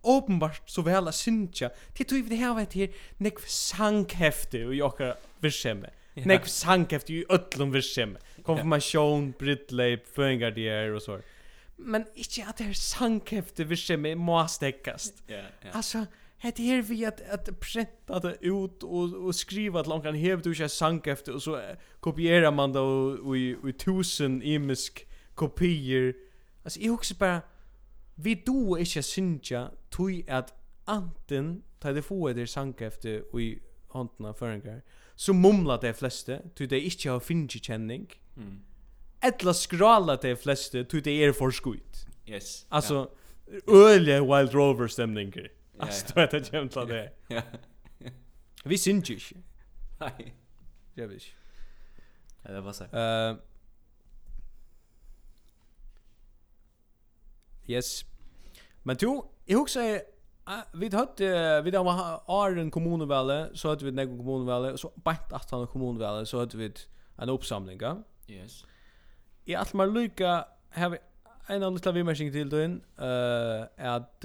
åpenbart 0.03 0.71
så 0.71 0.83
väl 0.83 1.09
att 1.09 1.15
synja. 1.15 1.71
Det 1.97 2.05
tog 2.05 2.23
vi 2.23 2.29
det 2.29 2.37
här 2.37 2.55
vet 2.55 2.75
här 2.75 2.91
nek 3.17 3.39
sankhefte 3.47 4.67
och 4.67 4.75
jag 4.75 5.15
förskämme. 5.41 5.91
Yeah. 6.15 6.29
Nek 6.29 6.47
sankhefte 6.47 7.13
i 7.13 7.25
öllum 7.29 7.73
förskämme. 7.73 8.19
Konfirmation, 8.43 9.35
brittleip, 9.39 10.15
föringardier 10.15 10.93
och 10.93 11.03
så. 11.03 11.21
Men 11.77 12.05
inte 12.15 12.45
att 12.49 12.57
det 12.57 12.65
här 12.65 12.73
sankhefte 12.73 13.67
förskämme 13.67 14.15
må 14.15 14.49
stäckas. 14.49 15.13
ja, 15.27 15.37
ja. 15.37 15.71
Alltså, 15.73 16.07
hette 16.39 16.63
her 16.63 16.83
vi 16.83 17.03
at, 17.05 17.21
at 17.27 17.49
prenta 17.61 18.21
det 18.23 18.37
ut 18.51 18.85
og, 18.85 19.15
og 19.27 19.35
skriva 19.35 19.81
at 19.83 19.91
langan 19.91 20.15
hev 20.15 20.43
du 20.45 20.51
ikke 20.51 20.69
sang 20.69 21.07
efter 21.07 21.35
og 21.35 21.43
så 21.43 21.61
kopierar 22.01 22.51
man 22.55 22.75
det 22.75 22.83
og 22.83 23.39
i 23.39 23.73
tusen 23.79 24.43
imisk 24.43 25.07
kopier 25.35 26.13
altså 26.65 26.81
jeg 26.81 26.91
husker 26.91 27.19
bare 27.19 27.41
vi 28.17 28.35
do 28.47 28.77
ikke 28.77 29.03
synja 29.03 29.69
tog 29.91 30.23
at 30.27 30.55
anten 30.87 31.63
ta 31.81 31.93
det 31.93 32.05
få 32.05 32.29
etter 32.29 32.47
sang 32.47 32.75
efter 32.83 33.21
og 33.33 33.43
i 33.43 33.59
håndna 33.95 34.33
føringar 34.33 34.81
så 35.17 35.33
mumla 35.33 35.77
de 35.83 35.95
fleste 35.95 36.41
tog 36.57 36.71
det 36.71 36.83
ikke 36.83 37.11
har 37.11 37.19
finnji 37.19 37.59
kjenning 37.59 38.07
mm. 38.37 38.59
etla 39.27 39.53
skrala 39.53 40.17
de 40.23 40.37
fleste 40.37 40.85
tog 40.85 41.05
det 41.05 41.25
er 41.25 41.33
for 41.33 41.51
skuit 41.51 42.07
yes 42.29 42.67
altså 42.71 42.95
ja. 42.95 43.15
Wild 44.23 44.55
Rover 44.55 44.87
stämningar. 44.87 45.49
Alltså 45.79 46.07
du 46.07 46.21
vet 46.21 46.35
att 46.35 46.53
jag 46.53 46.63
inte 46.63 46.85
det. 46.85 47.13
Ja. 47.29 47.43
Vi 48.65 48.79
syns 48.79 49.11
ju 49.11 49.15
inte. 49.15 49.39
Nej. 49.99 50.35
Jag 50.95 51.09
vet 51.09 51.15
inte. 51.15 51.27
Ja, 52.43 52.53
det 52.53 52.61
var 52.61 52.73
så. 52.73 52.85
Eh. 52.85 53.37
Yes. 57.67 58.05
Men 58.83 58.97
du, 58.97 59.23
jag 59.45 59.61
uh, 59.61 59.99
vi 60.73 60.89
hatt 60.97 61.21
vi 61.65 61.71
då 61.71 61.83
var 61.83 62.23
Arden 62.27 62.71
kommunvalle 62.71 63.51
så 63.55 63.69
hade 63.69 63.85
vi 63.85 63.91
några 63.91 64.09
kommunvalle 64.09 64.79
så 64.79 64.93
bant 64.95 65.33
att 65.33 65.51
han 65.51 65.67
kommunvalle 65.67 66.27
så 66.27 66.39
hade 66.39 66.57
vi 66.57 66.73
en 67.17 67.29
uppsamling, 67.29 67.79
ja. 67.81 68.03
Yes. 68.29 68.65
I 69.45 69.55
allt 69.55 69.73
mer 69.73 69.87
lycka 69.87 70.45
har 70.71 70.91
vi 70.91 70.99
en 71.47 71.57
annan 71.57 71.75
liten 71.75 71.95
vimmering 71.95 72.33
till 72.33 72.51
då 72.51 72.63
in 72.63 72.81
eh 72.99 73.93
att 73.95 74.25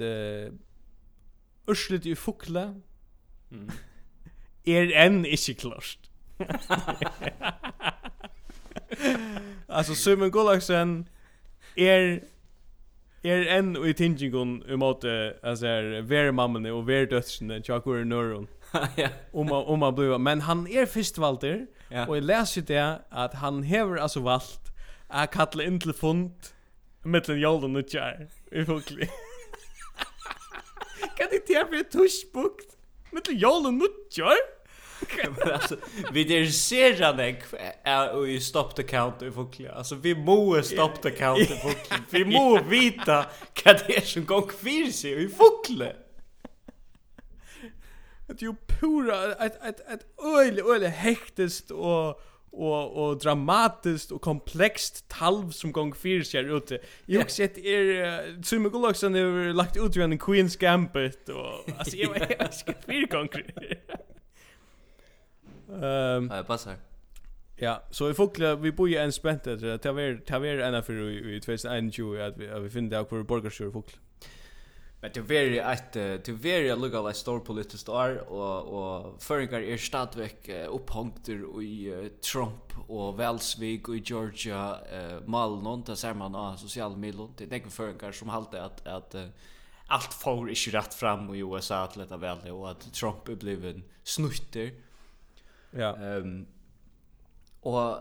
urslit 1.68 2.06
i 2.06 2.14
fukle 2.14 2.74
mm. 3.50 3.70
Er 4.66 4.92
enn 4.96 5.24
ikkje 5.24 5.54
klart 5.54 6.10
Altså 9.68 9.94
Simon 10.02 10.30
Gullaksen 10.30 11.08
Er 11.76 12.20
Er 13.24 13.46
enn 13.58 13.76
i 13.76 13.92
tingingon 13.92 14.62
I 14.68 14.76
måte 14.76 15.34
Altså 15.42 15.66
er 15.66 16.02
Ver 16.02 16.32
mammene 16.32 16.72
og 16.72 16.86
ver 16.86 17.04
dødsene 17.04 17.60
Tjakur 17.62 18.00
i 18.00 18.04
nøron 18.04 18.48
Om 19.32 19.52
om 19.52 19.78
man 19.78 19.94
blir 19.94 20.18
men 20.18 20.40
han 20.40 20.66
är 20.66 20.82
er 20.82 20.86
förstvalter 20.86 21.66
ja. 21.90 22.06
och 22.06 22.16
jag 22.16 22.24
läser 22.24 22.62
det 22.62 22.98
att 23.10 23.34
han 23.34 23.62
häver 23.62 23.96
alltså 23.96 24.20
valt 24.20 24.72
att 25.08 25.30
kalla 25.30 25.64
in 25.64 25.80
till 25.80 25.92
fund 25.92 26.32
mellan 27.02 27.40
Jolden 27.40 27.76
och 27.76 27.94
Jar 27.94 28.28
i 28.52 28.64
folklig 28.64 29.08
takka 31.14 31.30
til 31.30 31.40
til 31.46 31.66
for 31.70 31.98
tushbukt. 31.98 32.76
Mitt 33.12 33.28
jól 33.28 33.66
og 33.66 33.74
nutjar. 33.74 34.36
Vi 36.14 36.24
der 36.24 36.46
ser 36.50 36.94
han 37.04 37.20
ek 37.20 37.44
og 37.86 38.28
i 38.28 38.40
stopped 38.40 38.78
account 38.78 39.22
i 39.22 39.30
fokli. 39.30 39.66
Alltså 39.70 39.94
vi 39.94 40.14
må 40.14 40.62
stopped 40.62 41.12
account 41.12 41.40
i 41.40 41.58
fokli. 41.62 41.98
Vi 42.10 42.24
må 42.24 42.58
vita 42.70 43.26
vad 43.64 43.82
det 43.86 43.96
är 43.96 44.00
som 44.00 44.24
går 44.24 44.50
fyrir 44.62 44.92
sig 44.92 45.24
i 45.24 45.28
fokli. 45.28 45.92
Det 48.26 48.42
är 48.42 48.46
ju 48.46 48.54
pura, 48.80 49.34
ett 49.34 49.64
ett 49.64 49.80
ett 49.80 50.06
öle 50.24 50.62
öle 50.62 50.88
hektest 50.88 51.70
och 51.70 52.20
och 52.56 53.08
och 53.08 53.18
dramatiskt 53.18 54.12
och 54.12 54.22
komplext 54.22 55.08
talv 55.08 55.50
som 55.50 55.72
gång 55.72 55.94
fyr 55.94 56.22
ser 56.22 56.56
ut. 56.56 56.72
Jag 57.06 57.22
också 57.22 57.34
sett 57.34 57.58
er 57.58 58.42
Tsumi 58.42 58.70
Gulaksen 58.70 59.14
har 59.14 59.52
lagt 59.52 59.76
ut 59.76 59.96
en 59.96 60.18
Queen's 60.18 60.58
Gambit 60.58 61.28
och 61.28 61.78
alltså 61.78 61.96
jag 61.96 62.36
jag 62.38 62.54
ska 62.60 62.72
fyr 62.86 63.06
gång. 63.06 63.28
Ehm. 65.82 66.30
Ja, 66.32 66.42
passar. 66.46 66.74
Ja, 67.56 67.82
så 67.90 68.10
i 68.10 68.14
folkla 68.14 68.56
vi 68.56 68.72
bor 68.72 68.88
ju 68.88 68.96
en 68.96 69.12
spänt 69.12 69.44
där 69.44 69.56
det 69.56 69.92
var 69.92 70.02
det 70.26 70.38
var 70.38 70.46
ena 70.46 70.82
för 70.82 71.10
i 71.10 71.40
2021 71.40 72.22
att 72.22 72.38
vi 72.38 72.60
vi 72.60 72.70
finner 72.70 72.90
där 72.90 73.04
kvar 73.04 73.22
borgarsjö 73.22 73.70
folkla. 73.70 73.98
Men 75.04 75.10
det 75.12 75.38
är 75.38 75.44
ju 75.44 75.58
ett 75.58 75.92
det 75.92 76.44
är 76.44 76.60
ju 76.60 76.76
lugga 76.76 77.02
like 77.02 77.18
stor 77.18 77.40
politiskt 77.40 77.88
år 77.88 78.32
och 78.32 78.60
och 78.62 79.22
föringar 79.22 79.60
är 79.60 79.76
stadväck 79.76 80.48
upphångter 80.68 81.62
i 81.62 82.10
Trump 82.32 82.88
och 82.88 83.16
Valsvik 83.16 83.88
och 83.88 83.96
i 83.96 84.02
Georgia 84.04 84.78
eh 84.90 85.20
Malnon 85.26 85.82
där 85.82 85.94
ser 85.94 86.14
man 86.14 86.34
av 86.34 86.56
sociala 86.56 86.96
medier 86.96 87.28
det 87.36 87.44
är 87.44 87.70
föringar 87.70 88.12
som 88.12 88.28
hållt 88.28 88.54
att 88.54 88.86
att 88.86 89.14
allt 89.86 90.14
får 90.14 90.48
inte 90.48 90.70
rätt 90.70 90.94
fram 90.94 91.34
i 91.34 91.38
USA 91.38 91.84
att 91.84 91.96
leta 91.96 92.16
väl 92.16 92.50
och 92.50 92.70
att 92.70 92.92
Trump 92.92 93.28
är 93.28 93.34
blivit 93.34 93.76
snutter. 94.02 94.72
Ja. 95.70 95.96
Ehm 95.96 96.46
och 97.60 97.98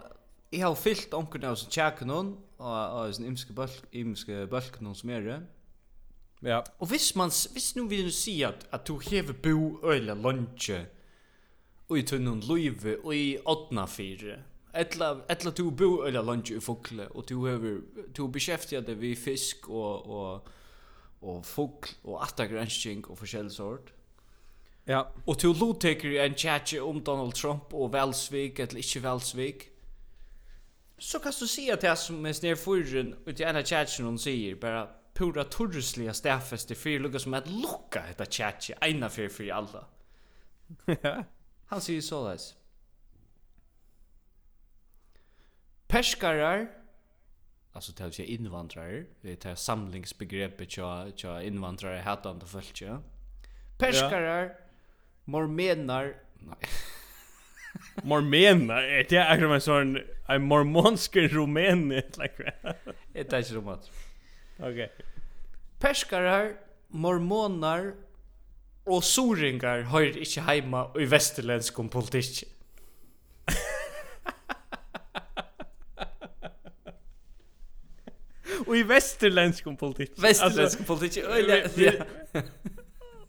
jag 0.49 0.67
har 0.67 0.75
fyllt 0.75 1.13
onkel 1.13 1.45
av 1.45 1.55
som 1.55 1.71
checkar 1.71 2.11
och 2.11 2.99
och 2.99 3.07
en 3.07 3.25
imske 3.25 3.53
bulk 3.53 3.83
imske 3.91 4.47
bulk 4.47 4.79
någon 4.79 4.95
som 4.95 5.09
är 5.09 5.21
det. 5.21 5.41
Ja. 6.43 6.61
Og 6.79 6.87
hvis 6.87 7.15
man 7.15 7.31
hvis 7.51 7.75
nu 7.75 7.87
vil 7.87 8.05
du 8.05 8.11
si 8.11 8.41
at, 8.41 8.67
at 8.71 8.87
du 8.87 8.97
hever 8.99 9.33
bo 9.33 9.79
øyla 9.91 10.13
lunch 10.13 10.71
og 11.89 11.99
i 11.99 12.01
tunnen 12.01 12.43
løyve, 12.47 12.97
og 13.05 13.15
i 13.15 13.37
åttna 13.45 13.85
fire, 13.85 14.37
Etla 14.75 15.19
etla 15.29 15.51
du 15.51 15.69
bo 15.69 16.05
øyla 16.05 16.21
lunch 16.21 16.51
i 16.51 16.59
fokle 16.59 17.07
og 17.07 17.29
du 17.29 17.45
hever 17.45 17.81
du 18.17 18.27
beskäftigar 18.27 18.81
dig 18.81 19.01
vid 19.01 19.15
fisk 19.15 19.69
og 19.69 20.09
og 20.09 20.47
og 21.21 21.45
fokl 21.45 21.89
og 22.03 22.23
atta 22.23 22.43
og 22.43 23.11
och 23.11 23.17
forskjellig 23.17 23.51
sort. 23.51 23.93
Ja. 24.87 25.03
Och 25.25 25.37
du 25.41 25.53
loteker 25.53 26.25
en 26.25 26.35
chat 26.35 26.73
om 26.81 27.03
Donald 27.03 27.33
Trump 27.33 27.73
og 27.73 27.93
Velsvik 27.93 28.59
eller 28.59 28.77
ikki 28.77 28.99
Velsvik. 28.99 29.69
så 30.97 31.19
kan 31.19 31.33
du 31.39 31.47
se 31.47 31.71
at 31.71 31.81
det 31.81 31.97
som 31.99 32.25
är 32.25 32.33
snedfurren 32.33 33.15
ut 33.25 33.39
i 33.39 33.43
ena 33.43 33.63
chatchen 33.63 34.05
hon 34.05 34.17
sier, 34.17 34.55
bara 34.55 34.87
pura 35.13 35.43
torresliga 35.43 36.13
stäffest 36.13 36.71
i 36.71 36.75
fyra 36.75 37.01
lukar 37.01 37.19
som 37.19 37.33
att 37.33 37.47
lukka 37.47 38.03
detta 38.07 38.25
tjatje 38.25 38.77
eina 38.81 39.09
för 39.09 39.27
för 39.27 39.51
alla. 39.51 39.85
Han 41.65 41.81
säger 41.81 42.01
så 42.01 42.27
där. 42.27 42.39
Peskarar 45.87 46.83
alltså 47.73 47.91
det 47.91 48.03
vill 48.03 48.13
säga 48.13 48.27
invandrare, 48.27 49.03
det 49.21 49.45
är 49.45 49.55
samlingsbegreppet 49.55 50.71
tja, 50.71 51.07
tja 51.15 51.41
invandrare 51.41 52.01
hatande 52.01 52.45
folk 52.45 52.75
tja. 52.75 53.01
Peskarar, 53.77 54.43
ja. 54.43 54.49
mormenar, 55.25 56.15
nej. 56.33 56.69
Mormenar, 58.03 58.81
det 59.09 59.15
är 59.15 59.33
akkurat 59.33 59.53
en 59.53 59.61
sån, 59.61 59.99
en 60.27 60.43
mormonsk 60.43 61.15
rumän, 61.15 61.89
like. 61.89 62.53
Det 63.13 63.33
är 63.33 63.39
inte 63.39 63.55
rumänsk. 63.55 63.91
Okej. 64.59 64.89
Perskarar, 65.79 66.53
mormonar 66.89 67.91
og 68.85 69.03
soringar 69.03 69.83
høyr 69.91 70.17
ikkje 70.21 70.41
heima 70.47 70.85
i 70.99 71.05
vesturlenskum 71.09 71.89
politikk. 71.89 72.43
Og 78.67 78.77
i 78.77 78.83
vesturlenskum 78.87 79.75
politikk. 79.77 80.11
Vesturlenskum 80.23 80.85
politikk. 80.87 81.23
Øyla. 81.27 81.55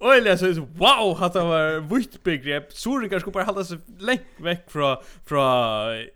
Öliga 0.04 0.36
så 0.36 0.66
wow 0.78 1.14
hade 1.16 1.40
var 1.40 1.80
vitt 1.90 2.22
begrepp. 2.24 2.72
Soringar 2.72 3.18
skulle 3.18 3.32
bara 3.32 3.44
hålla 3.44 3.64
sig 3.64 3.78
längt 3.98 4.26
veck 4.36 4.70
från 4.70 4.96
från 5.26 6.06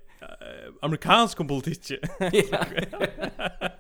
amerikansk 0.82 1.38
politik. 1.38 1.92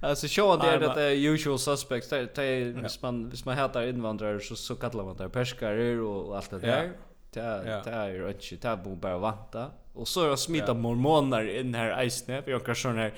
Alltså 0.00 0.28
Sean 0.28 0.58
det 0.58 0.66
är 0.66 0.78
det 0.94 1.02
är 1.02 1.34
usual 1.34 1.58
suspects 1.58 2.08
där 2.08 2.28
det 2.34 2.42
är 2.44 2.72
hvis 2.82 3.02
man 3.02 3.28
hvis 3.30 3.44
man 3.44 3.58
hatar 3.58 3.82
invandrare 3.82 4.40
så 4.40 4.56
så 4.56 4.74
kallar 4.74 5.04
man 5.04 5.16
det 5.16 5.28
perskare 5.28 6.00
och 6.00 6.36
allt 6.36 6.50
det 6.50 6.58
där. 6.58 6.92
Det 7.30 7.40
det 7.84 7.90
är 7.90 8.08
ju 8.08 8.28
inte 8.28 8.56
det 8.62 8.68
är 8.68 8.96
bara 8.96 9.18
vänta. 9.18 9.70
Och 9.94 10.08
så 10.08 10.24
är 10.24 10.30
det 10.30 10.36
smita 10.36 10.74
mormoner 10.74 11.60
in 11.60 11.74
här 11.74 12.02
isne 12.02 12.42
för 12.42 12.50
jag 12.50 12.64
kanske 12.64 12.82
sån 12.82 12.98
här 12.98 13.12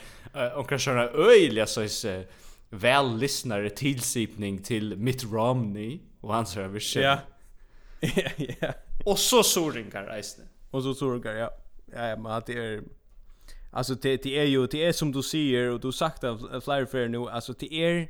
och 0.57 0.69
kanske 0.69 0.91
sån 0.91 0.99
här 0.99 1.29
öjliga 1.31 1.67
så 1.67 1.81
är 1.81 2.27
väl 2.71 3.17
lyssnare 3.17 3.71
tillsipning 3.71 4.63
till 4.63 4.97
Mitt 4.97 5.25
Romney 5.25 6.01
och 6.21 6.35
hans 6.35 6.57
översättning. 6.57 7.05
Ja. 8.01 8.45
Ja. 8.61 8.73
Och 9.05 9.19
så 9.19 9.43
soringar 9.43 10.19
isne. 10.19 10.45
Och 10.71 10.83
så 10.83 10.95
soringar 10.95 11.35
ja. 11.35 11.51
Ja, 11.93 12.17
men 12.17 12.43
det 12.47 12.53
är 12.53 12.83
Alltså 13.71 13.95
det 13.95 14.23
det 14.23 14.39
är 14.39 14.45
ju 14.45 14.67
det 14.67 14.85
är 14.85 14.93
som 14.93 15.13
du 15.13 15.23
säger 15.23 15.71
och 15.71 15.81
du 15.81 15.93
sagt 15.93 16.25
av 16.25 16.61
flyer 16.61 16.87
fair 16.87 17.09
nu 17.09 17.19
alltså 17.19 17.53
det 17.53 17.75
är 17.75 18.09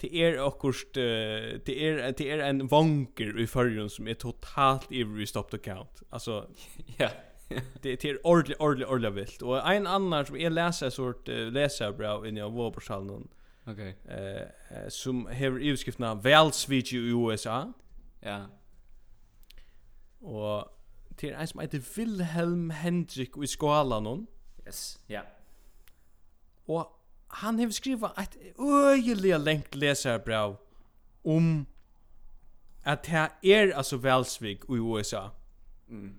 det 0.00 0.14
är 0.14 0.48
akkurst 0.48 0.94
det 0.94 1.68
är 1.68 2.14
det 2.18 2.30
är 2.30 2.38
en 2.38 2.66
vanker 2.66 3.40
i 3.40 3.46
förrun 3.46 3.90
som 3.90 4.08
är 4.08 4.14
totalt 4.14 4.92
i 4.92 5.26
stopped 5.26 5.60
account. 5.60 6.02
Alltså 6.10 6.48
ja. 6.96 7.08
det 7.82 8.04
är 8.04 8.26
ordentligt 8.26 8.60
ordentligt 8.60 8.88
ordentligt 8.88 9.12
vilt 9.12 9.42
och 9.42 9.70
en 9.70 9.86
annan 9.86 10.26
som 10.26 10.36
är 10.36 10.50
läser 10.50 10.90
sort 10.90 11.28
läser 11.28 11.92
bra 11.92 12.28
inne 12.28 12.44
av 12.44 12.52
Wobbershallen. 12.52 13.28
Okej. 13.66 13.96
Okay. 14.04 14.16
Eh 14.16 14.46
som 14.88 15.26
har 15.26 15.60
utskrifterna 15.60 16.14
Valsvich 16.14 16.92
i 16.92 16.96
USA. 16.96 17.72
Ja. 18.20 18.46
Och 20.18 20.82
till 21.16 21.34
en 21.34 21.46
som 21.46 21.60
heter 21.60 21.82
Wilhelm 21.96 22.70
Hendrik 22.70 23.32
i 23.42 23.46
skolan 23.46 24.04
någon. 24.04 24.26
Yes, 24.66 25.00
ja. 25.08 25.20
Og 26.68 26.88
han 27.30 27.58
har 27.58 27.70
skriva 27.70 28.10
et 28.18 28.36
øyelig 28.60 29.40
lengt 29.40 29.74
lesarbrev 29.74 30.56
om 31.24 31.66
at 32.84 33.06
det 33.06 33.52
er 33.52 33.76
altså 33.76 33.96
Velsvik 33.96 34.64
i 34.68 34.78
USA. 34.78 35.28
Mm. 35.88 36.14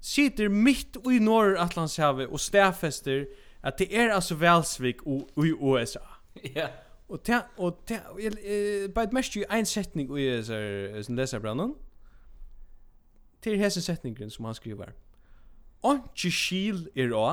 Sitter 0.00 0.48
mitt 0.48 0.96
i 1.12 1.18
Norr-Atlantshavet 1.18 2.26
og 2.26 2.40
stedfester 2.40 3.24
at 3.62 3.78
det 3.78 3.98
er 3.98 4.14
altså 4.14 4.34
velsvig 4.34 4.94
i 5.36 5.52
USA. 5.52 5.98
Ja. 6.54 6.68
Og 7.08 7.26
det, 7.26 7.42
og 7.56 7.78
det, 7.88 8.02
jeg, 8.22 8.32
bare 8.94 9.04
et 9.04 9.12
mest 9.12 9.36
i 9.36 9.44
en 9.52 9.66
setning 9.66 10.18
i 10.18 10.22
leserbrevet, 11.08 11.74
til 13.42 13.58
hessen 13.58 13.82
setningen 13.82 14.30
som 14.30 14.44
han 14.44 14.54
skriver. 14.54 14.84
Onki 15.84 16.30
skil 16.32 16.86
er 16.96 17.12
å, 17.12 17.28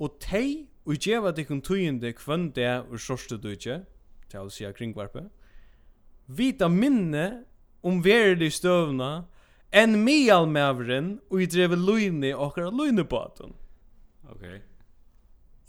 og 0.00 0.18
tei 0.22 0.70
og 0.86 1.02
gjeva 1.02 1.32
dikken 1.34 1.60
tøyende 1.62 2.12
kvann 2.16 2.50
det 2.56 2.70
ur 2.88 3.00
sorste 3.02 3.36
døytje, 3.40 3.82
til 4.30 4.46
å 4.46 4.52
si 4.52 4.68
kringvarpe, 4.76 5.26
vita 6.30 6.68
minne 6.70 7.42
om 7.82 7.98
verlig 8.04 8.52
støvna 8.54 9.26
enn 9.74 9.98
mealmævren 10.04 11.16
og 11.30 11.42
i 11.42 11.48
dreve 11.50 11.78
løyne 11.78 12.32
okkar 12.34 12.70
løyne 12.74 13.04
på. 13.06 13.20
Ok. 14.30 14.46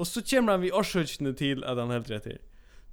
Og 0.02 0.08
så 0.08 0.24
kommer 0.26 0.56
han 0.58 0.64
vi 0.66 0.74
årsøkene 0.74 1.34
til 1.38 1.66
at 1.66 1.78
han 1.78 1.94
helt 1.94 2.10
rett 2.14 2.30
her. 2.30 2.40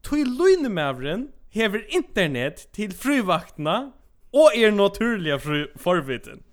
Tøy 0.04 0.24
løyne 0.24 0.72
mævren 0.72 1.28
hever 1.52 1.84
internet 1.92 2.68
til 2.76 2.92
fruvaktene 2.92 3.92
og 4.32 4.52
er 4.56 4.72
naturliga 4.72 5.38
fru 5.40 5.66
forvitten. 5.80 6.44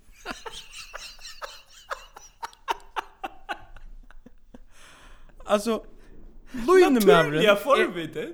Alltså 5.45 5.83
Luinemavren 6.67 7.43
Ja, 7.43 7.55
förvite. 7.55 8.27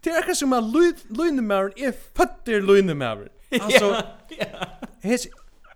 Det 0.00 0.10
är 0.10 0.22
kanske 0.22 0.46
man 0.46 0.72
Luinemavren 1.08 1.72
är 1.76 1.94
fötter 2.16 2.60
Luinemavren. 2.60 3.28
Alltså 3.60 4.02
Ja. 4.28 4.66
Hes 5.02 5.26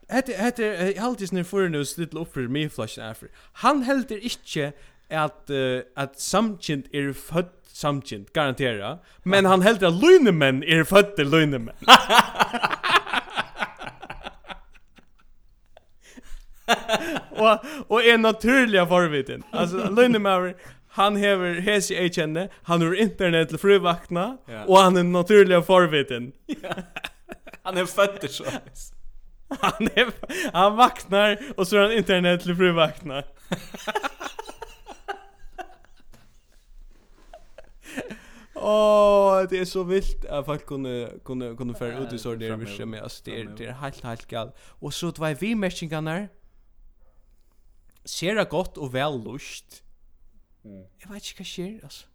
Hette 0.09 0.33
hette 0.33 0.95
alltid 1.01 1.33
nu 1.33 1.45
för 1.45 1.68
nu 1.68 1.85
still 1.85 2.18
upp 2.18 2.33
för 2.35 2.41
mig 2.41 2.68
flash 2.70 3.01
after. 3.01 3.29
Han 3.53 3.83
helder 3.83 4.25
inte 4.25 4.72
att 5.11 5.51
uh, 5.51 5.81
att 5.97 6.20
samkint 6.20 6.87
är 6.93 7.12
född 7.12 7.49
samkint 7.66 8.33
garantera, 8.33 8.99
men 9.22 9.45
han 9.45 9.62
helder 9.62 9.87
att 9.87 10.03
lunemenn 10.03 10.62
är 10.62 10.85
född 10.85 11.18
lunemenn. 11.18 11.77
och 17.31 17.65
och 17.89 18.05
är 18.05 18.19
naturliga 18.19 18.87
förviten. 18.87 19.43
Alltså 19.51 19.77
Lundemauer 19.77 20.55
han 20.95 21.17
hever 21.17 21.61
hesi 21.61 21.97
eikjenne, 21.99 22.49
han 22.62 22.83
har 22.83 22.95
internet 22.95 23.49
til 23.51 23.59
fruvakna, 23.59 24.37
ja. 24.47 24.61
og 24.69 24.77
han 24.79 24.97
er 24.97 25.03
naturliga 25.03 25.59
forviten. 25.67 26.33
Han 27.65 27.79
er 27.81 27.87
føtter 27.89 28.29
så. 28.29 28.45
Han, 29.62 29.89
er, 29.97 30.11
han 30.53 30.75
vaknar, 30.77 31.39
og 31.57 31.65
så 31.67 31.79
er 31.79 31.87
han 31.87 31.95
internet 31.97 32.43
til 32.45 32.57
fruvakna. 32.59 33.23
Åh, 38.57 38.69
oh, 38.69 39.47
det 39.49 39.62
er 39.62 39.65
så 39.65 39.87
vilt 39.89 40.25
at 40.29 40.45
folk 40.45 40.67
kunne, 40.69 41.09
kunne, 41.25 41.55
kunne 41.57 41.75
fære 41.77 42.05
ut 42.05 42.12
i 42.12 42.21
så 42.21 42.37
det 42.37 42.51
er 42.53 42.61
virkelig 42.61 42.89
med 42.89 43.01
oss. 43.01 43.21
Det 43.25 43.35
er 43.41 43.73
helt, 43.81 44.05
helt 44.05 44.29
galt. 44.29 44.53
Og 44.81 44.93
så 44.93 45.12
var 45.19 45.35
vi 45.41 45.55
merkingene 45.55 46.11
her, 46.11 46.27
ser 48.05 48.35
det 48.35 48.49
godt 48.49 48.79
og 48.79 48.93
vel 48.93 49.21
lust. 49.25 49.83
Mm. 50.65 50.85
Jeg 51.01 51.11
vet 51.11 51.31
ikke 51.31 51.45
hva 51.45 51.49
skjer, 51.49 51.79
altså. 51.83 52.07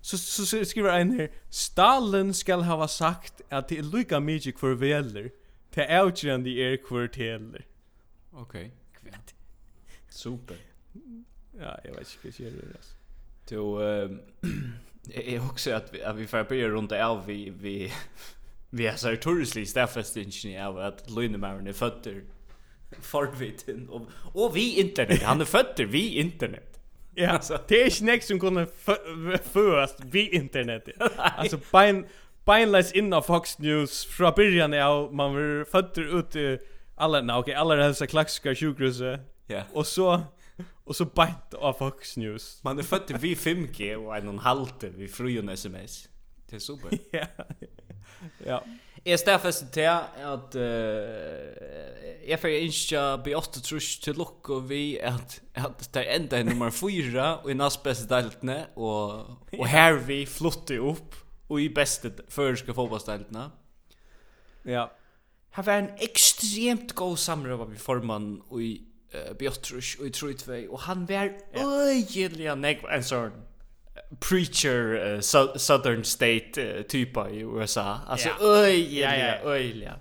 Så, 0.00 0.18
så, 0.18 0.46
så 0.46 0.64
skriver 0.64 0.92
en 0.94 1.12
her, 1.12 1.28
Stalin 1.50 2.32
skal 2.34 2.62
hava 2.62 2.86
sagt 2.86 3.42
at 3.50 3.68
det 3.68 3.78
er 3.78 3.88
lykka 3.92 4.20
mykje 4.22 4.54
hver 4.60 4.78
veler, 4.78 5.28
det 5.74 5.84
er 5.84 6.00
avgjørende 6.00 6.54
er 6.62 6.76
hver 6.88 7.10
teler. 7.12 7.66
Ok. 8.32 8.54
Kvært. 9.00 9.34
Super. 10.08 10.54
Ja, 11.58 11.74
jeg 11.84 11.96
vet 11.96 12.14
ikke 12.14 12.22
hva 12.22 12.32
skjer, 12.32 12.62
altså. 12.74 12.94
Du, 13.50 13.60
um, 13.80 14.20
jeg 15.14 15.42
också 15.50 15.72
att 15.72 15.94
vi, 15.94 16.02
att 16.02 16.16
vi 16.16 16.26
får 16.26 16.44
börja 16.44 16.68
runt 16.68 16.92
av 16.92 17.26
vi, 17.26 17.50
vi, 17.50 17.92
vi 18.70 18.86
är 18.86 18.96
så 18.96 19.16
turistlig 19.16 19.68
stafestingene 19.68 20.66
av 20.66 20.78
at 20.78 21.10
løgnemæren 21.10 21.66
er 21.66 21.72
føtter 21.72 22.22
Forviten 23.00 23.88
och, 23.88 24.06
och 24.34 24.56
vi 24.56 24.80
internet. 24.80 25.22
Han 25.22 25.40
är 25.40 25.44
fötter 25.44 25.84
vi 25.84 26.14
internet. 26.14 26.80
Ja, 27.14 27.30
alltså. 27.30 27.58
det 27.68 27.82
är 27.82 27.84
inte 27.84 28.04
nästa 28.04 28.26
som 28.26 28.40
kunde 28.40 28.66
föras 29.52 29.96
vi 30.04 30.28
internet. 30.28 30.88
alltså 31.16 31.58
bein 31.72 32.06
beinless 32.44 32.92
in 32.92 33.12
av 33.12 33.22
Fox 33.22 33.58
News 33.58 34.04
från 34.04 34.32
början 34.36 34.74
av 34.74 35.14
man 35.14 35.34
var 35.34 35.64
fötter 35.64 36.18
ut 36.18 36.36
i 36.36 36.58
alla 36.96 37.20
nej 37.20 37.36
okej 37.36 37.54
alla 37.54 37.74
dessa 37.74 38.06
klassiska 38.06 38.54
sjukhuset. 38.54 39.20
Ja. 39.46 39.62
Och 39.72 39.86
så 39.86 40.22
och 40.84 40.96
så 40.96 41.04
beint 41.04 41.54
av 41.54 41.72
Fox 41.72 42.16
News. 42.16 42.60
Man 42.64 42.78
är 42.78 42.82
fötter 42.82 43.18
vi 43.18 43.34
5G 43.34 43.94
och 43.94 44.16
en 44.16 44.38
halte 44.38 44.88
vi 44.88 45.08
frun 45.08 45.48
SMS. 45.48 46.08
Det 46.50 46.56
är 46.56 46.60
super. 46.60 46.98
ja. 47.10 47.26
Ja. 48.46 48.64
Jeg 49.08 49.22
stedfester 49.22 49.68
til 49.72 49.86
at 49.88 50.56
uh, 50.60 52.08
jeg 52.28 52.36
får 52.42 52.56
ikke 52.58 53.04
be 53.24 53.32
åtte 53.38 53.62
trus 53.64 53.94
til 54.04 54.18
lukk 54.20 54.50
og 54.52 54.66
vi 54.68 54.98
at, 55.00 55.38
at 55.56 55.86
det 55.94 56.02
er 56.02 56.18
enda 56.18 56.42
nummer 56.44 56.74
fyra 56.74 57.38
og 57.38 57.48
i 57.48 57.56
nast 57.56 57.80
beste 57.86 58.04
deltene 58.10 58.58
og, 58.76 59.38
og 59.56 59.64
her 59.72 59.96
vi 60.04 60.20
flytter 60.28 60.84
opp 60.84 61.16
og 61.48 61.62
i 61.62 61.70
beste 61.72 62.12
føreske 62.28 62.74
fotballsteltene. 62.76 63.46
Ja. 64.68 64.90
Her 65.56 65.64
var 65.64 65.80
en 65.80 65.90
ekstremt 66.04 66.92
god 66.98 67.16
samråd 67.16 67.64
med 67.70 67.80
formann 67.80 68.34
og 68.50 68.60
i 68.60 68.74
uh, 69.14 69.32
Bjotrush 69.40 70.02
og 70.02 70.10
i 70.10 70.12
Troy 70.12 70.66
og 70.68 70.82
han 70.84 71.08
var 71.08 71.32
øyelig 71.56 72.44
ja. 72.44 72.58
negv 72.60 72.84
en 72.92 73.08
sånn 73.14 73.44
preacher 74.20 75.14
uh, 75.16 75.20
southern 75.56 76.04
state 76.04 76.58
uh, 76.58 76.82
typa 76.82 77.30
i 77.30 77.40
USA. 77.40 77.98
Alltså 78.06 78.28
ja. 78.28 78.46
öjliga, 78.46 79.18
ja, 79.18 79.26
ja. 79.26 79.50
öjliga. 79.50 79.94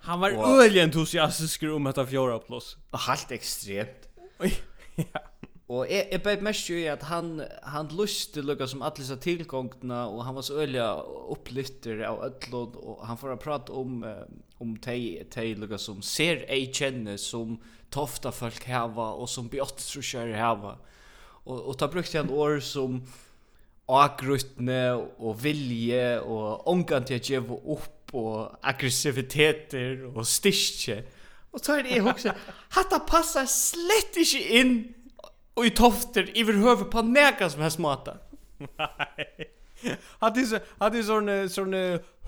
Han 0.00 0.20
var 0.20 0.32
wow. 0.32 0.60
öjliga 0.60 0.82
entusiastisk 0.84 1.62
om 1.62 1.84
detta 1.84 2.06
fjorda 2.06 2.38
plus. 2.38 2.76
Helt 3.08 3.30
extremt. 3.30 4.08
ja. 4.96 5.20
Och 5.66 5.90
jag, 5.90 6.12
jag 6.12 6.22
bet 6.22 6.42
mest 6.42 6.68
ju 6.70 6.88
att 6.88 7.02
han 7.02 7.42
han 7.62 7.88
luste 7.88 8.42
lukka 8.42 8.66
som 8.66 8.82
alla 8.82 8.96
så 8.96 9.16
tillgångna 9.16 10.06
och 10.06 10.24
han 10.24 10.34
var 10.34 10.42
så 10.42 10.60
öliga 10.60 10.94
upplyfter 11.30 11.98
av 11.98 12.24
öllon 12.24 12.74
och 12.74 13.06
han 13.06 13.18
får 13.18 13.36
prata 13.36 13.72
om 13.72 14.24
om 14.58 14.76
tej 14.76 15.24
tej 15.30 15.54
lukka 15.54 15.78
som 15.78 16.02
ser 16.02 16.44
ej 16.48 16.72
känner 16.74 17.16
som 17.16 17.60
tofta 17.90 18.32
folk 18.32 18.68
hava 18.68 19.10
och 19.10 19.30
som 19.30 19.48
beattrusher 19.48 20.32
hava. 20.32 20.72
Mm 20.72 20.80
och 21.44 21.60
och 21.60 21.78
ta 21.78 21.88
brukt 21.88 22.14
han 22.14 22.30
år 22.30 22.60
som 22.60 23.06
agrutne 23.86 24.92
och 25.16 25.44
vilje 25.44 26.20
och 26.20 26.68
ångan 26.68 27.04
till 27.04 27.16
att 27.16 27.30
ge 27.30 27.38
upp 27.38 28.14
och 28.14 28.58
aggressiviteter 28.60 30.16
och 30.16 30.28
styrke. 30.28 31.02
Och 31.50 31.60
så 31.60 31.72
är 31.72 31.82
det 31.82 32.00
också 32.10 32.32
hatta 32.68 32.98
passar 32.98 33.46
slett 33.46 34.16
inte 34.16 34.38
in 34.38 34.94
och 35.54 35.66
i 35.66 35.70
tofter 35.70 36.32
överhuvud 36.34 36.90
på 36.90 37.02
näka 37.02 37.50
som 37.50 37.62
här 37.62 37.70
smata. 37.70 38.16
Nej. 38.58 39.50
Hade 40.18 40.46
så 40.46 40.58
hade 40.78 41.04
sån 41.04 41.48
sån 41.48 41.74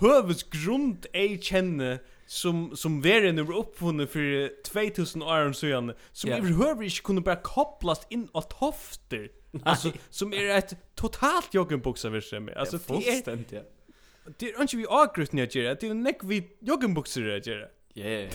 hövsgrund 0.01 1.07
ej 1.12 1.43
känner 1.43 1.99
som 2.35 2.76
som 2.76 3.03
var 3.03 3.32
nu 3.32 3.43
uppfunnen 3.43 4.09
för 4.09 4.62
2000 4.62 5.22
år 5.22 5.53
sedan 5.53 5.93
som 6.12 6.30
yeah. 6.30 6.41
överhuvudtaget 6.41 6.85
inte 6.85 7.03
kunde 7.03 7.22
bara 7.22 7.37
kopplas 7.37 8.07
in 8.11 8.28
åt 8.32 8.53
hofter 8.53 9.30
alltså 9.62 9.93
som 10.11 10.32
är 10.32 10.59
ett 10.59 10.95
totalt 10.95 11.55
joggenboxaverse 11.55 12.41
med 12.41 12.57
alltså 12.57 12.76
ja, 12.76 12.95
fullständigt 12.95 13.53
ja. 13.53 13.61
Det 14.39 14.51
är 14.51 14.62
inte 14.62 14.76
vi 14.76 14.87
agrut 14.89 15.32
när 15.32 15.43
jag 15.43 15.55
gör 15.55 15.74
det. 15.74 15.87
Är 15.87 15.95
näck 15.95 16.18
vi 16.22 16.51
joggenboxar 16.61 17.22
jag 17.22 17.47
gör 17.47 17.57
det. 17.57 17.70
Ja, 17.95 18.09
ja, 18.09 18.28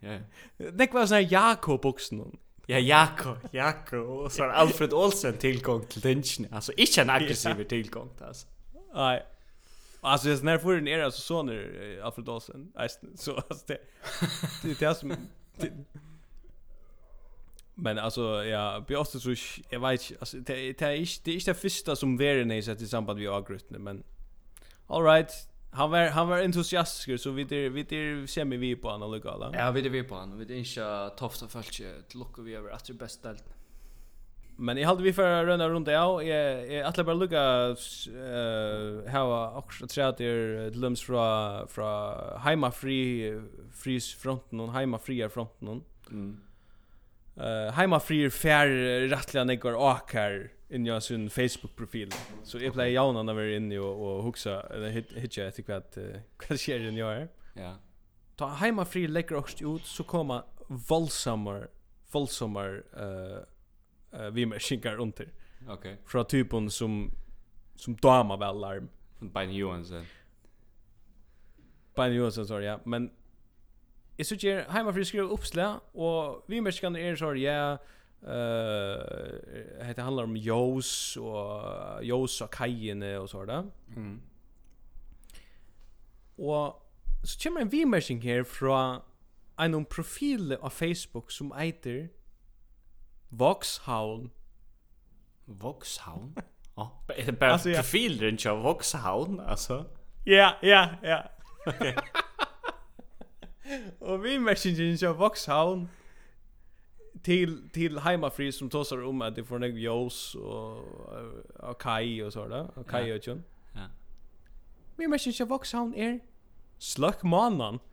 ja. 0.00 0.18
ja. 0.56 0.70
Näck 0.72 0.92
var 0.94 1.06
sån 1.06 1.14
här 1.14 1.32
Jakob-boxen. 1.32 2.38
Ja, 2.66 2.78
Jakob, 2.78 3.36
Jakob. 3.50 4.08
Och 4.08 4.32
så 4.32 4.42
har 4.42 4.48
Alfred 4.48 4.92
Olsen 4.92 5.36
tillgång 5.36 5.84
till 5.86 6.02
tension. 6.02 6.46
Alltså, 6.50 6.72
inte 6.72 7.02
en 7.02 7.10
aggressiv 7.10 7.64
tillgång. 7.64 8.10
Alltså. 8.20 8.46
Nej. 8.94 9.22
Alltså 10.00 10.28
jag 10.28 10.44
när 10.44 10.58
för 10.58 10.74
den 10.74 10.88
era 10.88 11.10
så 11.10 11.20
soner 11.20 12.00
Alfred 12.02 12.28
Olsen. 12.28 12.72
Så 13.16 13.36
alltså 13.36 13.64
det 13.66 13.78
det 14.62 14.70
är 14.70 14.88
det 14.88 14.94
som 14.94 15.16
Men 17.74 17.98
alltså 17.98 18.44
ja, 18.44 18.84
Björst 18.88 19.20
så 19.20 19.34
jag 19.70 19.80
vet 19.80 20.12
alltså 20.20 20.36
det 20.36 20.54
det 20.72 20.86
är 20.86 20.96
inte 20.96 21.20
det 21.24 21.30
är 21.30 21.34
inte 21.34 21.50
det 21.50 21.54
första 21.54 21.96
som 21.96 22.16
Veren 22.16 22.50
är 22.50 22.62
sett 22.62 22.80
i 22.80 22.88
samband 22.88 23.18
med 23.18 23.28
Agrutne 23.28 23.78
men 23.78 24.02
all 24.86 25.04
right. 25.04 25.30
Han 25.72 25.90
var 25.90 26.08
han 26.08 26.28
var 26.28 26.38
entusiastisk 26.38 27.22
så 27.22 27.30
vi 27.30 27.44
det 27.44 27.68
vi 27.68 27.82
det 27.82 28.30
ser 28.30 28.44
vi 28.44 28.76
på 28.76 28.90
han 28.90 29.02
och 29.02 29.10
Ja, 29.54 29.70
vi 29.70 29.80
det 29.82 29.88
vi 29.88 30.02
på 30.02 30.14
han. 30.14 30.38
Vi 30.38 30.44
det 30.44 30.56
inte 30.56 31.10
tofta 31.16 31.48
folk 31.48 31.70
till 31.70 32.18
lucka 32.18 32.42
vi 32.42 32.54
över 32.54 32.70
att 32.70 32.84
det 32.84 32.94
bästa 32.94 33.28
allt. 33.30 33.44
Men 34.58 34.76
jag 34.76 34.88
hade 34.88 35.02
vi 35.02 35.12
för 35.12 35.44
runda 35.44 35.68
runt 35.68 35.88
ja, 35.88 36.22
jag 36.22 36.72
jag 36.72 36.86
att 36.86 37.06
bara 37.06 37.14
lucka 37.14 37.76
eh 38.08 39.12
how 39.12 39.56
också 39.58 39.86
tror 39.86 40.04
att 40.04 40.18
det 40.18 40.70
lums 40.74 41.02
från 41.02 41.68
från 41.68 42.40
hemma 42.40 42.70
fri 42.70 43.40
fris 43.72 44.14
fronten 44.14 44.60
och 44.60 44.72
hemma 44.72 44.98
fria 44.98 45.28
fronten. 45.28 45.82
Mm. 46.10 46.40
Eh 47.36 47.72
hemma 47.72 48.00
fri 48.00 48.30
fair 48.30 48.68
rättliga 49.08 49.44
några 49.44 49.78
åkar 49.78 50.50
in 50.68 50.86
jag 50.86 51.02
sin 51.02 51.30
Facebook 51.30 51.76
profil. 51.76 52.10
Så 52.44 52.58
jag 52.58 52.72
play 52.72 52.92
jag 52.92 53.26
när 53.26 53.34
vi 53.34 53.56
inne 53.56 53.78
och 53.78 54.16
och 54.16 54.24
huxa 54.24 54.60
eller 54.60 54.90
hitcha 55.20 55.42
jag 55.42 55.54
tycker 55.54 55.74
att 55.74 55.98
vad 56.48 56.58
sker 56.58 56.78
den 56.78 56.96
jag 56.96 57.28
Ja. 57.54 57.74
Ta 58.36 58.46
hemma 58.46 58.84
fri 58.84 59.08
lägger 59.08 59.34
också 59.34 59.76
ut 59.76 59.86
så 59.86 60.04
kommer 60.04 60.42
våldsammar 60.68 61.68
våldsammar 62.12 62.82
eh 62.96 63.55
uh, 64.16 64.30
vi 64.30 64.46
märkinkar 64.46 64.96
under. 65.00 65.32
Okej. 65.62 65.74
Okay. 65.74 65.96
Från 66.06 66.24
typen 66.24 66.70
som 66.70 67.10
som 67.76 67.96
dama 67.96 68.36
väl 68.36 68.60
larm. 68.60 68.88
Bein 69.18 69.52
Johansson. 69.52 70.04
Bein 71.94 72.14
Johansson 72.14 72.46
sorry, 72.46 72.64
ja. 72.64 72.78
Men 72.84 73.10
jeg 74.18 74.26
synes 74.26 74.44
jeg 74.44 74.64
heima 74.72 74.92
for 74.92 75.00
å 75.00 75.08
skrive 75.08 75.32
oppslag, 75.32 75.80
og 75.94 76.44
vi 76.48 76.60
menneskene 76.60 77.00
er 77.00 77.16
så, 77.20 77.34
ja, 77.36 77.76
uh, 78.24 79.88
det 79.92 80.04
handler 80.04 80.24
om 80.24 80.36
jøs, 80.36 81.16
og 81.20 82.04
jøs 82.04 82.40
og 82.40 82.50
kajene 82.50 83.18
og 83.20 83.28
så 83.28 83.44
da. 83.44 83.62
Mm. 83.96 84.20
Og 86.38 86.82
så 87.24 87.38
kommer 87.42 87.60
en 87.60 87.72
vimersing 87.72 88.22
her 88.22 88.44
fra 88.44 89.02
en 89.60 89.84
profil 89.84 90.56
av 90.62 90.70
Facebook 90.70 91.30
som 91.32 91.52
eiter 91.52 92.08
Voxhavn. 93.28 94.30
Voxhavn? 95.44 96.34
Ja, 96.78 97.00
är 97.08 97.26
det 97.26 97.32
bara 97.32 97.52
alltså, 97.52 97.72
profilen 97.72 98.38
av 98.46 98.62
Voxhavn 98.62 99.40
alltså? 99.40 99.84
Ja, 100.24 100.56
ja, 100.62 100.88
ja. 101.02 101.24
Okej. 101.66 101.96
Och 103.98 104.24
vi 104.24 104.38
märker 104.38 104.70
ju 104.70 105.12
Voxhavn 105.12 105.88
till 107.22 107.70
till 107.70 107.98
som 108.52 108.70
tossar 108.70 109.04
om 109.04 109.22
att 109.22 109.34
det 109.34 109.44
får 109.44 109.58
några 109.58 109.74
jobs 109.74 110.34
och 110.34 110.78
och 111.54 111.80
kai 111.80 112.22
och 112.22 112.32
så 112.32 112.48
där. 112.48 112.78
Och 112.78 112.90
kai 112.90 113.18
och 113.18 113.22
tjun. 113.22 113.44
Ja. 113.74 113.86
Vi 114.96 115.08
märker 115.08 115.30
ju 115.30 115.44
Voxhavn 115.44 115.94
är 115.94 116.20
slök 116.78 117.22
mannen. 117.22 117.78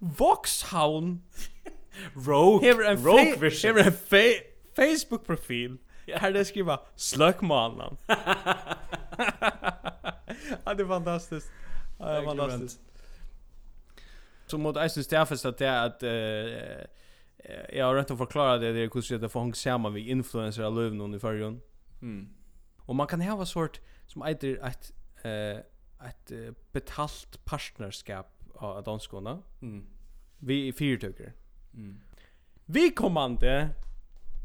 Voxhound 0.00 1.20
Rogue 2.14 2.62
Hever 2.66 2.84
en 2.84 3.04
Rogue 3.04 3.36
Vision. 3.36 3.76
Hever 3.76 3.86
en 3.86 3.92
fe 3.92 4.32
Facebook 4.76 5.26
profil. 5.26 5.78
Yeah. 6.06 6.20
Här 6.20 6.32
det 6.32 6.44
skriva 6.44 6.80
Slök 6.96 7.40
mannen 7.40 7.96
Ja 10.64 10.74
det 10.74 10.82
är 10.82 10.88
fantastiskt 10.88 11.52
Ja 11.98 12.06
det 12.06 12.16
är 12.16 12.24
fantastiskt 12.24 12.80
Så 14.46 14.58
mot 14.58 14.76
Eisen 14.76 15.04
Stafest 15.04 15.44
att 15.44 15.58
det 15.58 15.66
är 15.66 15.86
att 15.86 16.02
uh, 16.02 16.10
Jag 17.78 17.86
har 17.86 17.94
rätt 17.94 18.10
att 18.10 18.18
förklara 18.18 18.58
det 18.58 18.72
Det 18.72 18.80
är 18.80 19.10
hur 19.10 19.18
det 19.18 19.28
får 19.28 19.40
hänga 19.40 19.54
samman 19.54 19.94
vid 19.94 20.08
influencer 20.08 20.62
av 20.62 20.74
Lövnån 20.74 21.14
i 21.14 21.18
förrjön 21.18 21.60
mm. 22.02 22.28
Och 22.78 22.96
man 22.96 23.06
kan 23.06 23.20
ha 23.20 23.40
en 23.40 23.46
sort 23.46 23.80
Som 24.06 24.22
äter 24.22 24.64
ett 24.66 24.92
uh, 25.24 25.60
ett 26.08 26.32
uh, 26.32 26.52
betalt 26.72 27.44
partnerskap 27.44 28.39
av 28.66 28.84
danskona. 28.84 29.42
Mm. 29.62 29.86
Vi 30.38 30.68
är 30.68 30.72
fyrtöker. 30.72 31.32
Mm. 31.74 32.00
Vi 32.64 32.90
kommande 32.90 33.68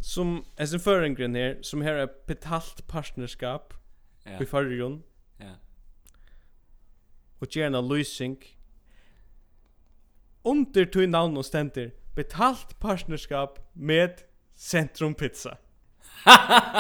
som 0.02 0.46
är 0.56 0.66
sin 0.66 0.80
förenkren 0.80 1.36
här 1.36 1.58
som 1.62 1.82
här 1.82 1.94
är 1.94 2.10
betalt 2.28 2.88
partnerskap 2.88 3.74
ja. 4.24 4.42
i 4.42 4.46
förrjon. 4.46 5.04
Ja. 5.38 5.56
Och 7.40 7.56
gärna 7.56 7.82
lösning. 7.82 8.58
Under 10.44 10.86
tog 10.86 11.10
namn 11.10 11.38
och 11.38 11.46
ständer 11.46 11.92
betalt 12.16 12.80
partnerskap 12.80 13.70
med 13.74 14.22
Centrum 14.56 15.14
Pizza. 15.14 15.58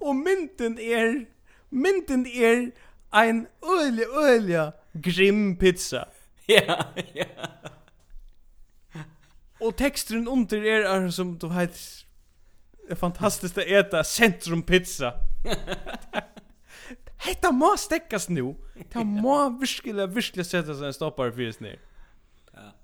och 0.00 0.16
mynden 0.16 0.78
är 0.78 1.26
mynden 1.68 2.26
är 2.26 2.70
ein 3.12 3.46
øyelig, 3.64 4.08
ulja 4.08 4.70
grim 5.02 5.56
pizza. 5.56 6.04
Ja, 6.48 6.84
ja. 7.14 7.24
Og 9.60 9.76
teksturen 9.76 10.28
under 10.28 10.56
er, 10.56 10.86
er 10.88 11.10
som 11.10 11.38
du 11.38 11.48
vet, 11.52 12.04
er 12.88 12.96
fantastisk 12.96 13.58
å 13.60 13.66
eta 13.66 14.00
sentrum 14.00 14.62
pizza. 14.64 15.10
Hetta 17.26 17.50
må 17.52 17.74
stekkas 17.76 18.30
nu. 18.30 18.54
Det 18.94 19.04
må 19.04 19.36
virkelig, 19.60 20.08
virkelig 20.14 20.46
sette 20.48 20.72
seg 20.78 20.88
en 20.88 20.96
stoppare 20.96 21.34
fyrir 21.36 21.52
snir. 21.52 21.76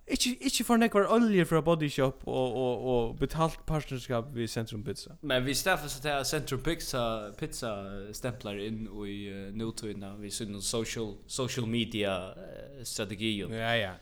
Ikke, 0.07 0.35
ikke 0.41 0.65
for 0.65 0.77
nekvar 0.77 1.07
olje 1.09 1.45
fra 1.49 1.61
Body 1.65 1.89
Shop 1.89 2.27
og, 2.27 2.57
og, 2.57 2.87
og 2.87 3.19
betalt 3.19 3.61
partnerskap 3.67 4.25
vid 4.35 4.49
Centrum 4.49 4.83
Pizza. 4.85 5.17
Men 5.23 5.47
vi 5.47 5.55
staffer 5.55 5.89
så 5.89 6.03
til 6.03 6.25
Centrum 6.29 6.61
Pizza, 6.61 7.31
pizza 7.39 7.71
stemplar 8.13 8.61
inn 8.61 8.85
i 8.85 9.17
uh, 9.33 9.47
nutøyna, 9.57 10.13
vi 10.21 10.31
sin 10.31 10.61
social, 10.63 11.15
social 11.27 11.67
media 11.67 12.19
uh, 12.37 12.85
strategi. 12.85 13.39
Ja, 13.41 13.73
ja. 13.75 13.93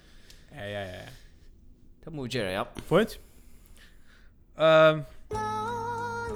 Ja, 0.54 0.64
ja, 0.64 0.80
ja. 0.80 1.04
Det 2.04 2.12
må 2.12 2.22
vi 2.22 2.28
gjøre, 2.28 2.50
ja. 2.50 2.62
Fint. 2.88 3.20
Um, 4.56 5.04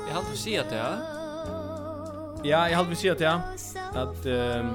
jeg 0.06 0.14
halte 0.14 0.30
vi 0.30 0.36
si 0.36 0.54
at 0.54 0.70
det, 0.70 0.78
ja. 0.78 0.94
Ja, 2.44 2.60
jeg 2.70 2.76
halte 2.76 2.90
vi 2.90 2.96
si 2.96 3.08
at 3.08 3.18
det, 3.18 3.24
ja. 3.24 3.40
At, 3.98 4.26
um, 4.60 4.70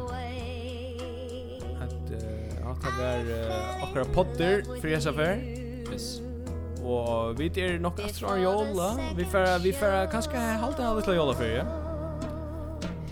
at, 1.82 2.21
Det 2.84 2.92
var 2.98 3.20
uh, 3.20 3.84
akkurat 3.84 4.14
potter 4.14 4.82
för 4.82 4.88
jag 4.88 5.08
affär. 5.08 5.38
Yes. 5.92 6.22
Og 6.82 7.40
vi 7.40 7.52
er 7.62 7.78
nok 7.80 8.00
etter 8.00 8.26
dra 8.26 8.38
jola. 8.42 8.90
Vi 9.16 9.26
får 9.26 9.60
vi 9.64 9.74
får 9.74 10.12
kanskje 10.12 10.40
halta 10.64 10.88
av 10.90 10.98
lite 10.98 11.14
jola 11.14 11.34
for 11.34 11.46
ja. 11.46 11.66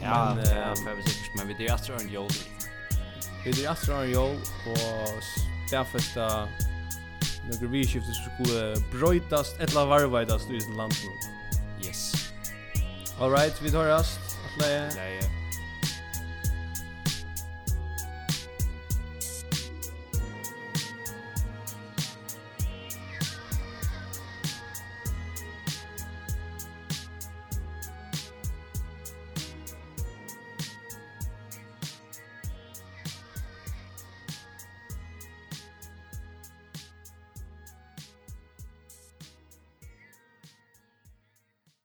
Ja, 0.01 0.34
men 0.36 0.45
för 0.76 0.95
vi 0.95 1.03
säkert 1.03 1.36
men 1.38 1.47
vi 1.47 1.67
är 1.67 1.74
att 1.74 1.88
dra 1.88 1.93
en 1.93 2.09
jolla. 2.09 2.39
Vi 3.45 3.49
er 3.49 3.72
etter 3.72 3.88
dra 3.88 4.03
en 4.03 4.11
jolla 4.11 4.39
och 4.65 5.24
därför 5.72 5.97
att 5.97 6.49
några 7.49 7.72
vi 7.72 7.84
skiftet 7.84 8.15
skulle 8.15 8.76
brötast 8.91 9.59
eller 9.59 9.86
varvaitast 9.86 10.49
i 10.49 10.59
landet. 10.78 10.97
Yes. 11.86 12.13
All 13.20 13.32
right, 13.32 13.61
vi 13.61 13.72
tar 13.72 13.86
rast. 13.86 14.20
Nej. 14.59 14.89
Nej. 14.95 15.39